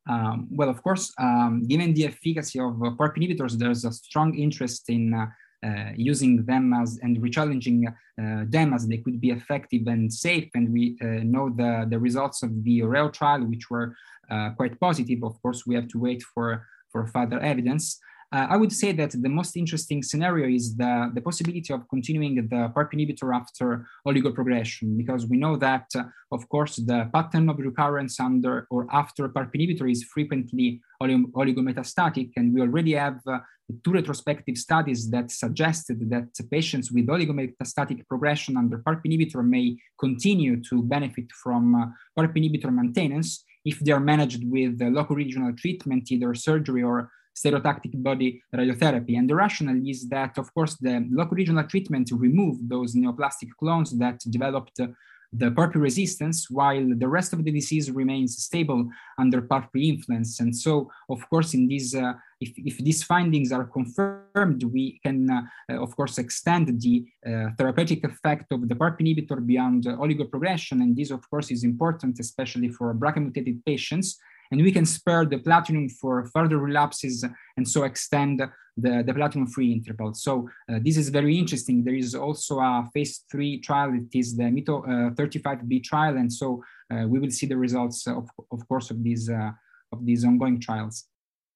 Um, 0.09 0.49
well, 0.51 0.69
of 0.69 0.83
course, 0.83 1.13
um, 1.19 1.67
given 1.67 1.95
the 1.95 2.07
efficacy 2.07 2.59
of 2.59 2.83
uh, 2.83 2.91
PARP 2.99 3.17
inhibitors, 3.17 3.59
there's 3.59 3.85
a 3.85 3.93
strong 3.93 4.35
interest 4.35 4.89
in 4.89 5.15
uh, 5.15 5.27
uh, 5.63 5.91
using 5.95 6.45
them 6.47 6.73
as 6.73 6.99
and 7.03 7.19
rechallenging 7.19 7.87
uh, 7.87 8.45
them 8.49 8.73
as 8.73 8.87
they 8.87 8.97
could 8.97 9.21
be 9.21 9.31
effective 9.31 9.87
and 9.87 10.11
safe. 10.11 10.49
And 10.55 10.73
we 10.73 10.97
uh, 11.03 11.23
know 11.23 11.51
the, 11.51 11.87
the 11.89 11.99
results 11.99 12.43
of 12.43 12.65
the 12.65 12.81
Oreo 12.81 13.13
trial, 13.13 13.45
which 13.45 13.69
were 13.69 13.95
uh, 14.31 14.51
quite 14.57 14.81
positive. 14.81 15.23
Of 15.23 15.41
course, 15.43 15.67
we 15.67 15.75
have 15.75 15.89
to 15.89 15.99
wait 15.99 16.23
for, 16.23 16.67
for 16.91 17.07
further 17.09 17.39
evidence. 17.41 18.01
Uh, 18.33 18.47
I 18.49 18.57
would 18.57 18.73
say 18.73 18.93
that 18.93 19.11
the 19.11 19.29
most 19.29 19.57
interesting 19.57 20.05
scenario 20.05 20.49
is 20.49 20.77
the, 20.77 21.11
the 21.13 21.21
possibility 21.21 21.73
of 21.73 21.89
continuing 21.89 22.37
the 22.37 22.71
PARP 22.75 22.93
inhibitor 22.93 23.35
after 23.35 23.89
oligoprogression, 24.07 24.97
because 24.97 25.27
we 25.27 25.37
know 25.37 25.57
that, 25.57 25.87
uh, 25.97 26.05
of 26.31 26.49
course, 26.49 26.77
the 26.77 27.11
pattern 27.13 27.49
of 27.49 27.59
recurrence 27.59 28.21
under 28.21 28.69
or 28.71 28.87
after 28.93 29.29
PARP 29.29 29.53
inhibitor 29.55 29.91
is 29.91 30.05
frequently 30.05 30.81
oligometastatic, 31.03 32.31
and 32.37 32.55
we 32.55 32.61
already 32.61 32.93
have 32.93 33.19
uh, 33.27 33.41
two 33.83 33.93
retrospective 33.93 34.57
studies 34.57 35.11
that 35.11 35.33
suggested 35.33 36.09
that 36.11 36.29
patients 36.53 36.93
with 36.93 37.07
oligometastatic 37.09 38.07
progression 38.07 38.57
under 38.57 38.79
PARP 38.79 39.03
inhibitor 39.07 39.45
may 39.45 39.77
continue 39.99 40.63
to 40.63 40.85
benefit 40.85 41.33
from 41.33 41.75
uh, 41.75 41.87
PARP 42.17 42.37
inhibitor 42.37 42.73
maintenance 42.73 43.45
if 43.65 43.81
they 43.81 43.93
are 43.93 44.01
managed 44.01 44.43
with 44.49 44.81
local 44.81 45.17
regional 45.17 45.53
treatment, 45.55 46.11
either 46.13 46.33
surgery 46.35 46.83
or 46.83 47.11
stereotactic 47.35 48.03
body 48.03 48.43
radiotherapy. 48.55 49.17
And 49.19 49.29
the 49.29 49.35
rationale 49.35 49.81
is 49.87 50.09
that, 50.09 50.39
of 50.39 50.53
course, 50.53 50.77
the 50.77 51.07
local 51.11 51.37
regional 51.37 51.65
treatment 51.65 52.11
removed 52.13 52.69
those 52.69 52.95
neoplastic 52.95 53.51
clones 53.59 53.97
that 53.99 54.21
developed 54.29 54.81
the 55.33 55.51
PARP 55.51 55.77
resistance, 55.77 56.51
while 56.51 56.85
the 56.97 57.07
rest 57.07 57.33
of 57.33 57.45
the 57.45 57.53
disease 57.53 57.91
remains 57.91 58.37
stable 58.37 58.89
under 59.17 59.41
PARP 59.41 59.69
influence. 59.77 60.41
And 60.41 60.55
so, 60.55 60.91
of 61.09 61.29
course, 61.31 61.55
in 61.55 61.69
these, 61.69 61.95
uh, 61.95 62.15
if, 62.41 62.53
if 62.57 62.79
these 62.79 63.05
findings 63.05 63.53
are 63.53 63.65
confirmed, 63.65 64.65
we 64.65 64.99
can, 65.05 65.31
uh, 65.31 65.75
of 65.75 65.95
course, 65.95 66.19
extend 66.19 66.81
the 66.81 67.07
uh, 67.25 67.51
therapeutic 67.57 68.03
effect 68.03 68.51
of 68.51 68.69
the 68.69 68.75
PARP 68.75 69.01
inhibitor 69.01 69.45
beyond 69.47 69.85
oligoprogression. 69.85 70.83
And 70.83 70.97
this, 70.97 71.13
of 71.13 71.29
course, 71.31 71.53
is 71.53 71.63
important, 71.63 72.19
especially 72.19 72.69
for 72.69 72.93
BRCA 72.93 73.21
mutated 73.23 73.65
patients 73.65 74.19
and 74.51 74.63
we 74.63 74.73
can 74.73 74.87
spare 74.87 75.25
the 75.25 75.39
platinum 75.39 75.89
for 75.89 76.25
further 76.35 76.59
relapses 76.59 77.25
and 77.57 77.69
so 77.69 77.85
extend 77.85 78.43
the, 78.77 79.03
the 79.07 79.15
platinum-free 79.15 79.73
interval. 79.73 80.15
So 80.15 80.49
uh, 80.71 80.79
this 80.83 80.97
is 80.97 81.09
very 81.09 81.39
interesting. 81.39 81.85
There 81.85 81.95
is 81.95 82.15
also 82.15 82.59
a 82.59 82.89
phase 82.93 83.25
three 83.31 83.61
trial. 83.61 83.93
It 83.95 84.17
is 84.19 84.37
the 84.37 84.45
MITO 84.45 84.83
uh, 84.83 85.11
35B 85.11 85.85
trial, 85.85 86.17
and 86.17 86.33
so 86.33 86.63
uh, 86.93 87.07
we 87.07 87.19
will 87.19 87.31
see 87.31 87.47
the 87.47 87.57
results, 87.57 88.07
of, 88.07 88.29
of 88.51 88.67
course, 88.69 88.91
of 88.91 89.03
these 89.03 89.29
uh, 89.29 89.51
of 89.93 90.07
these 90.07 90.25
ongoing 90.25 90.61
trials. 90.61 91.07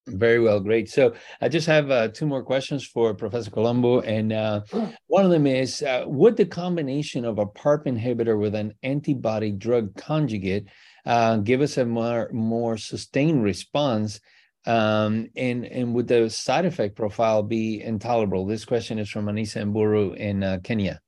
Very 0.06 0.38
well, 0.38 0.60
great. 0.60 0.90
So 0.90 1.14
I 1.40 1.48
just 1.48 1.66
have 1.66 1.90
uh, 1.90 2.08
two 2.08 2.26
more 2.26 2.42
questions 2.42 2.86
for 2.86 3.14
Professor 3.14 3.50
Colombo, 3.50 4.00
and 4.00 4.34
uh, 4.34 4.60
one 5.06 5.24
of 5.24 5.30
them 5.30 5.46
is: 5.46 5.82
uh, 5.82 6.04
Would 6.06 6.36
the 6.36 6.44
combination 6.44 7.24
of 7.24 7.38
a 7.38 7.46
PARP 7.46 7.86
inhibitor 7.86 8.38
with 8.38 8.54
an 8.54 8.74
antibody 8.82 9.50
drug 9.50 9.96
conjugate 9.96 10.68
uh, 11.06 11.36
give 11.38 11.60
us 11.60 11.76
a 11.78 11.84
more 11.84 12.30
more 12.32 12.76
sustained 12.76 13.42
response 13.44 14.20
Um, 14.66 15.28
and 15.36 15.66
and 15.66 15.94
would 15.94 16.08
the 16.08 16.30
side 16.30 16.64
effect 16.64 16.96
profile 16.96 17.42
be 17.42 17.82
intolerable? 17.82 18.46
This 18.46 18.64
question 18.64 18.98
is 18.98 19.10
from 19.10 19.26
Anisa 19.26 19.62
Mburu 19.62 20.16
in 20.16 20.42
uh, 20.42 20.58
Kenya. 20.64 21.00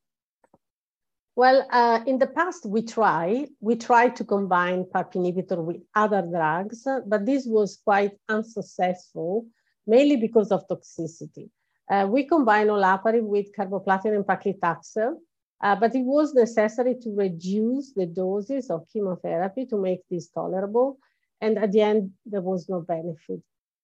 Well, 1.36 1.66
uh, 1.70 2.00
in 2.06 2.18
the 2.18 2.26
past, 2.26 2.66
we 2.66 2.82
tried 2.82 3.48
we 3.60 3.76
tried 3.76 4.16
to 4.16 4.24
combine 4.24 4.84
PARP 4.84 5.14
inhibitor 5.14 5.62
with 5.64 5.80
other 5.94 6.22
drugs, 6.22 6.86
but 7.06 7.24
this 7.24 7.46
was 7.46 7.80
quite 7.84 8.12
unsuccessful, 8.28 9.46
mainly 9.86 10.16
because 10.16 10.50
of 10.52 10.68
toxicity. 10.68 11.48
Uh, 11.90 12.06
we 12.10 12.24
combine 12.24 12.68
olaparib 12.68 13.22
with 13.24 13.54
carboplatin 13.56 14.14
and 14.16 14.24
paclitaxel, 14.24 15.16
uh, 15.62 15.76
but 15.76 15.94
it 15.94 16.04
was 16.04 16.34
necessary 16.34 16.94
to 17.02 17.14
reduce 17.14 17.92
the 17.92 18.06
doses 18.06 18.70
of 18.70 18.86
chemotherapy 18.92 19.66
to 19.66 19.76
make 19.76 20.00
this 20.10 20.28
tolerable. 20.28 20.98
And 21.40 21.58
at 21.58 21.72
the 21.72 21.80
end, 21.80 22.12
there 22.24 22.42
was 22.42 22.68
no 22.68 22.80
benefit. 22.80 23.40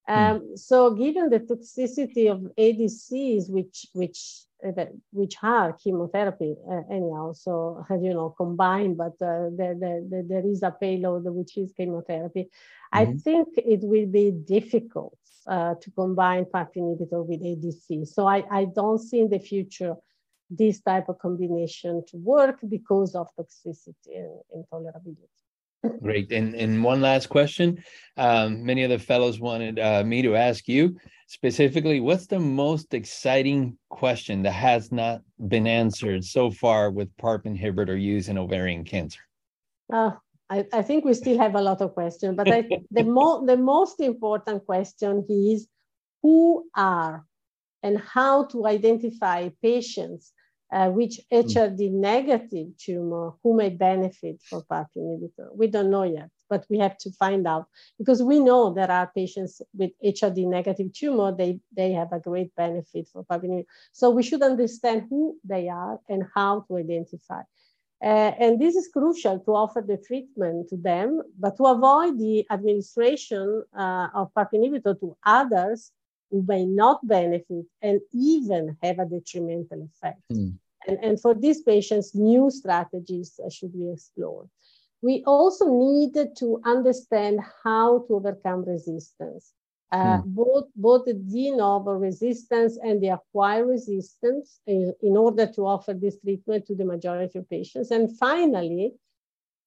Hmm. 0.07 0.15
Um. 0.15 0.57
So 0.57 0.95
given 0.95 1.31
the 1.31 1.41
toxicity 1.41 2.31
of 2.31 2.41
ADCs, 2.59 3.51
which, 3.51 3.87
which, 3.95 4.43
uh, 4.67 4.85
which 5.13 5.37
are 5.43 5.73
chemotherapy 5.73 6.57
uh, 6.71 6.83
anyhow, 6.91 7.33
so, 7.33 7.85
you 7.91 8.13
know, 8.13 8.35
combined, 8.37 8.99
but 8.99 9.15
uh, 9.23 9.49
there, 9.57 9.75
there, 9.75 10.03
there 10.29 10.47
is 10.47 10.63
a 10.63 10.73
payload 10.73 11.25
which 11.25 11.57
is 11.57 11.73
chemotherapy. 11.77 12.51
Mm-hmm. 12.95 13.11
I 13.11 13.17
think 13.17 13.49
it 13.57 13.81
will 13.83 14.07
be 14.07 14.31
difficult 14.31 15.17
uh, 15.47 15.75
to 15.81 15.91
combine 15.93 16.45
PARP 16.45 16.75
inhibitor 16.77 17.25
with 17.25 17.43
ADC. 17.43 18.07
So 18.09 18.27
I, 18.27 18.45
I 18.51 18.67
don't 18.67 18.99
see 18.99 19.21
in 19.21 19.31
the 19.31 19.39
future 19.39 19.97
this 20.59 20.81
type 20.81 21.09
of 21.09 21.19
combination 21.19 22.05
to 22.09 22.17
work 22.19 22.59
because 22.69 23.15
of 23.15 23.29
toxicity 23.39 24.15
and 24.15 24.41
intolerability. 24.57 25.29
Great. 26.01 26.31
And, 26.31 26.55
and 26.55 26.85
one 26.85 27.01
last 27.01 27.29
question. 27.29 27.83
Um, 28.17 28.65
many 28.65 28.85
of 28.85 28.91
the 28.91 28.99
fellows 28.99 29.41
wanted 29.41 29.81
uh, 29.81 30.05
me 30.05 30.23
to 30.23 30.37
ask 30.37 30.69
you 30.69 30.97
specifically 31.27 31.99
what's 31.99 32.27
the 32.27 32.39
most 32.39 32.95
exciting 32.95 33.77
question 33.89 34.43
that 34.43 34.53
has 34.53 34.93
not 34.93 35.23
been 35.49 35.67
answered 35.67 36.25
so 36.25 36.51
far 36.51 36.91
with 36.91 37.17
PARP 37.17 37.45
inhibitor 37.47 38.01
use 38.01 38.29
in 38.29 38.39
ovarian 38.39 38.85
cancer? 38.85 39.21
Uh, 39.93 40.13
I, 40.49 40.67
I 40.73 40.83
think 40.83 41.05
we 41.05 41.15
still 41.15 41.39
have 41.39 41.55
a 41.55 41.63
lot 41.63 41.81
of 41.81 41.95
questions, 41.95 42.37
but 42.37 42.53
I, 42.53 42.69
the, 42.91 43.05
mo- 43.05 43.45
the 43.45 43.57
most 43.57 43.99
important 44.01 44.65
question 44.67 45.27
is 45.29 45.67
who 46.23 46.65
are 46.77 47.25
and 47.83 47.99
how 47.99 48.45
to 48.45 48.67
identify 48.67 49.49
patients 49.61 50.33
uh, 50.73 50.89
which 50.89 51.21
HRD 51.31 51.93
negative 51.93 52.69
tumor 52.79 53.35
who 53.43 53.55
may 53.55 53.69
benefit 53.69 54.41
from 54.43 54.63
PARP 54.63 54.87
inhibitor. 54.97 55.55
We 55.55 55.67
don't 55.67 55.91
know 55.91 56.05
yet, 56.05 56.31
but 56.49 56.65
we 56.71 56.79
have 56.79 56.97
to 56.99 57.11
find 57.13 57.47
out 57.47 57.67
because 57.99 58.23
we 58.23 58.41
know 58.41 58.73
there 58.73 58.91
are 58.91 59.13
patients 59.15 59.61
with 59.75 59.91
HRD 60.03 60.49
negative 60.49 60.93
tumor, 60.95 61.37
they, 61.37 61.61
they 61.77 61.93
have 61.93 62.13
a 62.13 62.21
great 62.21 62.55
benefit 62.57 63.07
for 63.13 63.23
PARP 63.25 63.45
inhibitor. 63.45 63.67
So 63.93 64.11
we 64.11 64.23
should 64.23 64.43
understand 64.43 65.07
who 65.11 65.37
they 65.45 65.69
are 65.69 66.01
and 66.09 66.25
how 66.35 66.65
to 66.69 66.79
identify. 66.79 67.43
Uh, 68.03 68.33
and 68.41 68.61
this 68.61 68.75
is 68.75 68.89
crucial 68.89 69.39
to 69.41 69.51
offer 69.55 69.85
the 69.87 69.99
treatment 69.99 70.71
to 70.71 70.77
them, 70.77 71.23
but 71.39 71.57
to 71.59 71.67
avoid 71.67 72.19
the 72.19 72.47
administration 72.51 73.63
uh, 73.79 74.09
of 74.15 74.33
PARP 74.35 74.49
inhibitor 74.55 74.99
to 75.01 75.17
others 75.25 75.93
who 76.31 76.43
may 76.49 76.65
not 76.65 77.07
benefit 77.07 77.67
and 77.83 78.01
even 78.13 78.77
have 78.83 78.99
a 78.99 79.05
detrimental 79.05 79.87
effect. 79.95 80.23
Mm. 80.33 80.55
And, 80.87 80.99
and 81.03 81.21
for 81.21 81.35
these 81.35 81.63
patients, 81.63 82.15
new 82.15 82.51
strategies 82.51 83.39
should 83.51 83.73
be 83.73 83.91
explored. 83.91 84.49
We 85.03 85.23
also 85.27 85.67
need 85.69 86.15
to 86.39 86.61
understand 86.65 87.41
how 87.65 88.05
to 88.07 88.15
overcome 88.15 88.65
resistance. 88.65 89.53
Uh, 89.91 90.21
hmm. 90.21 90.31
both, 90.31 90.65
both 90.75 91.05
the 91.05 91.13
de 91.13 91.51
novo 91.51 91.93
resistance 91.93 92.79
and 92.83 93.03
the 93.03 93.09
acquired 93.09 93.67
resistance 93.67 94.59
in, 94.67 94.95
in, 95.03 95.19
order 95.19 95.47
to 95.47 95.67
offer 95.67 95.93
this 95.93 96.19
treatment 96.19 96.65
to 96.67 96.75
the 96.75 96.85
majority 96.85 97.39
of 97.39 97.51
patients. 97.51 97.91
And 97.91 98.17
finally, 98.17 98.95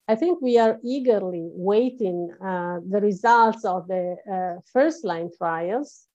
I 0.07 0.15
think 0.15 0.41
we 0.41 0.57
are 0.57 0.79
eagerly 0.83 1.49
waiting 1.51 2.31
uh, 2.41 2.79
the 2.89 3.01
results 3.01 3.65
of 3.65 3.87
the 3.87 4.15
uh, 4.31 4.61
first 4.73 5.05
line 5.05 5.29
trials 5.37 6.07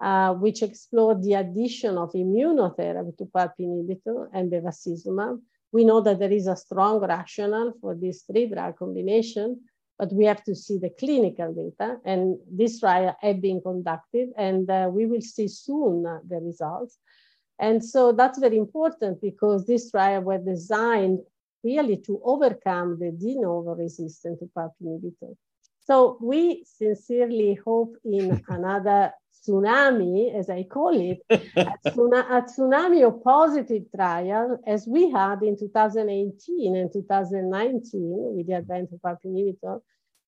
uh, 0.00 0.34
which 0.34 0.62
explored 0.62 1.22
the 1.22 1.34
addition 1.34 1.98
of 1.98 2.12
immunotherapy 2.12 3.16
to 3.18 3.24
PARP 3.24 3.54
inhibitor 3.60 4.28
and 4.32 4.50
bevacizumab. 4.50 5.40
We 5.72 5.84
know 5.84 6.00
that 6.00 6.18
there 6.18 6.32
is 6.32 6.46
a 6.46 6.56
strong 6.56 7.00
rationale 7.00 7.74
for 7.80 7.94
this 7.94 8.22
three 8.22 8.46
drug 8.46 8.78
combination, 8.78 9.60
but 9.98 10.12
we 10.12 10.24
have 10.24 10.44
to 10.44 10.54
see 10.54 10.78
the 10.78 10.90
clinical 10.90 11.52
data. 11.52 11.98
And 12.04 12.38
this 12.50 12.80
trial 12.80 13.16
have 13.20 13.40
been 13.40 13.60
conducted, 13.60 14.30
and 14.36 14.70
uh, 14.70 14.88
we 14.90 15.06
will 15.06 15.20
see 15.20 15.48
soon 15.48 16.06
uh, 16.06 16.20
the 16.26 16.36
results. 16.36 16.98
And 17.58 17.84
so 17.84 18.12
that's 18.12 18.38
very 18.38 18.56
important 18.56 19.20
because 19.20 19.66
this 19.66 19.90
trial 19.90 20.22
were 20.22 20.38
designed 20.38 21.18
really 21.64 21.96
to 21.96 22.20
overcome 22.24 22.98
the 23.00 23.10
de 23.10 23.34
novo 23.34 23.74
resistance 23.74 24.38
to 24.38 24.46
PARP 24.54 24.72
inhibitor. 24.80 25.34
So 25.88 26.18
we 26.20 26.64
sincerely 26.66 27.54
hope 27.64 27.96
in 28.04 28.44
another 28.48 29.12
tsunami, 29.32 30.34
as 30.34 30.50
I 30.50 30.64
call 30.64 31.00
it, 31.00 31.20
a, 31.30 32.42
tsunami 32.44 33.06
of 33.06 33.24
positive 33.24 33.84
trial, 33.96 34.58
as 34.66 34.86
we 34.86 35.10
had 35.10 35.42
in 35.42 35.58
2018 35.58 36.76
and 36.76 36.92
2019 36.92 37.90
with 38.36 38.46
the 38.46 38.52
advent 38.52 38.90
of 38.92 39.00
PARP 39.00 39.24
inhibitor. 39.24 39.80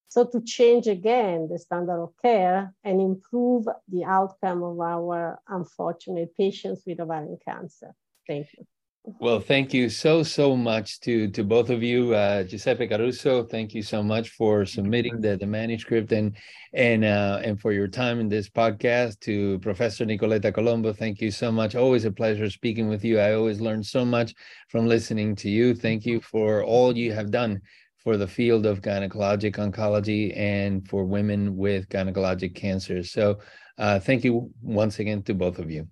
So 0.08 0.24
to 0.24 0.40
change 0.40 0.86
again 0.86 1.48
the 1.50 1.58
standard 1.58 2.02
of 2.02 2.14
care 2.22 2.74
and 2.82 2.98
improve 2.98 3.66
the 3.86 4.04
outcome 4.04 4.62
of 4.62 4.80
our 4.80 5.40
unfortunate 5.46 6.34
patients 6.38 6.84
with 6.86 7.00
ovarian 7.00 7.36
cancer. 7.46 7.94
Thank 8.26 8.46
you. 8.56 8.64
Well, 9.02 9.40
thank 9.40 9.72
you 9.72 9.88
so 9.88 10.22
so 10.22 10.54
much 10.54 11.00
to 11.00 11.28
to 11.30 11.42
both 11.42 11.70
of 11.70 11.82
you, 11.82 12.14
uh, 12.14 12.42
Giuseppe 12.44 12.86
Caruso. 12.86 13.44
Thank 13.44 13.74
you 13.74 13.82
so 13.82 14.02
much 14.02 14.28
for 14.30 14.66
submitting 14.66 15.22
the, 15.22 15.38
the 15.38 15.46
manuscript 15.46 16.12
and 16.12 16.36
and 16.74 17.04
uh, 17.04 17.40
and 17.42 17.58
for 17.58 17.72
your 17.72 17.88
time 17.88 18.20
in 18.20 18.28
this 18.28 18.50
podcast. 18.50 19.20
To 19.20 19.58
Professor 19.60 20.04
Nicoletta 20.04 20.52
Colombo, 20.52 20.92
thank 20.92 21.22
you 21.22 21.30
so 21.30 21.50
much. 21.50 21.74
Always 21.74 22.04
a 22.04 22.12
pleasure 22.12 22.50
speaking 22.50 22.88
with 22.88 23.02
you. 23.02 23.18
I 23.18 23.32
always 23.32 23.58
learn 23.58 23.82
so 23.82 24.04
much 24.04 24.34
from 24.68 24.86
listening 24.86 25.34
to 25.36 25.48
you. 25.48 25.74
Thank 25.74 26.04
you 26.04 26.20
for 26.20 26.62
all 26.62 26.96
you 26.96 27.12
have 27.12 27.30
done 27.30 27.62
for 27.96 28.18
the 28.18 28.28
field 28.28 28.66
of 28.66 28.82
gynecologic 28.82 29.56
oncology 29.56 30.36
and 30.36 30.86
for 30.86 31.04
women 31.04 31.56
with 31.56 31.88
gynecologic 31.88 32.54
cancers. 32.54 33.12
So, 33.12 33.38
uh, 33.78 33.98
thank 33.98 34.24
you 34.24 34.50
once 34.62 34.98
again 34.98 35.22
to 35.22 35.34
both 35.34 35.58
of 35.58 35.70
you. 35.70 35.88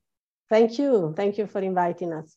Thank 0.50 0.78
you. 0.78 1.14
Thank 1.16 1.38
you 1.38 1.46
for 1.46 1.61
inviting 1.61 2.12
us. 2.12 2.36